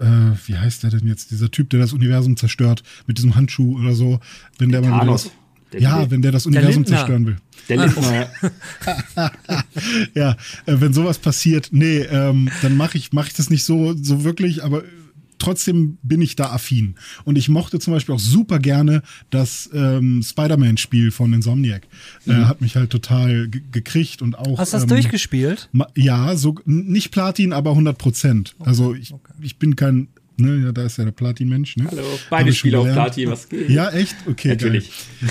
äh, 0.00 0.04
wie 0.46 0.56
heißt 0.56 0.82
der 0.82 0.90
denn 0.90 1.06
jetzt, 1.06 1.30
dieser 1.30 1.50
Typ, 1.50 1.70
der 1.70 1.78
das 1.78 1.92
Universum 1.92 2.36
zerstört, 2.36 2.82
mit 3.06 3.18
diesem 3.18 3.36
Handschuh 3.36 3.78
oder 3.78 3.94
so, 3.94 4.18
wenn 4.58 4.70
der 4.70 4.80
mal 4.80 4.88
wieder 4.88 4.98
Thanos. 4.98 5.30
Der- 5.72 5.80
ja, 5.80 6.10
wenn 6.10 6.22
der 6.22 6.32
das 6.32 6.46
Universum 6.46 6.82
Lindner. 6.82 6.96
zerstören 6.96 7.26
will. 7.26 7.36
Der 7.68 7.76
Lindner, 7.76 8.30
ja, 10.14 10.30
äh, 10.30 10.36
wenn 10.80 10.92
sowas 10.92 11.18
passiert, 11.18 11.68
nee, 11.72 11.98
ähm, 11.98 12.48
dann 12.62 12.76
mache 12.76 12.96
ich, 12.98 13.12
mach 13.12 13.26
ich 13.26 13.34
das 13.34 13.50
nicht 13.50 13.64
so, 13.64 13.94
so 14.00 14.24
wirklich, 14.24 14.64
aber 14.64 14.82
trotzdem 15.38 15.98
bin 16.02 16.20
ich 16.20 16.34
da 16.34 16.50
affin. 16.50 16.94
Und 17.24 17.36
ich 17.36 17.48
mochte 17.48 17.78
zum 17.78 17.92
Beispiel 17.92 18.14
auch 18.14 18.18
super 18.20 18.58
gerne 18.58 19.02
das 19.30 19.70
ähm, 19.72 20.22
Spider-Man-Spiel 20.22 21.10
von 21.10 21.32
Insomniac. 21.32 21.82
Äh, 22.26 22.32
hat 22.32 22.60
mich 22.60 22.74
halt 22.76 22.90
total 22.90 23.48
ge- 23.48 23.62
gekriegt 23.70 24.20
und 24.22 24.36
auch. 24.36 24.58
hast 24.58 24.72
du 24.72 24.76
das 24.78 24.82
ähm, 24.84 24.88
durchgespielt? 24.88 25.68
Ja, 25.94 26.34
so 26.36 26.56
nicht 26.64 27.10
Platin, 27.12 27.52
aber 27.52 27.70
100 27.70 27.96
Prozent. 27.98 28.56
also 28.58 28.94
ich, 28.94 29.14
ich 29.40 29.58
bin 29.58 29.76
kein, 29.76 30.08
ne, 30.38 30.64
ja, 30.66 30.72
da 30.72 30.84
ist 30.84 30.98
ja 30.98 31.04
der 31.04 31.12
Platin-Mensch. 31.12 31.76
Ne? 31.76 31.86
hallo, 31.90 32.02
beide 32.30 32.52
Spiele 32.52 32.78
auf. 32.78 32.92
Platin, 32.92 33.30
was 33.30 33.48
geht? 33.48 33.68
Ja, 33.70 33.90
echt? 33.90 34.16
Okay, 34.26 34.48
Natürlich. 34.48 34.90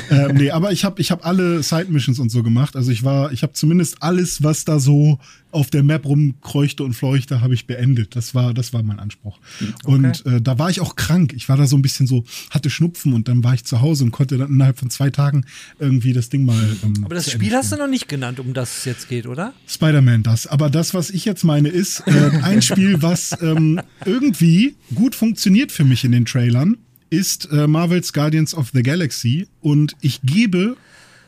Geil. 0.09 0.27
ähm, 0.29 0.35
nee, 0.35 0.51
aber 0.51 0.71
ich 0.71 0.85
habe 0.85 0.99
ich 1.01 1.11
hab 1.11 1.25
alle 1.25 1.63
Side-Missions 1.63 2.19
und 2.19 2.29
so 2.29 2.43
gemacht. 2.43 2.75
Also 2.75 2.91
ich 2.91 3.03
war, 3.03 3.31
ich 3.31 3.43
habe 3.43 3.53
zumindest 3.53 4.01
alles, 4.01 4.43
was 4.43 4.65
da 4.65 4.79
so 4.79 5.19
auf 5.51 5.69
der 5.69 5.83
Map 5.83 6.05
rumkreuchte 6.05 6.83
und 6.83 6.93
fleuchte, 6.93 7.41
habe 7.41 7.53
ich 7.53 7.67
beendet. 7.67 8.15
Das 8.15 8.35
war, 8.35 8.53
das 8.53 8.73
war 8.73 8.83
mein 8.83 8.99
Anspruch. 8.99 9.39
Und 9.85 10.25
äh, 10.25 10.41
da 10.41 10.59
war 10.59 10.69
ich 10.69 10.81
auch 10.81 10.95
krank. 10.95 11.33
Ich 11.35 11.47
war 11.49 11.57
da 11.57 11.67
so 11.67 11.77
ein 11.77 11.81
bisschen 11.81 12.05
so, 12.07 12.25
hatte 12.49 12.69
Schnupfen 12.69 13.13
und 13.13 13.27
dann 13.27 13.43
war 13.43 13.53
ich 13.53 13.63
zu 13.63 13.81
Hause 13.81 14.03
und 14.03 14.11
konnte 14.11 14.37
dann 14.37 14.49
innerhalb 14.49 14.77
von 14.77 14.89
zwei 14.89 15.09
Tagen 15.09 15.45
irgendwie 15.79 16.13
das 16.13 16.29
Ding 16.29 16.45
mal. 16.45 16.77
Ähm, 16.83 17.03
Aber 17.03 17.15
das 17.15 17.31
Spiel 17.31 17.53
hast 17.53 17.71
du 17.71 17.77
noch 17.77 17.87
nicht 17.87 18.07
genannt, 18.07 18.39
um 18.39 18.53
das 18.53 18.79
es 18.79 18.85
jetzt 18.85 19.09
geht, 19.09 19.25
oder? 19.25 19.53
Spider-Man 19.67 20.23
das. 20.23 20.47
Aber 20.47 20.69
das, 20.69 20.93
was 20.93 21.09
ich 21.09 21.25
jetzt 21.25 21.43
meine, 21.43 21.69
ist 21.69 22.03
äh, 22.07 22.11
ein 22.43 22.61
Spiel, 22.61 23.01
was 23.01 23.37
ähm, 23.41 23.81
irgendwie 24.05 24.75
gut 24.93 25.15
funktioniert 25.15 25.71
für 25.71 25.85
mich 25.85 26.03
in 26.03 26.11
den 26.11 26.25
Trailern, 26.25 26.77
ist 27.09 27.49
äh, 27.51 27.67
Marvel's 27.67 28.11
Guardians 28.11 28.53
of 28.53 28.71
the 28.73 28.83
Galaxy. 28.83 29.47
Und 29.61 29.95
ich 30.01 30.21
gebe 30.23 30.75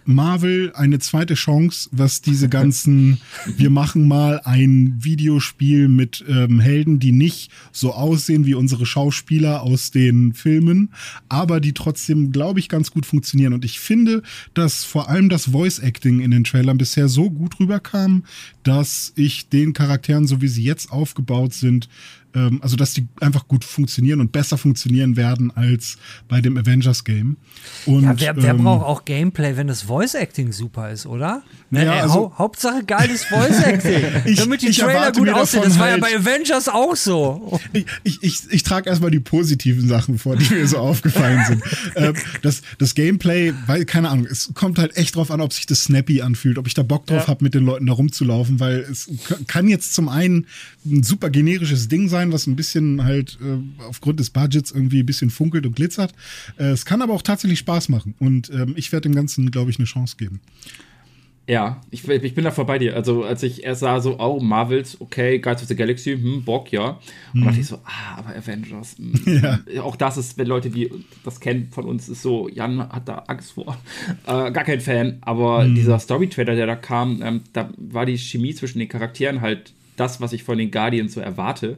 Marvel 0.10 0.72
eine 0.74 1.00
zweite 1.00 1.36
Chance, 1.36 1.90
was 1.92 2.22
diese 2.22 2.50
ganzen, 2.50 3.20
wir 3.58 3.70
machen 3.70 4.08
mal 4.08 4.42
ein 4.44 4.98
Videospiel 5.00 5.88
mit 5.88 6.26
ähm, 6.28 6.60
Helden, 6.60 7.00
die 7.00 7.12
nicht 7.12 7.52
so 7.72 7.94
aussehen 7.94 8.46
wie 8.46 8.56
unsere 8.56 8.86
Schauspieler 8.86 9.62
aus 9.62 9.92
den 9.92 10.34
Filmen, 10.34 10.90
aber 11.30 11.60
die 11.60 11.74
trotzdem, 11.74 12.32
glaube 12.32 12.60
ich, 12.60 12.70
ganz 12.70 12.92
gut 12.92 13.06
funktionieren. 13.06 13.54
Und 13.54 13.64
ich 13.64 13.80
finde, 13.80 14.24
dass 14.54 14.84
vor 14.84 15.10
allem 15.10 15.30
das 15.30 15.52
Voice 15.52 15.80
Acting 15.80 16.20
in 16.20 16.32
den 16.32 16.44
Trailern 16.44 16.78
bisher 16.78 17.08
so 17.08 17.30
gut 17.30 17.60
rüberkam, 17.60 18.24
dass 18.64 19.14
ich 19.16 19.50
den 19.50 19.74
Charakteren, 19.74 20.28
so 20.28 20.42
wie 20.42 20.48
sie 20.48 20.64
jetzt 20.64 20.92
aufgebaut 20.92 21.54
sind, 21.54 21.88
ähm, 22.36 22.60
also 22.62 22.76
dass 22.76 22.94
die 22.94 23.08
einfach 23.20 23.48
gut 23.48 23.64
funktionieren 23.64 24.20
und 24.20 24.32
besser 24.32 24.58
funktionieren 24.58 25.16
werden 25.16 25.52
als 25.56 25.98
bei 26.28 26.42
dem 26.42 26.58
Avengers-Game. 26.58 27.38
Ja, 27.86 28.20
wer, 28.20 28.36
wer 28.38 28.52
ähm, 28.52 28.64
braucht 28.64 28.86
auch 28.86 29.06
Gameplay, 29.06 29.58
wenn 29.58 29.68
das 29.68 29.84
Voice-Acting 29.84 30.52
super 30.52 30.92
ist, 30.92 31.06
oder? 31.06 31.44
Ja, 31.72 31.84
ja, 31.84 31.94
also, 32.02 32.14
Hau 32.14 32.34
Hauptsache 32.38 32.84
geiles 32.84 33.24
Voice-Acting. 33.26 34.36
Damit 34.36 34.62
die 34.62 34.72
Trailer 34.72 35.12
gut 35.12 35.30
aussehen. 35.30 35.64
Das 35.64 35.78
war 35.78 35.88
ja 35.88 35.94
halt 35.94 36.02
bei 36.02 36.16
Avengers 36.16 36.68
auch 36.68 36.96
so. 36.96 37.60
Ich, 37.74 37.86
ich, 38.04 38.24
ich, 38.24 38.40
ich 38.50 38.64
trage 38.64 38.90
erstmal 38.90 39.12
die 39.12 39.20
positiven 39.20 39.88
Sachen 39.88 40.18
vor, 40.18 40.36
die 40.36 40.54
mir 40.54 40.68
so 40.68 40.78
aufgefallen 40.78 41.44
sind. 41.48 41.64
ähm, 41.96 42.14
das, 42.42 42.62
das 42.78 42.96
Gameplay, 42.96 43.54
weil, 43.68 43.86
keine 43.86 44.10
Ahnung, 44.10 44.28
es 44.30 44.52
kommt 44.54 44.80
halt 44.80 44.98
echt 44.98 45.16
drauf 45.16 45.32
an, 45.32 45.42
ob 45.42 45.54
sich 45.54 45.66
das 45.66 45.84
snappy 45.84 46.22
anfühlt, 46.22 46.58
ob 46.58 46.68
ich 46.68 46.74
da 46.74 46.84
Bock 46.84 47.06
drauf 47.06 47.24
ja. 47.24 47.28
habe, 47.28 47.44
mit 47.44 47.54
den 47.54 47.66
Leuten 47.66 47.86
da 47.86 47.94
rumzulaufen, 47.94 48.60
weil 48.60 48.80
es 48.80 49.10
kann 49.48 49.68
jetzt 49.68 49.94
zum 49.94 50.10
einen 50.10 50.48
ein 50.90 51.04
super 51.04 51.30
generisches 51.30 51.88
Ding 51.88 52.08
sein, 52.10 52.32
was 52.32 52.48
ein 52.48 52.56
bisschen 52.56 53.04
halt 53.04 53.38
äh, 53.42 53.84
aufgrund 53.88 54.20
des 54.20 54.30
Budgets 54.30 54.72
irgendwie 54.72 55.00
ein 55.02 55.06
bisschen 55.06 55.30
funkelt 55.30 55.66
und 55.66 55.76
glitzert. 55.76 56.14
Äh, 56.58 56.70
es 56.70 56.86
kann 56.86 57.02
aber 57.02 57.14
auch 57.14 57.22
tatsächlich 57.22 57.60
Spaß 57.60 57.90
machen 57.90 58.16
und 58.20 58.50
ähm, 58.50 58.74
ich 58.76 58.92
werde 58.92 59.10
dem 59.10 59.16
Ganzen, 59.16 59.52
glaube 59.52 59.72
ich, 59.72 59.78
eine 59.78 59.86
Chance 59.86 60.18
geben. 60.18 60.42
Ja, 61.50 61.82
ich, 61.90 62.08
ich 62.08 62.36
bin 62.36 62.44
da 62.44 62.52
vorbei 62.52 62.78
dir. 62.78 62.96
Also, 62.96 63.24
als 63.24 63.42
ich 63.42 63.64
erst 63.64 63.80
sah, 63.80 64.00
so, 64.02 64.20
oh, 64.20 64.40
Marvels, 64.40 65.02
okay, 65.02 65.40
Guides 65.40 65.64
of 65.64 65.68
the 65.68 65.76
Galaxy, 65.76 66.16
hm, 66.16 66.44
Bock, 66.44 66.72
ja. 66.72 67.00
Und 67.34 67.42
mhm. 67.42 67.46
dachte 67.46 67.60
ich 67.60 67.66
so, 67.66 67.80
ah, 67.86 68.18
aber 68.18 68.36
Avengers. 68.36 68.98
Hm. 69.00 69.42
Ja. 69.74 69.82
Auch 69.82 69.96
das 69.96 70.18
ist, 70.18 70.38
wenn 70.38 70.46
Leute, 70.46 70.70
die 70.70 70.92
das 71.24 71.40
kennen 71.40 71.70
von 71.72 71.86
uns, 71.86 72.08
ist 72.08 72.22
so, 72.22 72.48
Jan 72.50 72.88
hat 72.90 73.10
da 73.10 73.24
Angst 73.28 73.54
vor. 73.54 73.76
Äh, 74.28 74.52
gar 74.52 74.64
kein 74.64 74.80
Fan. 74.80 75.18
Aber 75.22 75.64
mhm. 75.64 75.74
dieser 75.74 75.98
Story-Trailer, 75.98 76.54
der 76.54 76.68
da 76.68 76.76
kam, 76.76 77.20
ähm, 77.24 77.42
da 77.54 77.72
war 77.78 78.06
die 78.06 78.18
Chemie 78.18 78.54
zwischen 78.54 78.78
den 78.78 78.88
Charakteren 78.88 79.42
halt 79.42 79.74
das, 80.00 80.22
was 80.22 80.34
ich 80.34 80.44
von 80.44 80.58
den 80.58 80.72
Guardians 80.72 81.14
so 81.14 81.22
erwarte. 81.22 81.78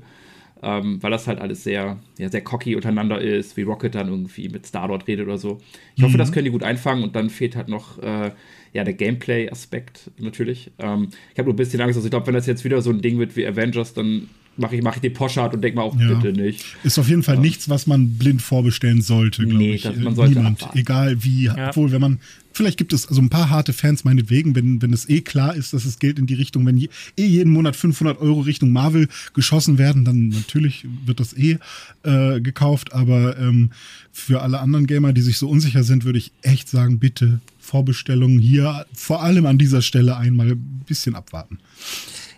Ähm, 0.63 1.01
weil 1.01 1.09
das 1.09 1.27
halt 1.27 1.39
alles 1.41 1.63
sehr, 1.63 1.97
ja, 2.19 2.29
sehr 2.29 2.43
cocky 2.43 2.75
untereinander 2.75 3.19
ist, 3.19 3.57
wie 3.57 3.63
Rocket 3.63 3.95
dann 3.95 4.09
irgendwie 4.09 4.47
mit 4.47 4.67
Star-Lord 4.67 5.07
redet 5.07 5.25
oder 5.25 5.39
so. 5.39 5.59
Ich 5.95 6.03
hoffe, 6.03 6.13
mhm. 6.13 6.19
das 6.19 6.31
können 6.31 6.45
die 6.45 6.51
gut 6.51 6.61
einfangen 6.61 7.03
und 7.03 7.15
dann 7.15 7.31
fehlt 7.31 7.55
halt 7.55 7.67
noch 7.67 7.97
äh, 7.97 8.29
ja, 8.71 8.83
der 8.83 8.93
Gameplay-Aspekt 8.93 10.11
natürlich. 10.19 10.69
Ähm, 10.77 11.09
ich 11.33 11.39
habe 11.39 11.47
nur 11.47 11.53
ein 11.53 11.57
bisschen 11.57 11.81
Angst, 11.81 11.97
also 11.97 12.05
ich 12.05 12.11
glaube, 12.11 12.27
wenn 12.27 12.35
das 12.35 12.45
jetzt 12.45 12.63
wieder 12.63 12.79
so 12.83 12.91
ein 12.91 13.01
Ding 13.01 13.17
wird 13.17 13.35
wie 13.35 13.47
Avengers, 13.47 13.95
dann 13.95 14.29
mache 14.61 14.75
ich, 14.75 14.81
mach 14.81 14.95
ich 14.95 15.01
die 15.01 15.09
Poschart 15.09 15.53
und 15.53 15.61
denke 15.61 15.77
mal 15.77 15.83
auch, 15.83 15.99
ja. 15.99 16.13
bitte 16.13 16.39
nicht. 16.39 16.63
Ist 16.83 16.97
auf 16.97 17.09
jeden 17.09 17.23
Fall 17.23 17.35
ja. 17.35 17.41
nichts, 17.41 17.67
was 17.67 17.87
man 17.87 18.17
blind 18.17 18.41
vorbestellen 18.41 19.01
sollte, 19.01 19.43
glaube 19.43 19.57
nee, 19.57 19.73
ich. 19.73 19.81
Das, 19.81 19.95
man 19.97 20.15
sollte 20.15 20.35
Niemand, 20.35 20.61
abwarten. 20.61 20.79
egal 20.79 21.23
wie, 21.23 21.45
ja. 21.45 21.69
obwohl, 21.69 21.91
wenn 21.91 21.99
man, 21.99 22.19
vielleicht 22.53 22.77
gibt 22.77 22.93
es 22.93 23.07
also 23.07 23.21
ein 23.21 23.29
paar 23.29 23.49
harte 23.49 23.73
Fans 23.73 24.03
meinetwegen, 24.03 24.55
wenn, 24.55 24.81
wenn 24.81 24.93
es 24.93 25.09
eh 25.09 25.21
klar 25.21 25.55
ist, 25.55 25.73
dass 25.73 25.83
es 25.83 25.99
Geld 25.99 26.19
in 26.19 26.27
die 26.27 26.35
Richtung, 26.35 26.65
wenn 26.65 26.77
je, 26.77 26.89
eh 27.17 27.25
jeden 27.25 27.51
Monat 27.51 27.75
500 27.75 28.19
Euro 28.21 28.41
Richtung 28.41 28.71
Marvel 28.71 29.09
geschossen 29.33 29.77
werden, 29.77 30.05
dann 30.05 30.29
natürlich 30.29 30.85
wird 31.05 31.19
das 31.19 31.35
eh 31.35 31.57
äh, 32.03 32.39
gekauft, 32.39 32.93
aber 32.93 33.37
ähm, 33.37 33.71
für 34.11 34.41
alle 34.41 34.59
anderen 34.59 34.87
Gamer, 34.87 35.11
die 35.11 35.21
sich 35.21 35.37
so 35.37 35.49
unsicher 35.49 35.83
sind, 35.83 36.05
würde 36.05 36.19
ich 36.19 36.31
echt 36.41 36.69
sagen, 36.69 36.99
bitte 36.99 37.41
Vorbestellungen 37.59 38.39
hier 38.39 38.85
vor 38.93 39.23
allem 39.23 39.45
an 39.45 39.57
dieser 39.57 39.81
Stelle 39.81 40.17
einmal 40.17 40.51
ein 40.51 40.83
bisschen 40.85 41.15
abwarten. 41.15 41.59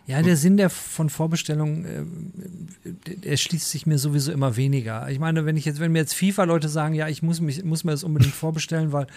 Ja, 0.05 0.21
der 0.21 0.35
Sinn 0.35 0.57
der 0.57 0.69
von 0.69 1.09
Vorbestellungen, 1.09 1.85
äh, 1.85 3.15
der 3.15 3.37
schließt 3.37 3.69
sich 3.69 3.85
mir 3.85 3.97
sowieso 3.97 4.33
immer 4.33 4.57
weniger. 4.57 5.09
Ich 5.09 5.17
meine, 5.17 5.45
wenn 5.45 5.55
ich 5.55 5.63
jetzt, 5.63 5.79
wenn 5.79 5.93
mir 5.93 5.99
jetzt 5.99 6.13
FIFA-Leute 6.13 6.67
sagen, 6.67 6.93
ja, 6.93 7.07
ich 7.07 7.23
muss 7.23 7.39
mich, 7.39 7.63
muss 7.63 7.85
mir 7.85 7.91
das 7.91 8.03
unbedingt 8.03 8.33
vorbestellen, 8.35 8.91
weil 8.91 9.07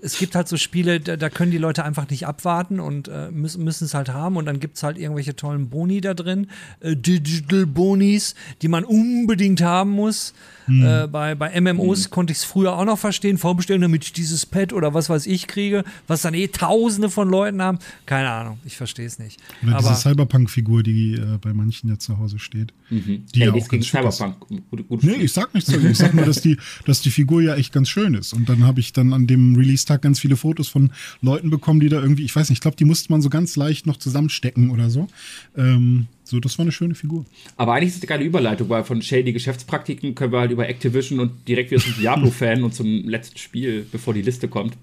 es 0.00 0.18
gibt 0.18 0.34
halt 0.34 0.48
so 0.48 0.56
Spiele, 0.56 0.98
da, 0.98 1.16
da 1.16 1.28
können 1.28 1.50
die 1.50 1.58
Leute 1.58 1.84
einfach 1.84 2.08
nicht 2.08 2.26
abwarten 2.26 2.80
und 2.80 3.08
äh, 3.08 3.30
müssen, 3.30 3.64
müssen 3.64 3.84
es 3.84 3.92
halt 3.92 4.08
haben 4.08 4.36
und 4.38 4.46
dann 4.46 4.60
gibt 4.60 4.76
es 4.78 4.82
halt 4.82 4.96
irgendwelche 4.96 5.36
tollen 5.36 5.68
Boni 5.68 6.00
da 6.00 6.14
drin, 6.14 6.48
äh, 6.80 6.96
Digital 6.96 7.66
Bonis, 7.66 8.34
die 8.62 8.68
man 8.68 8.84
unbedingt 8.84 9.60
haben 9.60 9.90
muss. 9.90 10.32
Hm. 10.66 10.86
Äh, 10.86 11.06
bei, 11.08 11.34
bei 11.34 11.60
MMOs 11.60 12.04
hm. 12.04 12.10
konnte 12.10 12.32
ich 12.32 12.38
es 12.38 12.44
früher 12.44 12.76
auch 12.76 12.84
noch 12.84 12.98
verstehen, 12.98 13.36
vorbestellen, 13.38 13.82
damit 13.82 14.04
ich 14.04 14.12
dieses 14.12 14.46
Pad 14.46 14.72
oder 14.72 14.94
was 14.94 15.10
weiß 15.10 15.26
ich 15.26 15.48
kriege, 15.48 15.84
was 16.06 16.22
dann 16.22 16.32
eh 16.32 16.48
tausende 16.48 17.10
von 17.10 17.28
Leuten 17.28 17.60
haben. 17.60 17.78
Keine 18.06 18.30
Ahnung, 18.30 18.58
ich 18.64 18.76
verstehe 18.76 19.06
es 19.06 19.18
nicht. 19.18 19.40
Oder 19.62 19.76
Aber, 19.76 19.88
Cyberpunk-Figur, 20.30 20.82
die 20.82 21.14
äh, 21.14 21.38
bei 21.40 21.52
manchen 21.52 21.88
ja 21.90 21.98
zu 21.98 22.18
Hause 22.18 22.38
steht. 22.38 22.72
Mhm. 22.88 23.24
Die 23.34 23.40
hey, 23.40 23.48
ja 23.48 23.54
auch 23.54 23.68
gegen 23.68 23.82
Cyberpunk. 23.82 24.36
Gut, 24.70 24.88
gut 24.88 25.02
nee, 25.02 25.14
ich 25.14 25.32
sag 25.32 25.52
nichts. 25.54 25.72
Ich 25.72 25.98
sag 25.98 26.14
nur, 26.14 26.24
dass 26.24 26.40
die, 26.40 26.56
dass 26.86 27.02
die 27.02 27.10
Figur 27.10 27.42
ja 27.42 27.56
echt 27.56 27.72
ganz 27.72 27.88
schön 27.88 28.14
ist. 28.14 28.32
Und 28.32 28.48
dann 28.48 28.64
habe 28.64 28.80
ich 28.80 28.92
dann 28.92 29.12
an 29.12 29.26
dem 29.26 29.56
Release-Tag 29.56 30.02
ganz 30.02 30.20
viele 30.20 30.36
Fotos 30.36 30.68
von 30.68 30.90
Leuten 31.20 31.50
bekommen, 31.50 31.80
die 31.80 31.88
da 31.88 32.00
irgendwie, 32.00 32.24
ich 32.24 32.34
weiß 32.34 32.48
nicht, 32.48 32.58
ich 32.58 32.62
glaube, 32.62 32.76
die 32.76 32.84
musste 32.84 33.10
man 33.12 33.20
so 33.20 33.30
ganz 33.30 33.56
leicht 33.56 33.86
noch 33.86 33.96
zusammenstecken 33.96 34.70
oder 34.70 34.90
so. 34.90 35.08
Ähm, 35.56 36.06
so, 36.24 36.38
das 36.38 36.58
war 36.58 36.64
eine 36.64 36.72
schöne 36.72 36.94
Figur. 36.94 37.24
Aber 37.56 37.74
eigentlich 37.74 37.88
ist 37.88 37.96
es 37.96 38.02
eine 38.02 38.08
geile 38.08 38.24
Überleitung, 38.24 38.68
weil 38.68 38.84
von 38.84 39.02
shady 39.02 39.32
Geschäftspraktiken 39.32 40.14
können 40.14 40.32
wir 40.32 40.40
halt 40.40 40.52
über 40.52 40.68
Activision 40.68 41.18
und 41.18 41.48
direkt 41.48 41.72
wieder 41.72 41.82
zum 41.82 41.94
Diablo-Fan 42.00 42.62
und 42.62 42.74
zum 42.74 43.08
letzten 43.08 43.38
Spiel, 43.38 43.84
bevor 43.90 44.14
die 44.14 44.22
Liste 44.22 44.46
kommt. 44.46 44.76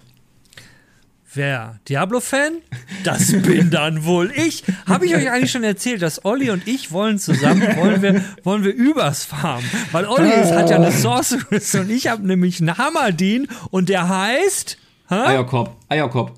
Wer? 1.34 1.80
Diablo-Fan? 1.90 2.60
Das 3.04 3.32
bin 3.32 3.70
dann 3.70 4.06
wohl 4.06 4.32
ich. 4.36 4.64
Habe 4.86 5.06
ich 5.06 5.16
euch 5.16 5.30
eigentlich 5.30 5.52
schon 5.52 5.64
erzählt, 5.64 6.02
dass 6.02 6.24
Olli 6.24 6.50
und 6.50 6.68
ich 6.68 6.92
wollen 6.92 7.20
zusammen, 7.20 7.62
wollen 7.76 8.02
wir, 8.02 8.24
wollen 8.44 8.64
wir 8.64 8.74
übers 8.74 9.26
farmen. 9.26 9.70
Weil 9.92 10.06
Olli 10.06 10.30
oh. 10.30 10.56
hat 10.56 10.70
ja 10.70 10.78
eine 10.78 10.92
Sorceress 10.92 11.76
und 11.76 11.90
ich 11.90 12.08
habe 12.08 12.26
nämlich 12.26 12.62
einen 12.62 12.78
Hammerdin 12.78 13.48
und 13.72 13.90
der 13.90 14.08
heißt... 14.08 14.78
Hä? 15.10 15.16
Eierkopf, 15.16 15.72
Eierkopf. 15.90 16.32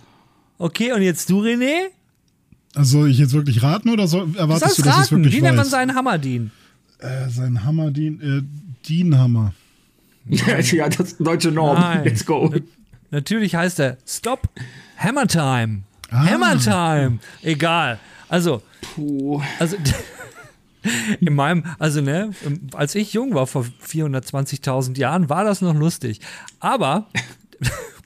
Okay, 0.58 0.92
und 0.92 1.02
jetzt 1.02 1.30
du, 1.30 1.42
René? 1.42 1.90
Also 2.76 3.00
soll 3.00 3.10
ich 3.10 3.20
jetzt 3.20 3.34
wirklich 3.34 3.62
raten 3.64 3.90
oder 3.90 4.08
soll, 4.08 4.36
erwartest 4.36 4.80
du, 4.80 4.84
dass 4.84 4.94
raten. 4.94 5.04
es 5.04 5.12
wirklich 5.12 5.36
Wie 5.36 5.42
nennt 5.42 5.58
man 5.58 5.66
seinen 5.66 5.96
Hammerdien? 5.96 6.52
Äh, 7.00 7.30
sein 7.30 7.64
Hammerdien, 7.64 8.22
äh, 8.22 8.88
Dienhammer. 8.88 9.54
ja, 10.26 10.90
das 10.90 11.14
ist 11.14 11.18
deutsche 11.20 11.52
Norm. 11.52 11.80
Nein. 11.80 12.04
Let's 12.04 12.26
go. 12.26 12.54
Natürlich 13.12 13.56
heißt 13.56 13.80
er 13.80 13.98
Stop 14.06 14.50
Hammer 15.00 15.28
Time. 15.28 15.84
Ah. 16.12 16.26
Hammer 16.26 16.60
Time. 16.60 17.20
Egal. 17.42 18.00
Also, 18.28 18.62
Puh. 18.82 19.42
also 19.58 19.78
in 21.20 21.34
meinem, 21.34 21.64
also 21.80 22.02
ne, 22.02 22.32
als 22.74 22.96
ich 22.96 23.14
jung 23.14 23.34
war 23.34 23.48
vor 23.48 23.66
420.000 23.88 24.98
Jahren, 24.98 25.30
war 25.30 25.44
das 25.46 25.62
noch 25.62 25.74
lustig. 25.74 26.20
Aber 26.60 27.08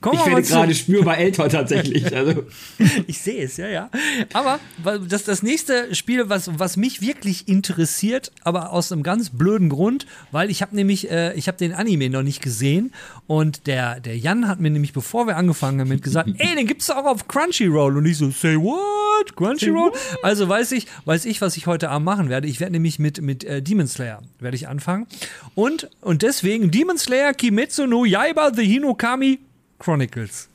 Kommen 0.04 0.18
ich 0.20 0.26
werde 0.26 0.42
gerade 0.42 0.74
spürbar 0.74 1.16
älter 1.16 1.48
tatsächlich. 1.48 2.14
Also. 2.14 2.44
ich 3.06 3.18
sehe 3.18 3.42
es, 3.42 3.56
ja, 3.56 3.68
ja. 3.68 3.90
Aber 4.34 4.60
das, 5.08 5.24
das 5.24 5.42
nächste 5.42 5.94
Spiel, 5.94 6.28
was, 6.28 6.50
was 6.58 6.76
mich 6.76 7.00
wirklich 7.00 7.48
interessiert, 7.48 8.30
aber 8.42 8.72
aus 8.72 8.92
einem 8.92 9.02
ganz 9.02 9.30
blöden 9.30 9.70
Grund, 9.70 10.04
weil 10.30 10.50
ich 10.50 10.60
habe 10.60 10.76
nämlich, 10.76 11.10
äh, 11.10 11.32
ich 11.36 11.48
habe 11.48 11.56
den 11.56 11.72
Anime 11.72 12.10
noch 12.10 12.22
nicht 12.22 12.42
gesehen 12.42 12.92
und 13.26 13.66
der, 13.66 13.98
der 13.98 14.18
Jan 14.18 14.46
hat 14.46 14.60
mir 14.60 14.68
nämlich, 14.68 14.92
bevor 14.92 15.26
wir 15.26 15.38
angefangen 15.38 15.80
haben, 15.80 15.98
gesagt, 16.02 16.28
ey, 16.38 16.54
den 16.54 16.66
gibt 16.66 16.82
es 16.82 16.90
auch 16.90 17.06
auf 17.06 17.26
Crunchyroll. 17.26 17.96
Und 17.96 18.04
ich 18.04 18.18
so, 18.18 18.30
say 18.30 18.56
what? 18.56 19.34
Crunchyroll? 19.36 19.90
Also 20.22 20.50
weiß 20.50 20.72
ich, 20.72 20.86
weiß 21.06 21.24
ich, 21.24 21.40
was 21.40 21.56
ich 21.56 21.66
heute 21.66 21.88
Abend 21.88 22.04
machen 22.04 22.28
werde. 22.28 22.46
Ich 22.46 22.60
werde 22.60 22.72
nämlich 22.72 22.98
mit, 22.98 23.22
mit 23.22 23.42
äh, 23.44 23.62
Demon 23.62 23.86
Slayer 23.86 24.20
werde 24.38 24.54
ich 24.54 24.68
anfangen. 24.68 25.06
Und, 25.54 25.88
und 26.02 26.20
deswegen 26.20 26.70
Demon 26.70 26.98
Slayer 26.98 27.32
Kimetsu 27.32 27.86
no 27.86 28.04
Yaiba 28.04 28.52
the 28.54 28.66
Hinokami 28.66 29.38
Chronicles. 29.78 30.48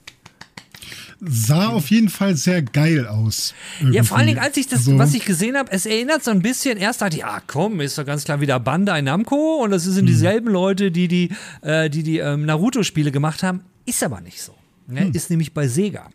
Sah 1.22 1.68
auf 1.68 1.92
jeden 1.92 2.08
Fall 2.08 2.38
sehr 2.38 2.62
geil 2.62 3.06
aus. 3.06 3.54
Irgendwie. 3.80 3.98
Ja, 3.98 4.04
vor 4.04 4.18
allen 4.18 4.28
Dingen, 4.28 4.40
als 4.40 4.56
ich 4.56 4.68
das, 4.68 4.88
also, 4.88 4.98
was 4.98 5.14
ich 5.14 5.26
gesehen 5.26 5.58
habe, 5.58 5.70
es 5.72 5.86
erinnert 5.86 6.24
so 6.24 6.32
ein 6.32 6.42
bisschen, 6.42 6.78
erst 6.78 7.02
dachte 7.02 7.18
ich, 7.18 7.26
ah 7.26 7.42
komm, 7.46 7.82
ist 7.82 7.98
doch 7.98 8.06
ganz 8.06 8.24
klar 8.24 8.40
wieder 8.40 8.58
Bandai 8.60 9.02
Namco 9.02 9.62
und 9.62 9.72
das 9.72 9.84
sind 9.84 9.98
hm. 9.98 10.06
dieselben 10.06 10.50
Leute, 10.50 10.92
die 10.92 11.10
die, 11.10 11.32
äh, 11.62 11.90
die, 11.90 12.04
die 12.04 12.20
ähm, 12.20 12.46
Naruto-Spiele 12.46 13.12
gemacht 13.12 13.44
haben. 13.44 13.62
Ist 13.86 14.02
aber 14.02 14.22
nicht 14.22 14.42
so. 14.42 14.56
Ne? 14.88 15.02
Hm. 15.02 15.12
Ist 15.12 15.30
nämlich 15.30 15.54
bei 15.54 15.68
Sega. 15.68 16.10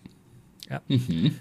Ja. 0.71 0.81
Mhm. 0.89 1.35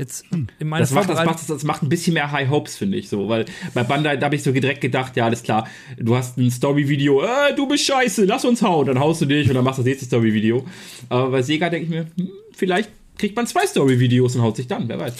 Jetzt 0.00 0.24
in 0.32 0.48
meiner 0.66 0.80
das 0.80 0.92
macht, 0.92 1.10
das, 1.10 1.26
macht, 1.26 1.50
das 1.50 1.62
macht 1.62 1.82
ein 1.82 1.90
bisschen 1.90 2.14
mehr 2.14 2.32
High 2.32 2.48
Hopes, 2.48 2.78
finde 2.78 2.96
ich 2.96 3.10
so, 3.10 3.28
weil 3.28 3.44
bei 3.74 3.82
Bandai, 3.82 4.16
da 4.16 4.24
habe 4.24 4.34
ich 4.34 4.42
so 4.42 4.50
direkt 4.50 4.80
gedacht, 4.80 5.14
ja, 5.14 5.26
alles 5.26 5.42
klar, 5.42 5.68
du 5.98 6.16
hast 6.16 6.38
ein 6.38 6.50
Story-Video, 6.50 7.22
äh, 7.22 7.54
du 7.54 7.68
bist 7.68 7.84
scheiße, 7.84 8.24
lass 8.24 8.46
uns 8.46 8.62
hauen, 8.62 8.86
dann 8.86 8.98
haust 8.98 9.20
du 9.20 9.26
dich 9.26 9.46
und 9.48 9.54
dann 9.54 9.62
machst 9.62 9.78
du 9.78 9.82
das 9.82 9.88
nächste 9.88 10.06
Story-Video. 10.06 10.64
Aber 11.10 11.28
bei 11.28 11.42
Sega 11.42 11.68
denke 11.68 11.84
ich 11.84 11.90
mir, 11.90 12.06
hm, 12.16 12.30
vielleicht 12.54 12.88
kriegt 13.18 13.36
man 13.36 13.46
zwei 13.46 13.66
Story-Videos 13.66 14.36
und 14.36 14.40
haut 14.40 14.56
sich 14.56 14.68
dann, 14.68 14.88
wer 14.88 14.98
weiß. 14.98 15.12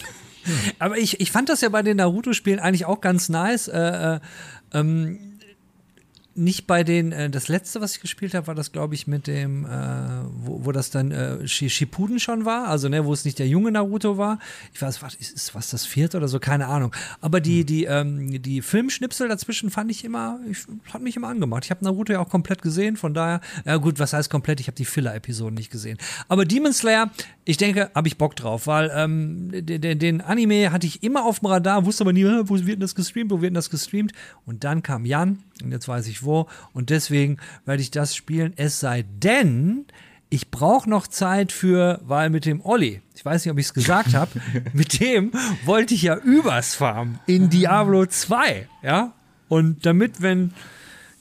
Aber 0.79 0.97
ich, 0.97 1.21
ich 1.21 1.31
fand 1.31 1.51
das 1.51 1.61
ja 1.61 1.69
bei 1.69 1.83
den 1.83 1.99
Naruto-Spielen 1.99 2.59
eigentlich 2.59 2.87
auch 2.87 3.03
ganz 3.03 3.29
nice. 3.29 3.69
Äh, 3.69 4.15
äh, 4.15 4.21
ähm, 4.73 5.19
nicht 6.35 6.67
bei 6.67 6.85
den, 6.85 7.13
äh, 7.13 7.29
das 7.29 7.49
letzte, 7.49 7.81
was 7.81 7.97
ich 7.97 8.01
gespielt 8.01 8.35
habe, 8.35 8.47
war 8.47 8.55
das, 8.55 8.73
glaube 8.73 8.95
ich, 8.95 9.07
mit 9.07 9.27
dem, 9.27 9.65
äh, 9.65 9.69
wo, 10.33 10.65
wo 10.65 10.73
das 10.73 10.91
dann 10.91 11.11
äh, 11.11 11.47
Shippuden 11.47 12.21
schon 12.21 12.45
war, 12.45 12.69
also 12.69 12.89
ne, 12.89 13.05
wo 13.05 13.13
es 13.13 13.25
nicht 13.25 13.39
der 13.39 13.49
junge 13.49 13.73
Naruto 13.73 14.17
war. 14.17 14.39
Ich 14.73 14.81
weiß, 14.81 15.03
was 15.03 15.15
ist, 15.17 15.33
ist 15.33 15.55
was 15.55 15.71
das 15.71 15.87
vierte 15.87 16.17
oder 16.17 16.29
so, 16.29 16.39
keine 16.39 16.67
Ahnung. 16.69 16.95
Aber 17.21 17.41
die, 17.41 17.65
die, 17.65 17.85
ähm, 17.85 18.41
die 18.43 18.63
Filmschnipsel 18.63 19.29
dazwischen 19.29 19.71
fand 19.71 19.91
ich 19.91 20.05
immer, 20.05 20.39
ich, 20.49 20.59
hat 20.93 21.03
mich 21.03 21.17
immer 21.17 21.29
angemacht. 21.29 21.65
Ich 21.65 21.71
habe 21.71 21.85
Naruto 21.85 22.13
ja 22.13 22.21
auch 22.21 22.29
komplett 22.29 22.63
gesehen, 22.63 22.97
von 22.97 23.13
daher, 23.13 23.41
ja 23.65 23.77
gut, 23.77 23.99
was 23.99 24.13
heißt 24.13 24.31
komplett? 24.31 24.61
Ich 24.61 24.69
habe 24.69 24.77
die 24.77 24.85
Filler-Episoden 24.85 25.55
nicht 25.55 25.71
gesehen. 25.71 25.99
Aber 26.29 26.45
Demon 26.45 26.73
Slayer, 26.73 27.11
ich 27.45 27.57
denke, 27.57 27.91
habe 27.95 28.07
ich 28.07 28.19
Bock 28.19 28.37
drauf, 28.37 28.67
weil 28.67 28.91
ähm, 28.95 29.49
den, 29.51 29.99
den 29.99 30.21
Anime 30.21 30.71
hatte 30.71 30.87
ich 30.87 31.03
immer 31.03 31.25
auf 31.25 31.41
dem 31.41 31.47
Radar, 31.47 31.85
wusste 31.85 32.05
aber 32.05 32.13
nie, 32.13 32.25
wo 32.25 32.55
wird 32.55 32.69
denn 32.69 32.81
das 32.81 32.95
gestreamt, 32.95 33.31
wo 33.31 33.41
wird 33.41 33.51
denn 33.51 33.55
das 33.55 33.71
gestreamt? 33.71 34.13
Und 34.47 34.63
dann 34.63 34.83
kam 34.83 35.05
Jan 35.05 35.41
und 35.63 35.73
jetzt 35.73 35.89
weiß 35.89 36.07
ich 36.07 36.20
wo. 36.23 36.47
Und 36.73 36.91
deswegen 36.91 37.39
werde 37.65 37.83
ich 37.83 37.91
das 37.91 38.15
spielen. 38.15 38.53
Es 38.57 38.81
sei 38.81 39.05
denn, 39.09 39.87
ich 40.29 40.51
brauche 40.51 40.89
noch 40.89 41.07
Zeit 41.07 41.53
für, 41.53 42.01
weil 42.05 42.31
mit 42.31 42.47
dem 42.47 42.65
Olli, 42.65 43.03
ich 43.15 43.25
weiß 43.25 43.45
nicht, 43.45 43.53
ob 43.53 43.59
ich 43.59 43.67
es 43.67 43.75
gesagt 43.75 44.15
habe, 44.15 44.31
mit 44.73 45.01
dem 45.01 45.33
wollte 45.65 45.95
ich 45.95 46.03
ja 46.03 46.17
übers 46.17 46.75
farmen 46.75 47.19
in 47.27 47.51
Diablo 47.51 48.07
2. 48.07 48.69
Ja. 48.83 49.13
Und 49.49 49.85
damit, 49.85 50.23
wenn 50.23 50.55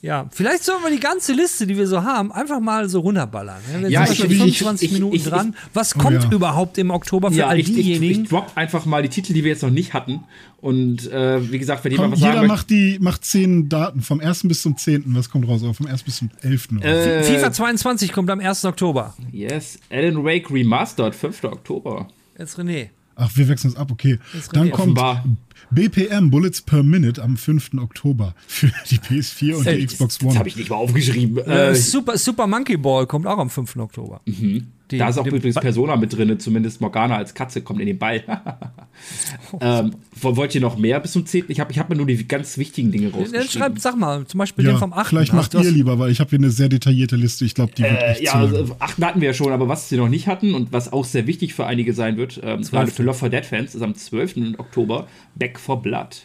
ja, 0.02 0.26
vielleicht 0.30 0.64
sollen 0.64 0.82
wir 0.82 0.90
die 0.90 1.00
ganze 1.00 1.34
Liste, 1.34 1.66
die 1.66 1.76
wir 1.76 1.86
so 1.86 2.02
haben, 2.02 2.32
einfach 2.32 2.58
mal 2.58 2.88
so 2.88 3.00
runterballern. 3.00 3.60
Ja, 3.82 3.88
ja 3.88 4.04
ich, 4.04 4.16
schon 4.16 4.30
25 4.30 4.88
ich, 4.88 4.94
Minuten 4.94 5.16
ich, 5.16 5.24
dran. 5.24 5.54
Was 5.74 5.92
kommt 5.92 6.20
oh, 6.20 6.28
ja. 6.28 6.32
überhaupt 6.32 6.78
im 6.78 6.90
Oktober 6.90 7.30
für 7.30 7.38
ja, 7.38 7.48
all 7.48 7.62
diejenigen? 7.62 8.22
Ich, 8.22 8.28
drop 8.30 8.50
einfach 8.54 8.86
mal 8.86 9.02
die 9.02 9.10
Titel, 9.10 9.34
die 9.34 9.44
wir 9.44 9.50
jetzt 9.50 9.62
noch 9.62 9.70
nicht 9.70 9.92
hatten. 9.92 10.24
Und 10.62 11.10
äh, 11.10 11.52
wie 11.52 11.58
gesagt, 11.58 11.84
wenn 11.84 11.92
jemand 11.92 12.12
was 12.12 12.20
jeder 12.20 12.34
sagen 12.34 12.46
macht 12.46 12.70
die 12.70 12.98
macht 12.98 13.24
zehn 13.26 13.68
Daten 13.68 14.00
vom 14.00 14.20
1. 14.20 14.48
bis 14.48 14.62
zum 14.62 14.76
10. 14.78 15.04
Was 15.08 15.28
kommt 15.28 15.46
raus? 15.46 15.62
Oder 15.62 15.74
vom 15.74 15.86
1. 15.86 16.02
bis 16.02 16.16
zum 16.16 16.30
11. 16.40 16.68
Äh, 16.80 17.22
FIFA 17.22 17.52
22 17.52 18.12
kommt 18.12 18.30
am 18.30 18.40
1. 18.40 18.64
Oktober. 18.64 19.14
Yes. 19.32 19.78
Alan 19.90 20.24
Wake 20.24 20.50
Remastered, 20.50 21.14
5. 21.14 21.44
Oktober. 21.44 22.08
Jetzt 22.38 22.58
René. 22.58 22.88
Ach, 23.16 23.30
wir 23.34 23.48
wechseln 23.48 23.68
es 23.68 23.76
ab, 23.76 23.90
okay. 23.90 24.18
Dann 24.52 24.70
kommt 24.70 24.98
offenbar. 24.98 25.24
BPM, 25.70 26.30
Bullets 26.30 26.62
per 26.62 26.82
Minute, 26.82 27.22
am 27.22 27.36
5. 27.36 27.70
Oktober 27.78 28.34
für 28.46 28.72
die 28.90 28.98
PS4 28.98 29.54
und 29.54 29.66
die 29.66 29.86
Xbox 29.86 30.20
One. 30.20 30.30
Das 30.30 30.38
habe 30.38 30.48
ich 30.48 30.56
nicht 30.56 30.70
mal 30.70 30.76
aufgeschrieben. 30.76 31.38
Äh, 31.38 31.74
Super, 31.74 32.18
Super 32.18 32.46
Monkey 32.46 32.76
Ball 32.76 33.06
kommt 33.06 33.26
auch 33.26 33.38
am 33.38 33.50
5. 33.50 33.76
Oktober. 33.76 34.20
Mhm. 34.26 34.68
Die, 34.90 34.98
da 34.98 35.08
ist 35.08 35.18
auch 35.18 35.26
übrigens 35.26 35.54
Persona 35.56 35.96
mit 35.96 36.16
drin, 36.16 36.38
zumindest 36.40 36.80
Morgana 36.80 37.16
als 37.16 37.34
Katze 37.34 37.62
kommt 37.62 37.80
in 37.80 37.86
den 37.86 37.98
Ball. 37.98 38.22
ähm, 39.60 39.92
wollt 40.20 40.54
ihr 40.54 40.60
noch 40.60 40.76
mehr 40.76 40.98
bis 41.00 41.12
zum 41.12 41.26
10.? 41.26 41.44
Ich 41.48 41.60
habe 41.60 41.70
ich 41.72 41.78
hab 41.78 41.88
mir 41.88 41.96
nur 41.96 42.06
die 42.06 42.26
ganz 42.26 42.58
wichtigen 42.58 42.90
Dinge 42.90 43.10
rausgeschrieben. 43.12 43.48
Schreib, 43.48 43.78
sag 43.78 43.96
mal, 43.96 44.26
zum 44.26 44.38
Beispiel 44.38 44.64
ja, 44.64 44.72
den 44.72 44.78
vom 44.78 44.92
8. 44.92 45.08
Vielleicht 45.08 45.32
macht 45.32 45.54
ihr 45.54 45.70
lieber, 45.70 45.98
weil 45.98 46.10
ich 46.10 46.20
habe 46.20 46.30
hier 46.30 46.38
eine 46.38 46.50
sehr 46.50 46.68
detaillierte 46.68 47.16
Liste. 47.16 47.44
Ich 47.44 47.54
glaube, 47.54 47.72
die 47.76 47.82
wird 47.82 47.92
äh, 47.92 48.12
echt 48.12 48.22
Ja, 48.22 48.34
also, 48.34 48.76
8. 48.78 49.00
hatten 49.02 49.20
wir 49.20 49.28
ja 49.28 49.34
schon, 49.34 49.52
aber 49.52 49.68
was 49.68 49.88
sie 49.88 49.96
noch 49.96 50.08
nicht 50.08 50.26
hatten 50.26 50.54
und 50.54 50.72
was 50.72 50.92
auch 50.92 51.04
sehr 51.04 51.26
wichtig 51.26 51.54
für 51.54 51.66
einige 51.66 51.92
sein 51.92 52.16
wird, 52.16 52.40
ähm, 52.42 52.62
gerade 52.62 52.90
für 52.90 53.02
Love 53.02 53.18
for 53.18 53.28
Dead 53.28 53.44
Fans, 53.44 53.74
ist 53.74 53.82
am 53.82 53.94
12. 53.94 54.58
Oktober 54.58 55.06
Back 55.36 55.58
for 55.58 55.80
Blood. 55.80 56.24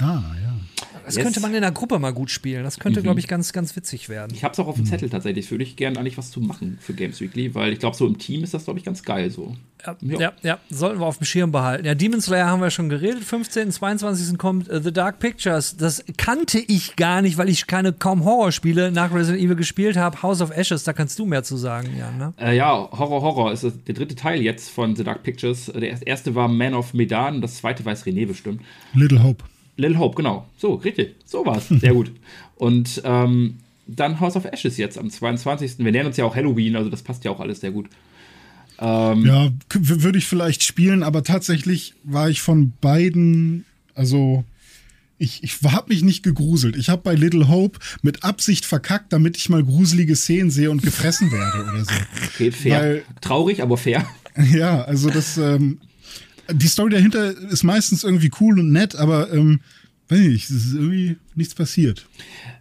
Ah, 0.00 0.22
ja. 0.42 0.54
Das 1.04 1.16
yes. 1.16 1.24
könnte 1.24 1.40
man 1.40 1.54
in 1.54 1.60
der 1.60 1.72
Gruppe 1.72 1.98
mal 1.98 2.12
gut 2.12 2.30
spielen. 2.30 2.64
Das 2.64 2.78
könnte, 2.78 3.00
mhm. 3.00 3.04
glaube 3.04 3.20
ich, 3.20 3.28
ganz, 3.28 3.52
ganz 3.52 3.76
witzig 3.76 4.08
werden. 4.08 4.32
Ich 4.34 4.42
habe 4.42 4.52
es 4.52 4.58
auch 4.58 4.66
auf 4.66 4.76
dem 4.76 4.84
mhm. 4.84 4.88
Zettel 4.88 5.10
tatsächlich. 5.10 5.50
Würde 5.50 5.64
ich 5.64 5.76
gerne 5.76 5.98
eigentlich 5.98 6.16
was 6.16 6.30
zu 6.30 6.40
machen 6.40 6.78
für 6.80 6.94
Games 6.94 7.20
Weekly, 7.20 7.54
weil 7.54 7.72
ich 7.72 7.78
glaube, 7.78 7.96
so 7.96 8.06
im 8.06 8.18
Team 8.18 8.42
ist 8.42 8.54
das, 8.54 8.64
glaube 8.64 8.78
ich, 8.78 8.84
ganz 8.84 9.02
geil 9.02 9.30
so. 9.30 9.54
Ja, 9.84 9.96
ja. 10.00 10.18
ja, 10.18 10.32
ja, 10.42 10.58
sollten 10.70 11.00
wir 11.00 11.06
auf 11.06 11.18
dem 11.18 11.26
Schirm 11.26 11.52
behalten. 11.52 11.84
Ja, 11.84 11.94
Demon 11.94 12.22
Slayer 12.22 12.46
haben 12.46 12.62
wir 12.62 12.70
schon 12.70 12.88
geredet. 12.88 13.22
15. 13.22 13.70
22. 13.70 14.38
kommt 14.38 14.70
uh, 14.70 14.80
The 14.80 14.92
Dark 14.92 15.18
Pictures. 15.18 15.76
Das 15.76 16.02
kannte 16.16 16.58
ich 16.58 16.96
gar 16.96 17.20
nicht, 17.20 17.36
weil 17.36 17.50
ich 17.50 17.66
keine 17.66 17.92
kaum 17.92 18.24
Horrorspiele 18.24 18.90
nach 18.90 19.12
Resident 19.12 19.44
Evil 19.44 19.56
gespielt 19.56 19.98
habe. 19.98 20.22
House 20.22 20.40
of 20.40 20.56
Ashes, 20.56 20.84
da 20.84 20.94
kannst 20.94 21.18
du 21.18 21.26
mehr 21.26 21.42
zu 21.42 21.58
sagen, 21.58 21.90
Jan, 21.98 22.16
ne? 22.16 22.32
Äh, 22.40 22.56
ja, 22.56 22.70
Horror, 22.72 23.20
Horror 23.20 23.52
ist 23.52 23.62
der 23.62 23.94
dritte 23.94 24.14
Teil 24.14 24.40
jetzt 24.40 24.70
von 24.70 24.96
The 24.96 25.04
Dark 25.04 25.22
Pictures. 25.22 25.66
Der 25.66 26.06
erste 26.06 26.34
war 26.34 26.48
Man 26.48 26.72
of 26.72 26.94
Medan, 26.94 27.42
das 27.42 27.56
zweite 27.56 27.84
weiß 27.84 28.06
René 28.06 28.26
bestimmt. 28.26 28.62
Little 28.94 29.22
Hope. 29.22 29.44
Little 29.76 29.98
Hope, 29.98 30.16
genau. 30.16 30.46
So, 30.56 30.74
richtig. 30.74 31.16
So 31.24 31.44
war's. 31.44 31.68
Sehr 31.68 31.92
gut. 31.92 32.12
Und 32.56 33.02
ähm, 33.04 33.56
dann 33.86 34.20
House 34.20 34.36
of 34.36 34.44
Ashes 34.44 34.76
jetzt 34.76 34.98
am 34.98 35.10
22. 35.10 35.78
Wir 35.78 35.92
nähern 35.92 36.06
uns 36.06 36.16
ja 36.16 36.24
auch 36.24 36.34
Halloween, 36.36 36.76
also 36.76 36.90
das 36.90 37.02
passt 37.02 37.24
ja 37.24 37.30
auch 37.30 37.40
alles 37.40 37.60
sehr 37.60 37.70
gut. 37.70 37.88
Ähm, 38.78 39.24
ja, 39.26 39.50
würde 39.72 40.18
ich 40.18 40.26
vielleicht 40.26 40.62
spielen, 40.62 41.02
aber 41.02 41.22
tatsächlich 41.22 41.94
war 42.02 42.28
ich 42.28 42.42
von 42.42 42.72
beiden, 42.80 43.64
also 43.94 44.44
ich, 45.18 45.44
ich 45.44 45.62
habe 45.62 45.92
mich 45.92 46.02
nicht 46.02 46.22
gegruselt. 46.22 46.76
Ich 46.76 46.88
habe 46.88 47.02
bei 47.02 47.14
Little 47.14 47.48
Hope 47.48 47.78
mit 48.02 48.24
Absicht 48.24 48.64
verkackt, 48.64 49.12
damit 49.12 49.36
ich 49.36 49.48
mal 49.48 49.62
gruselige 49.62 50.16
Szenen 50.16 50.50
sehe 50.50 50.70
und 50.70 50.82
gefressen 50.82 51.30
werde 51.30 51.62
oder 51.62 51.84
so. 51.84 51.92
Okay, 52.26 52.50
fair. 52.50 52.80
Weil, 52.80 53.02
Traurig, 53.20 53.62
aber 53.62 53.76
fair. 53.76 54.06
Ja, 54.52 54.82
also 54.82 55.10
das, 55.10 55.38
ähm, 55.38 55.78
die 56.50 56.68
Story 56.68 56.90
dahinter 56.90 57.30
ist 57.30 57.62
meistens 57.62 58.04
irgendwie 58.04 58.30
cool 58.40 58.58
und 58.60 58.72
nett, 58.72 58.96
aber 58.96 59.32
ähm, 59.32 59.60
weiß 60.08 60.18
nicht, 60.20 60.50
es 60.50 60.66
ist 60.66 60.74
irgendwie 60.74 61.16
nichts 61.34 61.54
passiert. 61.54 62.06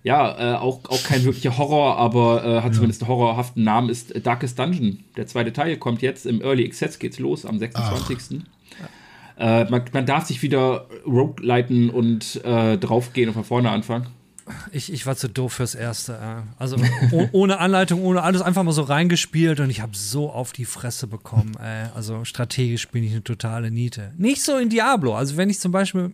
Ja, 0.03 0.53
äh, 0.53 0.57
auch, 0.57 0.81
auch 0.85 1.03
kein 1.03 1.23
wirklicher 1.23 1.57
Horror, 1.57 1.97
aber 1.97 2.43
äh, 2.43 2.55
hat 2.57 2.65
ja. 2.65 2.71
zumindest 2.71 3.01
einen 3.01 3.09
horrorhaften 3.09 3.63
Namen, 3.63 3.89
ist 3.89 4.13
Darkest 4.25 4.57
Dungeon. 4.59 4.99
Der 5.17 5.27
zweite 5.27 5.53
Teil 5.53 5.77
kommt 5.77 6.01
jetzt, 6.01 6.25
im 6.25 6.41
Early 6.41 6.65
Access 6.65 6.99
geht's 6.99 7.19
los, 7.19 7.45
am 7.45 7.59
26. 7.59 8.41
Äh, 9.37 9.69
man, 9.69 9.83
man, 9.91 10.05
darf 10.05 10.25
sich 10.25 10.41
wieder 10.41 10.87
rogueliten 11.05 11.89
und 11.89 12.41
äh, 12.45 12.77
draufgehen 12.77 13.29
und 13.29 13.33
von 13.33 13.43
vorne 13.43 13.71
anfangen. 13.71 14.07
Ich, 14.71 14.91
ich 14.91 15.05
war 15.05 15.15
zu 15.15 15.29
doof 15.29 15.53
fürs 15.53 15.75
Erste. 15.75 16.13
Ja. 16.13 16.43
Also 16.59 16.77
ohne 17.31 17.59
Anleitung, 17.59 18.01
ohne 18.01 18.23
alles, 18.23 18.41
einfach 18.41 18.63
mal 18.63 18.73
so 18.73 18.81
reingespielt 18.81 19.59
und 19.59 19.69
ich 19.69 19.81
habe 19.81 19.95
so 19.95 20.29
auf 20.29 20.51
die 20.51 20.65
Fresse 20.65 21.07
bekommen. 21.07 21.55
Ey. 21.61 21.87
Also 21.95 22.25
strategisch 22.25 22.89
bin 22.89 23.03
ich 23.03 23.11
eine 23.11 23.23
totale 23.23 23.71
Niete. 23.71 24.13
Nicht 24.17 24.41
so 24.43 24.57
in 24.57 24.69
Diablo. 24.69 25.15
Also 25.15 25.37
wenn 25.37 25.49
ich 25.49 25.59
zum 25.59 25.71
Beispiel 25.71 26.11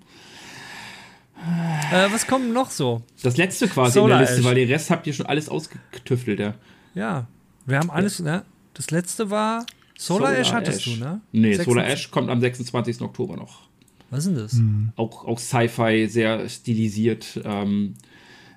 äh, 1.91 2.11
was 2.11 2.27
kommt 2.27 2.53
noch 2.53 2.69
so? 2.69 3.01
Das 3.23 3.37
letzte 3.37 3.67
quasi 3.67 3.93
Solar 3.93 4.19
in 4.19 4.25
der 4.25 4.27
Liste, 4.27 4.39
Ash. 4.41 4.45
weil 4.45 4.55
den 4.55 4.69
Rest 4.69 4.89
habt 4.89 5.07
ihr 5.07 5.13
schon 5.13 5.25
alles 5.25 5.47
ausgetüftelt, 5.47 6.39
ja. 6.39 6.53
Ja, 6.95 7.27
wir 7.65 7.79
haben 7.79 7.89
alles, 7.89 8.19
ne? 8.19 8.43
Das 8.73 8.91
letzte 8.91 9.29
war 9.29 9.65
Solar, 9.97 10.29
Solar 10.29 10.37
Ash 10.37 10.51
hattest 10.51 10.79
Ash. 10.79 10.85
du, 10.85 10.99
ne? 10.99 11.21
Nee, 11.31 11.53
26. 11.53 11.65
Solar 11.65 11.87
Ash 11.87 12.11
kommt 12.11 12.29
am 12.29 12.41
26. 12.41 13.01
Oktober 13.01 13.37
noch. 13.37 13.69
Was 14.09 14.25
ist 14.25 14.27
denn 14.27 14.35
das? 14.35 14.53
Mhm. 14.53 14.91
Auch, 14.95 15.25
auch 15.25 15.39
Sci-Fi, 15.39 16.07
sehr 16.09 16.49
stilisiert. 16.49 17.39
Ähm, 17.43 17.93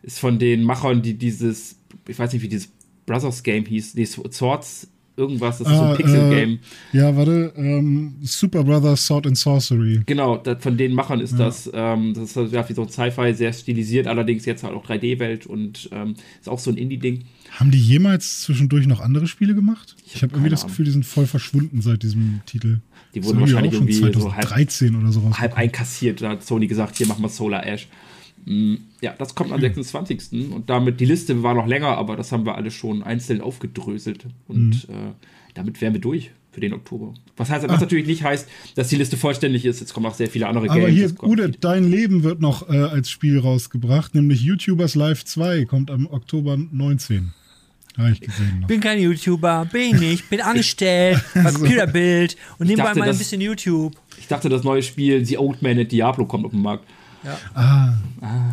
ist 0.02 0.18
von 0.18 0.38
den 0.38 0.64
Machern, 0.64 1.02
die 1.02 1.14
dieses, 1.14 1.76
ich 2.08 2.18
weiß 2.18 2.32
nicht, 2.32 2.42
wie 2.42 2.48
dieses 2.48 2.70
Brothers 3.06 3.42
Game 3.42 3.64
hieß, 3.64 3.94
die 3.94 4.06
Swords 4.06 4.88
irgendwas, 5.16 5.58
das 5.58 5.68
ist 5.68 5.74
so 5.74 5.82
ein 5.82 5.90
ah, 5.90 5.94
Pixel-Game. 5.94 6.58
Äh, 6.92 6.96
ja, 6.96 7.16
warte, 7.16 7.52
ähm, 7.56 8.14
Super 8.22 8.64
Brothers 8.64 9.06
Sword 9.06 9.26
and 9.26 9.38
Sorcery. 9.38 10.00
Genau, 10.06 10.38
das, 10.38 10.62
von 10.62 10.76
den 10.76 10.94
Machern 10.94 11.20
ist 11.20 11.32
ja. 11.32 11.38
das. 11.38 11.70
Ähm, 11.72 12.14
das 12.14 12.36
ist 12.36 12.52
ja 12.52 12.68
wie 12.68 12.72
so 12.72 12.82
ein 12.82 12.88
Sci-Fi, 12.88 13.34
sehr 13.34 13.52
stilisiert, 13.52 14.06
allerdings 14.06 14.44
jetzt 14.46 14.64
halt 14.64 14.74
auch 14.74 14.84
3D-Welt 14.86 15.46
und 15.46 15.90
ähm, 15.92 16.14
ist 16.40 16.48
auch 16.48 16.58
so 16.58 16.70
ein 16.70 16.76
Indie-Ding. 16.76 17.24
Haben 17.50 17.70
die 17.70 17.80
jemals 17.80 18.42
zwischendurch 18.42 18.86
noch 18.86 19.00
andere 19.00 19.26
Spiele 19.26 19.54
gemacht? 19.54 19.96
Ich, 19.98 20.16
ich 20.16 20.22
habe 20.22 20.32
hab 20.32 20.36
irgendwie 20.36 20.50
das 20.50 20.66
Gefühl, 20.66 20.86
die 20.86 20.92
sind 20.92 21.04
voll 21.04 21.26
verschwunden 21.26 21.82
seit 21.82 22.02
diesem 22.02 22.40
Titel. 22.46 22.78
Die 23.14 23.22
wurden 23.24 23.40
wahrscheinlich 23.40 23.74
irgendwie 23.74 23.98
2013 23.98 24.88
so 24.88 24.94
halb, 24.94 25.02
oder 25.02 25.12
sowas. 25.12 25.38
Halb 25.38 25.58
einkassiert. 25.58 26.22
Da 26.22 26.30
hat 26.30 26.44
Sony 26.44 26.66
gesagt, 26.66 26.96
hier 26.96 27.06
machen 27.06 27.22
wir 27.22 27.28
Solar 27.28 27.66
Ash. 27.66 27.88
Mm, 28.44 28.74
ja, 29.00 29.14
das 29.16 29.34
kommt 29.34 29.52
am 29.52 29.60
26. 29.60 30.32
Mhm. 30.32 30.52
Und 30.52 30.70
damit, 30.70 31.00
die 31.00 31.04
Liste 31.04 31.42
war 31.42 31.54
noch 31.54 31.66
länger, 31.66 31.96
aber 31.98 32.16
das 32.16 32.32
haben 32.32 32.44
wir 32.46 32.54
alle 32.54 32.70
schon 32.70 33.02
einzeln 33.02 33.40
aufgedröselt. 33.40 34.26
Und 34.48 34.88
mhm. 34.88 34.94
äh, 34.94 35.12
damit 35.54 35.80
wären 35.80 35.92
wir 35.92 36.00
durch 36.00 36.30
für 36.52 36.60
den 36.60 36.74
Oktober. 36.74 37.14
Was, 37.36 37.50
heißt, 37.50 37.64
was 37.66 37.78
ah. 37.78 37.80
natürlich 37.80 38.06
nicht 38.06 38.22
heißt, 38.22 38.46
dass 38.74 38.88
die 38.88 38.96
Liste 38.96 39.16
vollständig 39.16 39.64
ist. 39.64 39.80
Jetzt 39.80 39.94
kommen 39.94 40.06
auch 40.06 40.14
sehr 40.14 40.28
viele 40.28 40.46
andere 40.46 40.68
Aber 40.68 40.80
Games. 40.80 40.94
hier, 40.94 41.24
Ude, 41.24 41.50
dein 41.50 41.90
Leben 41.90 42.22
wird 42.24 42.40
noch 42.40 42.68
äh, 42.68 42.76
als 42.76 43.10
Spiel 43.10 43.38
rausgebracht, 43.38 44.14
nämlich 44.14 44.42
YouTubers 44.42 44.94
Live 44.94 45.24
2 45.24 45.64
kommt 45.64 45.90
am 45.90 46.06
Oktober 46.06 46.56
19. 46.56 47.32
Habe 47.96 48.12
ich 48.12 48.20
gesehen. 48.20 48.60
Noch. 48.60 48.68
Bin 48.68 48.80
kein 48.80 49.00
YouTuber, 49.00 49.66
bin 49.70 49.94
ich 49.94 50.00
nicht, 50.00 50.30
bin 50.30 50.40
angestellt, 50.40 51.22
also. 51.34 51.58
Computerbild 51.58 52.36
und 52.58 52.66
nebenbei 52.66 52.94
mal 52.94 53.08
ein 53.08 53.18
bisschen 53.18 53.40
YouTube. 53.40 53.94
Ich 54.18 54.28
dachte, 54.28 54.48
das 54.48 54.62
neue 54.62 54.82
Spiel 54.82 55.24
The 55.24 55.38
Old 55.38 55.62
Man 55.62 55.78
at 55.78 55.92
Diablo 55.92 56.24
kommt 56.26 56.44
auf 56.44 56.52
den 56.52 56.62
Markt. 56.62 56.84
Ja. 57.24 57.38
Ah. 57.54 57.94
ah. 58.20 58.52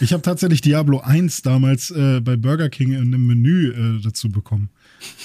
Ich 0.00 0.12
habe 0.12 0.22
tatsächlich 0.22 0.60
Diablo 0.60 1.00
1 1.00 1.42
damals 1.42 1.90
äh, 1.90 2.20
bei 2.20 2.36
Burger 2.36 2.68
King 2.68 2.92
in 2.92 3.14
einem 3.14 3.26
Menü 3.26 3.70
äh, 3.70 4.02
dazu 4.02 4.28
bekommen. 4.30 4.68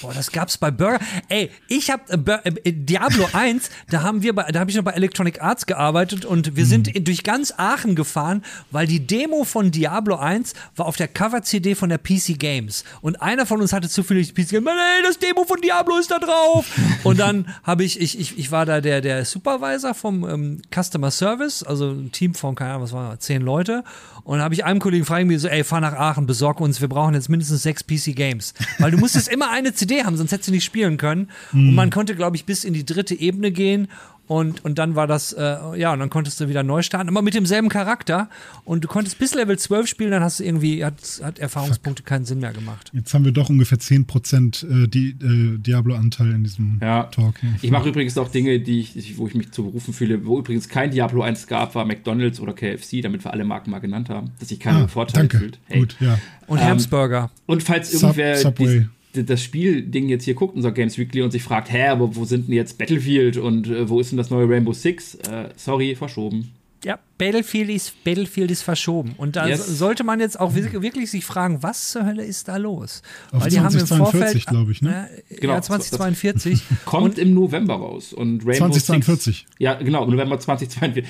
Boah, 0.02 0.14
das 0.14 0.32
gab's 0.32 0.58
bei 0.58 0.72
Burger. 0.72 1.00
Ey, 1.28 1.52
ich 1.68 1.90
hab 1.90 2.10
äh, 2.10 2.50
äh, 2.64 2.72
Diablo 2.72 3.28
1, 3.34 3.70
da 3.90 4.04
haben 4.04 4.22
wir 4.22 4.34
bei, 4.34 4.44
da 4.52 4.60
habe 4.60 4.72
ich 4.72 4.78
noch 4.78 4.84
bei 4.84 4.92
Electronic 4.92 5.42
Arts 5.42 5.66
gearbeitet 5.66 6.26
und 6.26 6.56
wir 6.56 6.66
sind 6.66 6.94
mhm. 6.94 7.04
durch 7.04 7.24
ganz 7.24 7.54
Aachen 7.58 7.96
gefahren, 7.96 8.44
weil 8.72 8.88
die 8.88 9.06
Demo 9.06 9.44
von 9.44 9.72
Diablo 9.72 10.16
1 10.16 10.54
war 10.76 10.86
auf 10.86 10.96
der 10.96 11.08
Cover 11.08 11.42
CD 11.42 11.76
von 11.76 11.90
der 11.90 11.98
PC 11.98 12.38
Games 12.40 12.84
und 13.02 13.22
einer 13.22 13.46
von 13.46 13.62
uns 13.62 13.74
hatte 13.74 13.90
zufällig 13.90 14.34
die 14.34 14.42
PC 14.42 14.50
Games, 14.50 14.70
ey, 14.70 15.04
das 15.04 15.20
Demo 15.20 15.44
von 15.44 15.60
Diablo 15.62 15.98
ist 15.98 16.12
da 16.12 16.20
drauf. 16.20 16.66
und 17.04 17.20
dann 17.20 17.48
habe 17.64 17.84
ich, 17.84 18.00
ich, 18.00 18.20
ich, 18.20 18.38
ich 18.38 18.52
war 18.52 18.66
da 18.66 18.82
der 18.82 19.02
der 19.02 19.26
Supervisor 19.26 19.94
vom 19.94 20.28
ähm, 20.28 20.62
Customer 20.74 21.12
Service, 21.12 21.64
also 21.64 21.92
ein 21.92 22.12
Team 22.12 22.34
von 22.34 22.56
keine 22.56 22.72
Ahnung, 22.72 22.84
was 22.84 22.94
war, 22.94 23.20
zehn 23.20 23.42
Leute 23.42 23.84
Und 24.24 24.42
habe 24.42 24.54
ich 24.54 24.66
einem 24.66 24.80
Kollegen 24.80 25.06
fragen 25.06 25.28
mir 25.28 25.40
so, 25.40 25.48
ey, 25.48 25.64
fahr 25.64 25.82
nach 25.82 25.94
Aachen, 25.94 26.26
besorg 26.26 26.60
uns, 26.62 26.82
wir 26.82 26.88
brauchen 26.88 27.14
jetzt 27.14 27.30
mindestens 27.30 27.64
sechs 27.64 27.84
PC 27.84 28.16
Games. 28.16 28.54
Weil 28.78 28.92
du 28.92 28.98
musstest 28.98 29.28
immer 29.28 29.50
eine 29.50 29.74
CD 29.74 30.04
haben, 30.04 30.18
sonst 30.18 30.32
hättest 30.32 30.50
du 30.50 30.54
nicht 30.54 30.66
spielen 30.66 30.98
können. 30.98 31.30
Und 31.54 31.76
man 31.76 31.90
konnte, 31.90 32.16
glaube 32.16 32.36
ich, 32.36 32.46
bis 32.46 32.64
in 32.64 32.74
die 32.74 32.86
dritte 32.86 33.20
Ebene 33.20 33.52
gehen 33.52 33.88
und, 34.30 34.64
und 34.64 34.78
dann 34.78 34.96
war 34.96 35.08
das, 35.08 35.34
äh, 35.34 35.58
ja, 35.76 35.92
und 35.92 36.00
dann 36.00 36.10
konntest 36.10 36.40
du 36.40 36.48
wieder 36.48 36.62
neu 36.64 36.84
starten, 36.84 37.10
aber 37.10 37.22
mit 37.24 37.34
demselben 37.34 37.68
Charakter. 37.68 38.30
Und 38.64 38.84
du 38.84 38.88
konntest 38.88 39.18
bis 39.18 39.34
Level 39.34 39.58
12 39.60 39.88
spielen, 39.88 40.12
dann 40.12 40.22
hast 40.24 40.40
du 40.40 40.44
irgendwie, 40.46 40.86
hat, 40.86 40.94
hat 41.24 41.40
Erfahrungspunkte 41.40 42.04
keinen 42.04 42.26
Sinn 42.26 42.40
mehr 42.40 42.54
gemacht. 42.54 42.92
Jetzt 42.94 43.12
haben 43.14 43.26
wir 43.26 43.32
doch 43.32 43.50
ungefähr 43.50 43.80
10% 43.80 44.84
äh, 44.84 44.88
die, 44.88 45.10
äh, 45.10 45.58
Diablo-Anteil 45.58 46.32
in 46.32 46.44
diesem 46.44 46.80
Ja. 46.82 47.04
Talk. 47.06 47.40
hier. 47.40 47.50
Ich 47.62 47.72
mache 47.72 47.90
übrigens 47.90 48.18
auch 48.20 48.30
Dinge, 48.30 48.60
die 48.60 48.82
ich, 48.82 49.18
wo 49.18 49.28
ich 49.28 49.34
mich 49.34 49.52
zu 49.52 49.64
berufen 49.64 49.94
fühle. 49.96 50.24
Wo 50.26 50.38
übrigens 50.38 50.70
kein 50.70 50.92
Diablo 50.92 51.24
1 51.24 51.48
gab, 51.48 51.74
war 51.74 51.84
McDonalds 51.86 52.40
oder 52.40 52.54
KFC, 52.54 53.02
damit 53.02 53.24
wir 53.26 53.34
alle 53.34 53.44
Marken 53.46 53.72
mal 53.72 53.80
genannt 53.80 54.10
haben, 54.10 54.30
dass 54.40 54.50
sich 54.50 54.60
keiner 54.60 54.84
Ah, 54.84 54.88
Vorteil 54.88 55.22
danke. 55.22 55.40
fühlt. 55.40 55.60
Hey. 55.66 55.80
Gut, 55.80 55.96
ja. 56.00 56.20
Und 56.46 56.60
Ähm, 56.60 56.66
Hamsburger. 56.68 57.32
Und 57.48 57.64
falls 57.64 57.92
Sub- 57.92 58.02
irgendwer 58.18 58.38
Subway. 58.38 58.80
dies, 58.80 58.88
das 59.14 59.44
Spielding 59.44 60.08
jetzt 60.10 60.24
hier 60.26 60.36
guckt, 60.36 60.56
unser 60.56 60.72
Games 60.72 60.98
Weekly, 60.98 61.22
und 61.22 61.32
sich 61.32 61.44
fragt, 61.44 61.72
hä, 61.72 61.88
aber 61.88 62.16
wo 62.16 62.26
sind 62.26 62.48
denn 62.48 62.56
jetzt 62.56 62.78
Battlefield 62.78 63.38
und 63.38 63.68
äh, 63.68 63.90
wo 63.90 64.00
ist 64.00 64.12
denn 64.12 64.18
das 64.18 64.30
neue 64.30 64.48
Rainbow 64.50 64.74
Six? 64.74 65.16
Äh, 65.16 65.50
sorry, 65.56 65.96
verschoben. 65.96 66.52
Ja, 66.86 66.98
Battlefield 67.18 67.70
ist, 67.70 68.02
Battlefield 68.06 68.52
ist 68.52 68.62
verschoben. 68.62 69.14
Und 69.18 69.36
da 69.36 69.48
Yes. 69.48 69.66
so- 69.68 69.74
sollte 69.74 70.06
man 70.06 70.22
jetzt 70.22 70.40
auch 70.40 70.56
wirklich, 70.56 71.12
sich 71.12 71.26
fragen, 71.26 71.62
was 71.62 71.90
zur 71.92 72.06
Hölle 72.06 72.24
ist 72.24 72.48
da 72.48 72.56
los? 72.56 73.02
Auf 73.34 73.44
Weil 73.44 73.50
die 73.50 73.60
haben 73.60 73.74
im 73.74 73.80
2042, 73.86 74.44
Vorfeld, 74.44 74.46
glaube 74.46 74.72
ich, 74.72 74.82
ne? 74.82 75.10
Ja, 75.30 75.36
Genau, 75.42 75.54
ja, 75.56 75.62
2042. 75.62 76.62
Kommt 76.86 77.18
im 77.20 77.34
November 77.34 77.74
raus. 77.76 78.14
Und 78.14 78.46
Rainbow 78.46 78.70
2042. 78.70 79.38
Six. 79.40 79.50
Ja, 79.60 79.74
genau, 79.74 80.06
November 80.06 80.40
2042. 80.40 81.04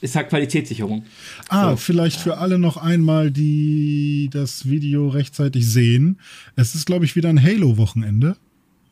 Ist 0.00 0.16
halt 0.16 0.28
Qualitätssicherung. 0.30 1.04
Ah, 1.48 1.70
So. 1.70 1.76
vielleicht 1.76 2.20
für 2.20 2.38
alle 2.38 2.58
noch 2.58 2.76
einmal, 2.78 3.30
die 3.30 4.28
das 4.32 4.68
Video 4.68 5.08
rechtzeitig 5.08 5.66
sehen. 5.70 6.18
Es 6.56 6.74
ist, 6.74 6.86
glaube 6.86 7.04
ich, 7.04 7.16
wieder 7.16 7.28
ein 7.28 7.42
Halo-Wochenende, 7.42 8.36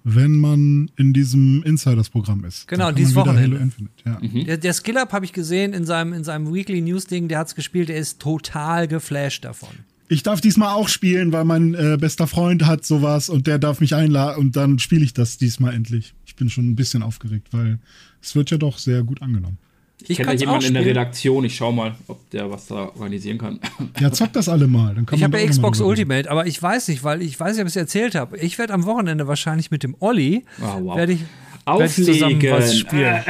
wenn 0.05 0.33
man 0.33 0.91
in 0.97 1.13
diesem 1.15 1.63
Insiders-Programm 1.63 2.45
ist. 2.45 2.69
Genau, 2.69 2.93
dieses 2.93 3.15
Wochenende. 3.15 3.57
Halo 3.57 3.57
Infinite, 3.57 3.95
ja. 4.05 4.19
Mhm. 4.21 4.45
Der, 4.45 4.57
der 4.59 4.73
Skill-Up 4.75 5.13
habe 5.13 5.25
ich 5.25 5.33
gesehen 5.33 5.73
in 5.73 5.85
seinem, 5.85 6.13
in 6.13 6.25
seinem 6.25 6.53
Weekly 6.53 6.81
News-Ding, 6.83 7.29
der 7.29 7.39
hat 7.39 7.49
es 7.49 7.55
gespielt, 7.55 7.89
der 7.89 7.97
ist 7.97 8.21
total 8.21 8.87
geflasht 8.87 9.45
davon. 9.45 9.71
Ich 10.11 10.23
darf 10.23 10.41
diesmal 10.41 10.75
auch 10.75 10.89
spielen, 10.89 11.33
weil 11.33 11.45
mein 11.45 11.75
äh, 11.75 11.99
bester 12.01 12.27
Freund 12.27 12.65
hat 12.65 12.85
sowas 12.85 13.29
und 13.29 13.47
der 13.47 13.59
darf 13.59 13.81
mich 13.81 13.95
einladen 13.95 14.39
und 14.41 14.57
dann 14.57 14.79
spiele 14.79 15.05
ich 15.05 15.13
das 15.13 15.37
diesmal 15.37 15.75
endlich. 15.75 16.15
Ich 16.25 16.35
bin 16.35 16.49
schon 16.49 16.71
ein 16.71 16.77
bisschen 16.77 17.03
aufgeregt, 17.03 17.49
weil 17.51 17.79
es 18.23 18.35
wird 18.35 18.51
ja 18.51 18.57
doch 18.57 18.79
sehr 18.79 19.03
gut 19.03 19.21
angenommen. 19.21 19.59
Ich, 20.07 20.17
kenne 20.17 20.19
da 20.19 20.25
kann's 20.31 20.41
jemanden 20.41 20.65
auch 20.65 20.69
in 20.69 20.75
der. 20.75 20.85
Redaktion. 20.87 21.45
Ich 21.45 21.57
schau 21.57 21.73
mal, 21.73 21.95
ob 22.07 22.31
der 22.31 22.51
was 22.51 22.67
da 22.69 22.77
organisieren 22.95 23.39
kann. 23.39 23.59
Ja, 23.99 24.13
zockt 24.13 24.37
das 24.37 24.49
alle 24.49 24.67
mal. 24.69 24.95
Dann 24.95 25.07
kann 25.07 25.19
Ich 25.19 25.25
habe 25.25 25.41
ja 25.41 25.47
Xbox. 25.47 25.81
Ultimate, 25.81 26.31
aber 26.31 26.47
ich 26.47 26.63
weiß 26.63 26.89
nicht, 26.89 27.03
weil 27.05 27.21
ich 27.23 27.39
weiß 27.39 27.53
nicht, 27.55 27.63
ob 27.63 27.67
ich 27.67 27.73
es 27.73 27.77
erzählt 27.77 28.15
habe. 28.15 28.37
Ich 28.39 28.59
werde 28.59 28.75
am 28.75 28.85
Wochenende 28.85 29.27
wahrscheinlich 29.27 29.71
mit 29.71 29.83
dem 29.83 29.97
Olli 29.99 30.45
Ah, 30.63 30.79
wow. 30.81 30.97
werde 30.97 31.15
ich, 31.15 31.21
werd 31.67 31.91
ich 31.99 32.05
zusammen 32.05 32.37
Auflegen. 32.37 32.53
was 32.53 32.77
spielen. 32.79 33.23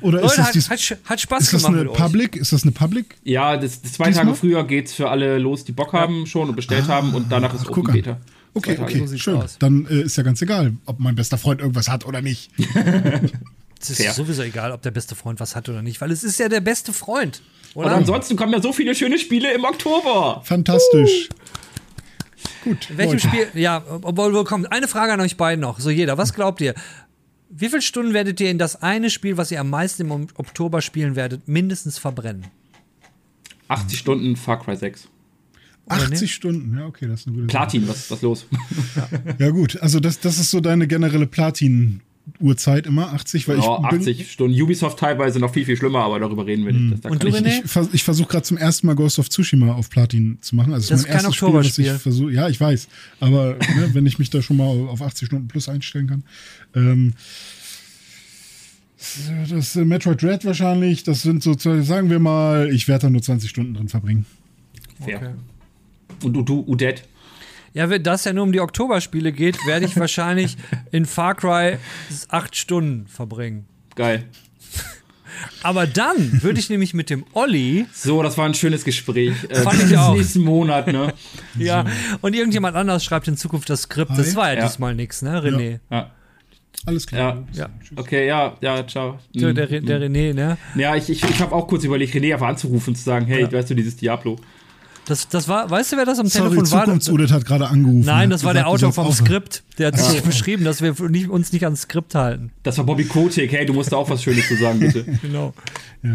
Oder 0.00 0.18
ist 0.18 0.22
Leute, 0.22 0.36
das, 0.36 0.46
hat, 0.46 0.54
dies, 0.54 0.70
hat, 0.70 0.98
hat 1.04 1.20
Spaß 1.20 1.42
ist 1.42 1.52
das 1.54 1.62
gemacht 1.62 1.74
eine 1.74 1.84
mit 1.84 1.92
euch. 1.92 1.98
Public? 1.98 2.36
Ist 2.36 2.52
das 2.52 2.62
eine 2.62 2.72
Public? 2.72 3.16
Ja, 3.24 3.56
das, 3.56 3.82
das 3.82 3.92
zwei 3.94 4.04
Diesmal? 4.06 4.26
Tage 4.26 4.36
früher 4.36 4.64
geht's 4.66 4.94
für 4.94 5.10
alle 5.10 5.38
los, 5.38 5.64
die 5.64 5.72
Bock 5.72 5.92
haben 5.92 6.24
schon 6.26 6.48
und 6.48 6.56
bestellt 6.56 6.86
haben 6.88 7.14
und 7.14 7.30
danach 7.32 7.52
ist 7.52 7.66
ach, 7.66 7.70
Open. 7.76 7.92
Beta. 7.92 8.20
Okay, 8.54 8.78
okay, 8.80 9.06
so 9.06 9.16
schön. 9.16 9.36
aus. 9.36 9.56
Dann 9.58 9.86
äh, 9.86 10.02
ist 10.02 10.16
ja 10.16 10.22
ganz 10.24 10.40
egal, 10.42 10.72
ob 10.86 10.98
mein 10.98 11.14
bester 11.14 11.38
Freund 11.38 11.60
irgendwas 11.60 11.88
hat 11.88 12.06
oder 12.06 12.20
nicht. 12.22 12.50
Es 13.80 13.90
ist 13.90 14.02
Fair. 14.02 14.12
sowieso 14.12 14.42
egal, 14.42 14.72
ob 14.72 14.82
der 14.82 14.90
beste 14.90 15.14
Freund 15.14 15.40
was 15.40 15.56
hat 15.56 15.68
oder 15.68 15.82
nicht, 15.82 16.00
weil 16.00 16.10
es 16.10 16.22
ist 16.22 16.38
ja 16.38 16.48
der 16.48 16.60
beste 16.60 16.92
Freund. 16.92 17.42
Und 17.74 17.86
Oder? 17.86 17.94
ansonsten 17.94 18.36
kommen 18.36 18.52
ja 18.52 18.60
so 18.60 18.72
viele 18.72 18.94
schöne 18.94 19.18
Spiele 19.18 19.52
im 19.54 19.64
Oktober. 19.64 20.42
Fantastisch. 20.44 21.28
Gut. 22.64 22.90
In 22.90 22.98
welchem 22.98 23.12
Leute. 23.12 23.28
Spiel? 23.28 23.48
Ja, 23.54 23.82
obwohl, 24.02 24.34
wo 24.34 24.44
kommt 24.44 24.70
eine 24.70 24.86
Frage 24.86 25.12
an 25.12 25.20
euch 25.20 25.36
beiden 25.36 25.60
noch. 25.60 25.80
So 25.80 25.88
jeder, 25.88 26.18
was 26.18 26.34
glaubt 26.34 26.60
ihr? 26.60 26.74
Wie 27.48 27.68
viele 27.68 27.80
Stunden 27.80 28.12
werdet 28.12 28.38
ihr 28.40 28.50
in 28.50 28.58
das 28.58 28.82
eine 28.82 29.08
Spiel, 29.08 29.36
was 29.36 29.50
ihr 29.50 29.60
am 29.60 29.70
meisten 29.70 30.02
im 30.02 30.28
Oktober 30.34 30.82
spielen 30.82 31.16
werdet, 31.16 31.48
mindestens 31.48 31.98
verbrennen? 31.98 32.46
80 33.68 33.98
Stunden 33.98 34.36
Far 34.36 34.62
Cry 34.62 34.76
6. 34.76 35.08
80 35.88 36.32
Stunden, 36.32 36.78
ja, 36.78 36.86
okay, 36.86 37.08
das 37.08 37.20
ist 37.20 37.26
eine 37.26 37.36
gute 37.36 37.52
Sache. 37.52 37.56
Platin, 37.56 37.88
was 37.88 38.10
was 38.10 38.22
los? 38.22 38.46
Ja, 39.38 39.50
gut, 39.50 39.80
also 39.80 39.98
das, 39.98 40.20
das 40.20 40.38
ist 40.38 40.50
so 40.50 40.60
deine 40.60 40.86
generelle 40.86 41.26
Platin-Uhrzeit 42.32 42.86
immer, 42.86 43.12
80, 43.12 43.48
weil 43.48 43.58
Ja, 43.58 43.80
ich 43.82 43.88
bin, 43.90 44.00
80 44.00 44.30
Stunden. 44.32 44.60
Ubisoft 44.62 44.98
teilweise 44.98 45.40
noch 45.40 45.52
viel, 45.52 45.64
viel 45.64 45.76
schlimmer, 45.76 46.00
aber 46.00 46.20
darüber 46.20 46.46
reden 46.46 46.64
wir 46.66 46.72
nicht. 46.72 46.92
Das, 46.92 47.00
da 47.00 47.08
Und 47.10 47.22
du, 47.22 47.28
ich, 47.28 47.34
René? 47.34 47.62
Ich, 47.64 47.94
ich 47.94 48.04
versuche 48.04 48.28
gerade 48.28 48.42
zum 48.44 48.56
ersten 48.56 48.86
Mal 48.86 48.94
Ghost 48.94 49.18
of 49.18 49.28
Tsushima 49.28 49.72
auf 49.74 49.90
Platin 49.90 50.38
zu 50.40 50.54
machen. 50.56 50.72
Also 50.72 50.88
Das 50.90 50.90
mein 50.90 50.98
ist 51.00 51.06
kein 51.06 51.14
erstes 51.16 51.34
Spiel, 51.36 51.48
Oktoberspiel. 51.48 51.86
was 51.86 51.96
ich 51.96 52.02
versuche. 52.02 52.32
Ja, 52.32 52.48
ich 52.48 52.60
weiß. 52.60 52.88
Aber 53.20 53.56
ne, 53.56 53.90
wenn 53.92 54.06
ich 54.06 54.18
mich 54.18 54.30
da 54.30 54.42
schon 54.42 54.56
mal 54.58 54.64
auf 54.88 55.02
80 55.02 55.26
Stunden 55.26 55.48
plus 55.48 55.68
einstellen 55.68 56.06
kann. 56.06 56.22
Ähm, 56.74 57.14
das 59.48 59.76
äh, 59.76 59.84
Metroid 59.84 60.20
Dread 60.22 60.44
wahrscheinlich, 60.44 61.02
das 61.04 61.22
sind 61.22 61.42
so, 61.42 61.54
zwei- 61.54 61.80
sagen 61.80 62.10
wir 62.10 62.18
mal, 62.18 62.70
ich 62.72 62.86
werde 62.86 63.06
da 63.06 63.10
nur 63.10 63.22
20 63.22 63.48
Stunden 63.48 63.74
drin 63.74 63.88
verbringen. 63.88 64.26
fair. 65.02 65.16
Okay. 65.16 65.30
Und 66.22 66.34
du, 66.34 66.42
du, 66.42 66.64
Udet? 66.66 67.04
Ja, 67.72 67.88
wenn 67.88 68.02
das 68.02 68.24
ja 68.24 68.32
nur 68.32 68.42
um 68.44 68.52
die 68.52 68.60
Oktoberspiele 68.60 69.32
geht, 69.32 69.56
werde 69.66 69.86
ich 69.86 69.96
wahrscheinlich 69.96 70.56
in 70.90 71.06
Far 71.06 71.34
Cry 71.34 71.76
acht 72.28 72.56
Stunden 72.56 73.06
verbringen. 73.06 73.66
Geil. 73.94 74.24
Aber 75.62 75.86
dann 75.86 76.42
würde 76.42 76.58
ich 76.58 76.68
nämlich 76.70 76.92
mit 76.94 77.08
dem 77.10 77.24
Olli, 77.32 77.86
So, 77.94 78.22
das 78.22 78.36
war 78.36 78.46
ein 78.46 78.54
schönes 78.54 78.84
Gespräch. 78.84 79.34
Äh, 79.48 79.54
Fand 79.62 79.80
ich 79.82 79.88
bis 79.90 79.96
auch. 79.98 80.14
nächsten 80.16 80.40
Monat, 80.42 80.88
ne? 80.88 81.14
ja, 81.58 81.84
und 82.20 82.34
irgendjemand 82.34 82.76
anders 82.76 83.04
schreibt 83.04 83.28
in 83.28 83.36
Zukunft 83.36 83.70
das 83.70 83.82
Skript. 83.82 84.10
Das 84.16 84.34
war 84.36 84.52
ja, 84.52 84.58
Ja. 84.58 84.66
diesmal 84.66 84.94
nix, 84.94 85.22
ne, 85.22 85.40
René? 85.42 85.78
Ja. 85.90 86.10
Alles 86.86 87.06
klar. 87.06 87.44
Ja. 87.52 87.60
Ja. 87.64 87.68
Okay, 87.96 88.26
ja, 88.26 88.56
ja, 88.60 88.86
ciao. 88.86 89.18
So, 89.36 89.48
Mhm. 89.48 89.54
der, 89.54 89.66
der 89.66 90.00
René, 90.00 90.34
ne? 90.34 90.56
Ja, 90.74 90.96
ich, 90.96 91.08
ich, 91.10 91.22
ich 91.22 91.40
habe 91.40 91.54
auch 91.54 91.68
kurz 91.68 91.84
überlegt, 91.84 92.14
René 92.14 92.32
einfach 92.32 92.48
anzurufen 92.48 92.90
und 92.90 92.96
zu 92.96 93.04
sagen, 93.04 93.26
hey, 93.26 93.50
weißt 93.50 93.70
du, 93.70 93.74
dieses 93.74 93.96
Diablo. 93.96 94.36
Das, 95.10 95.28
das 95.28 95.48
war, 95.48 95.68
weißt 95.68 95.90
du, 95.90 95.96
wer 95.96 96.04
das 96.04 96.20
am 96.20 96.28
Sorry, 96.28 96.50
Telefon 96.50 96.70
war? 96.70 96.84
Zukunfts-Udit 96.84 97.32
hat 97.32 97.44
gerade 97.44 97.66
angerufen. 97.66 98.06
Nein, 98.06 98.30
das 98.30 98.44
war 98.44 98.52
gesagt, 98.52 98.64
der 98.64 98.72
Autor 98.72 98.92
vom 98.92 99.06
aufhören. 99.08 99.26
Skript. 99.26 99.64
Der 99.76 99.88
hat 99.88 99.98
sich 99.98 100.22
beschrieben, 100.22 100.62
dass 100.64 100.82
wir 100.82 100.94
nicht, 101.08 101.28
uns 101.28 101.52
nicht 101.52 101.64
ans 101.64 101.82
Skript 101.82 102.14
halten. 102.14 102.52
Das 102.62 102.78
war 102.78 102.84
Bobby 102.84 103.06
Kotick. 103.06 103.50
Hey, 103.50 103.66
du 103.66 103.72
musst 103.72 103.90
da 103.90 103.96
auch 103.96 104.08
was 104.08 104.22
Schönes 104.22 104.46
zu 104.46 104.54
sagen, 104.56 104.78
bitte. 104.78 105.04
Genau. 105.22 105.52
Ja. 106.04 106.10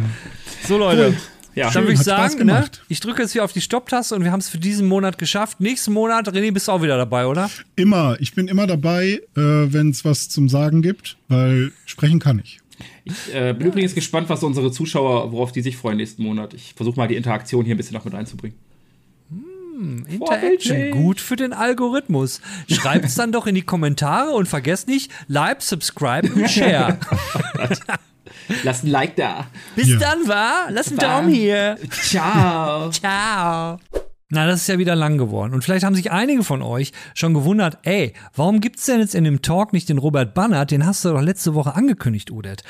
So, 0.65 0.77
Leute. 0.77 1.13
Ja, 1.55 1.69
Dann 1.71 1.83
würde 1.83 1.93
ich 1.93 1.99
sagen, 1.99 2.33
ne, 2.37 2.45
gemacht. 2.45 2.83
ich 2.87 3.01
drücke 3.01 3.21
jetzt 3.21 3.33
hier 3.33 3.43
auf 3.43 3.51
die 3.51 3.59
Stopptaste 3.59 4.15
und 4.15 4.23
wir 4.23 4.31
haben 4.31 4.39
es 4.39 4.47
für 4.47 4.59
diesen 4.59 4.87
Monat 4.87 5.17
geschafft. 5.17 5.59
Nächsten 5.59 5.91
Monat, 5.91 6.29
René, 6.29 6.53
bist 6.53 6.69
du 6.69 6.71
auch 6.71 6.81
wieder 6.81 6.95
dabei, 6.97 7.27
oder? 7.27 7.49
Immer. 7.75 8.15
Ich 8.21 8.33
bin 8.33 8.47
immer 8.47 8.65
dabei, 8.65 9.21
äh, 9.35 9.41
wenn 9.41 9.89
es 9.89 10.05
was 10.05 10.29
zum 10.29 10.47
Sagen 10.47 10.81
gibt, 10.81 11.17
weil 11.27 11.73
sprechen 11.85 12.19
kann 12.19 12.39
ich. 12.41 12.59
ich 13.03 13.33
äh, 13.33 13.53
bin 13.53 13.67
übrigens 13.67 13.93
gespannt, 13.93 14.29
was 14.29 14.41
unsere 14.43 14.71
Zuschauer, 14.71 15.33
worauf 15.33 15.51
die 15.51 15.61
sich 15.61 15.75
freuen 15.75 15.97
nächsten 15.97 16.23
Monat. 16.23 16.53
Ich 16.53 16.73
versuche 16.75 16.97
mal 16.97 17.09
die 17.09 17.15
Interaktion 17.15 17.65
hier 17.65 17.75
ein 17.75 17.77
bisschen 17.77 17.95
noch 17.95 18.05
mit 18.05 18.15
einzubringen. 18.15 18.57
Interaction, 20.07 20.17
Vorbildlich. 20.27 20.91
gut 20.93 21.19
für 21.21 21.35
den 21.35 21.53
Algorithmus. 21.53 22.41
Schreibt's 22.71 23.15
dann 23.15 23.31
doch 23.31 23.47
in 23.47 23.55
die 23.55 23.61
Kommentare 23.63 24.31
und 24.31 24.47
vergesst 24.47 24.87
nicht, 24.87 25.11
like, 25.27 25.61
subscribe 25.61 26.31
und 26.33 26.49
share. 26.49 26.97
Lass 28.63 28.83
ein 28.83 28.89
Like 28.89 29.15
da. 29.15 29.47
Bis 29.75 29.87
Ja. 29.89 29.97
dann, 29.99 30.27
wa? 30.27 30.67
Lass 30.69 30.89
einen. 30.89 30.97
Daumen 30.99 31.29
hier. 31.29 31.77
Ciao. 31.89 32.89
Ciao. 32.91 33.79
Na, 34.29 34.47
das 34.47 34.61
ist 34.61 34.67
ja 34.67 34.77
wieder 34.79 34.95
lang 34.95 35.17
geworden. 35.17 35.53
Und 35.53 35.63
vielleicht 35.63 35.85
haben 35.85 35.95
sich 35.95 36.11
einige 36.11 36.43
von 36.43 36.61
euch 36.61 36.91
schon 37.13 37.33
gewundert, 37.33 37.77
ey, 37.83 38.13
warum 38.35 38.59
gibt's 38.59 38.85
denn 38.85 38.99
jetzt 38.99 39.15
in 39.15 39.23
dem 39.23 39.41
Talk 39.41 39.71
nicht 39.71 39.87
den 39.87 39.97
Robert 39.99 40.33
Bannert? 40.33 40.71
Den 40.71 40.85
hast 40.85 41.05
du 41.05 41.09
doch 41.09 41.21
letzte 41.21 41.53
Woche 41.53 41.75
angekündigt, 41.75 42.31
Udet. 42.31 42.63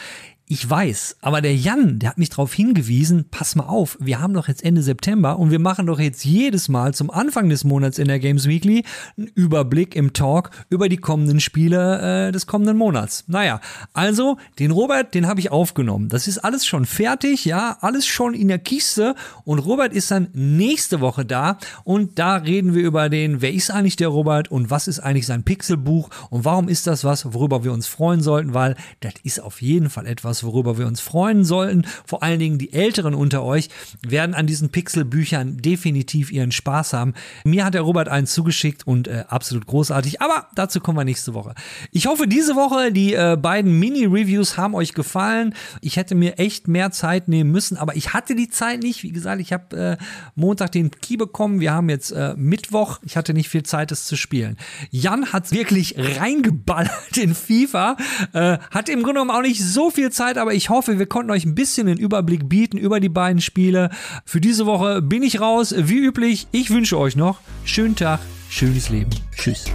Ich 0.47 0.69
weiß, 0.69 1.17
aber 1.21 1.41
der 1.41 1.55
Jan, 1.55 1.97
der 1.97 2.09
hat 2.09 2.19
mich 2.19 2.29
darauf 2.29 2.53
hingewiesen, 2.53 3.25
pass 3.31 3.55
mal 3.55 3.63
auf, 3.63 3.97
wir 3.99 4.21
haben 4.21 4.35
doch 4.35 4.47
jetzt 4.47 4.63
Ende 4.63 4.83
September 4.83 5.39
und 5.39 5.49
wir 5.49 5.57
machen 5.57 5.87
doch 5.87 5.99
jetzt 5.99 6.23
jedes 6.23 6.69
Mal 6.69 6.93
zum 6.93 7.09
Anfang 7.09 7.49
des 7.49 7.63
Monats 7.63 7.97
in 7.97 8.07
der 8.07 8.19
Games 8.19 8.47
Weekly 8.47 8.83
einen 9.17 9.25
Überblick 9.29 9.95
im 9.95 10.13
Talk 10.13 10.51
über 10.69 10.87
die 10.87 10.97
kommenden 10.97 11.39
Spiele 11.39 12.27
äh, 12.27 12.31
des 12.31 12.45
kommenden 12.45 12.77
Monats. 12.77 13.23
Naja, 13.25 13.59
also 13.93 14.37
den 14.59 14.69
Robert, 14.69 15.15
den 15.15 15.25
habe 15.25 15.39
ich 15.39 15.51
aufgenommen. 15.51 16.09
Das 16.09 16.27
ist 16.27 16.37
alles 16.37 16.63
schon 16.63 16.85
fertig, 16.85 17.45
ja, 17.45 17.79
alles 17.81 18.05
schon 18.05 18.35
in 18.35 18.47
der 18.47 18.59
Kiste 18.59 19.15
und 19.45 19.57
Robert 19.57 19.93
ist 19.93 20.11
dann 20.11 20.27
nächste 20.33 21.01
Woche 21.01 21.25
da 21.25 21.57
und 21.85 22.19
da 22.19 22.35
reden 22.35 22.75
wir 22.75 22.83
über 22.83 23.09
den, 23.09 23.41
wer 23.41 23.51
ist 23.51 23.71
eigentlich 23.71 23.95
der 23.95 24.09
Robert 24.09 24.51
und 24.51 24.69
was 24.69 24.87
ist 24.87 24.99
eigentlich 24.99 25.25
sein 25.25 25.41
Pixelbuch 25.41 26.11
und 26.29 26.45
warum 26.45 26.69
ist 26.69 26.85
das 26.85 27.03
was, 27.03 27.33
worüber 27.33 27.63
wir 27.63 27.73
uns 27.73 27.87
freuen 27.87 28.21
sollten, 28.21 28.53
weil 28.53 28.75
das 28.99 29.13
ist 29.23 29.41
auf 29.41 29.63
jeden 29.63 29.89
Fall 29.89 30.05
etwas, 30.05 30.34
was, 30.35 30.43
worüber 30.43 30.77
wir 30.77 30.87
uns 30.87 30.99
freuen 30.99 31.45
sollten. 31.45 31.85
Vor 32.05 32.21
allen 32.23 32.39
Dingen 32.39 32.57
die 32.57 32.73
Älteren 32.73 33.13
unter 33.13 33.43
euch 33.43 33.69
werden 34.05 34.35
an 34.35 34.47
diesen 34.47 34.69
Pixel-Büchern 34.69 35.57
definitiv 35.57 36.31
ihren 36.31 36.51
Spaß 36.51 36.93
haben. 36.93 37.13
Mir 37.45 37.63
hat 37.63 37.73
der 37.73 37.81
Robert 37.81 38.09
eins 38.09 38.33
zugeschickt 38.33 38.85
und 38.85 39.07
äh, 39.07 39.23
absolut 39.29 39.65
großartig. 39.65 40.21
Aber 40.21 40.47
dazu 40.55 40.81
kommen 40.81 40.97
wir 40.97 41.05
nächste 41.05 41.33
Woche. 41.33 41.55
Ich 41.91 42.07
hoffe, 42.07 42.27
diese 42.27 42.55
Woche 42.55 42.91
die 42.91 43.13
äh, 43.13 43.37
beiden 43.41 43.79
Mini-Reviews 43.79 44.57
haben 44.57 44.75
euch 44.75 44.93
gefallen. 44.93 45.53
Ich 45.81 45.95
hätte 45.95 46.15
mir 46.15 46.37
echt 46.37 46.67
mehr 46.67 46.91
Zeit 46.91 47.27
nehmen 47.27 47.51
müssen, 47.51 47.77
aber 47.77 47.95
ich 47.95 48.13
hatte 48.13 48.35
die 48.35 48.49
Zeit 48.49 48.83
nicht. 48.83 49.03
Wie 49.03 49.11
gesagt, 49.11 49.39
ich 49.39 49.53
habe 49.53 49.97
äh, 49.99 50.03
Montag 50.35 50.73
den 50.73 50.91
Key 50.91 51.15
bekommen. 51.17 51.61
Wir 51.61 51.71
haben 51.71 51.89
jetzt 51.89 52.11
äh, 52.11 52.33
Mittwoch. 52.35 52.99
Ich 53.03 53.15
hatte 53.15 53.33
nicht 53.33 53.49
viel 53.49 53.63
Zeit, 53.63 53.91
es 53.91 54.05
zu 54.05 54.17
spielen. 54.17 54.57
Jan 54.91 55.31
hat 55.31 55.51
wirklich 55.51 55.95
reingeballert 55.97 57.17
in 57.17 57.35
FIFA. 57.35 57.95
Äh, 58.33 58.57
hat 58.71 58.89
im 58.89 59.03
Grunde 59.03 59.21
genommen 59.21 59.31
auch 59.31 59.41
nicht 59.41 59.63
so 59.63 59.89
viel 59.91 60.11
Zeit, 60.25 60.37
aber 60.37 60.53
ich 60.53 60.69
hoffe, 60.69 60.97
wir 60.97 61.05
konnten 61.05 61.31
euch 61.31 61.45
ein 61.45 61.55
bisschen 61.55 61.87
den 61.87 61.97
Überblick 61.97 62.49
bieten 62.49 62.77
über 62.77 62.99
die 62.99 63.09
beiden 63.09 63.41
Spiele. 63.41 63.91
Für 64.25 64.41
diese 64.41 64.65
Woche 64.65 65.01
bin 65.01 65.21
ich 65.21 65.39
raus. 65.39 65.73
Wie 65.77 65.99
üblich, 65.99 66.47
ich 66.51 66.71
wünsche 66.71 66.97
euch 66.97 67.15
noch 67.15 67.39
schönen 67.63 67.95
Tag, 67.95 68.21
schönes 68.49 68.89
Leben. 68.89 69.11
Tschüss. 69.37 69.65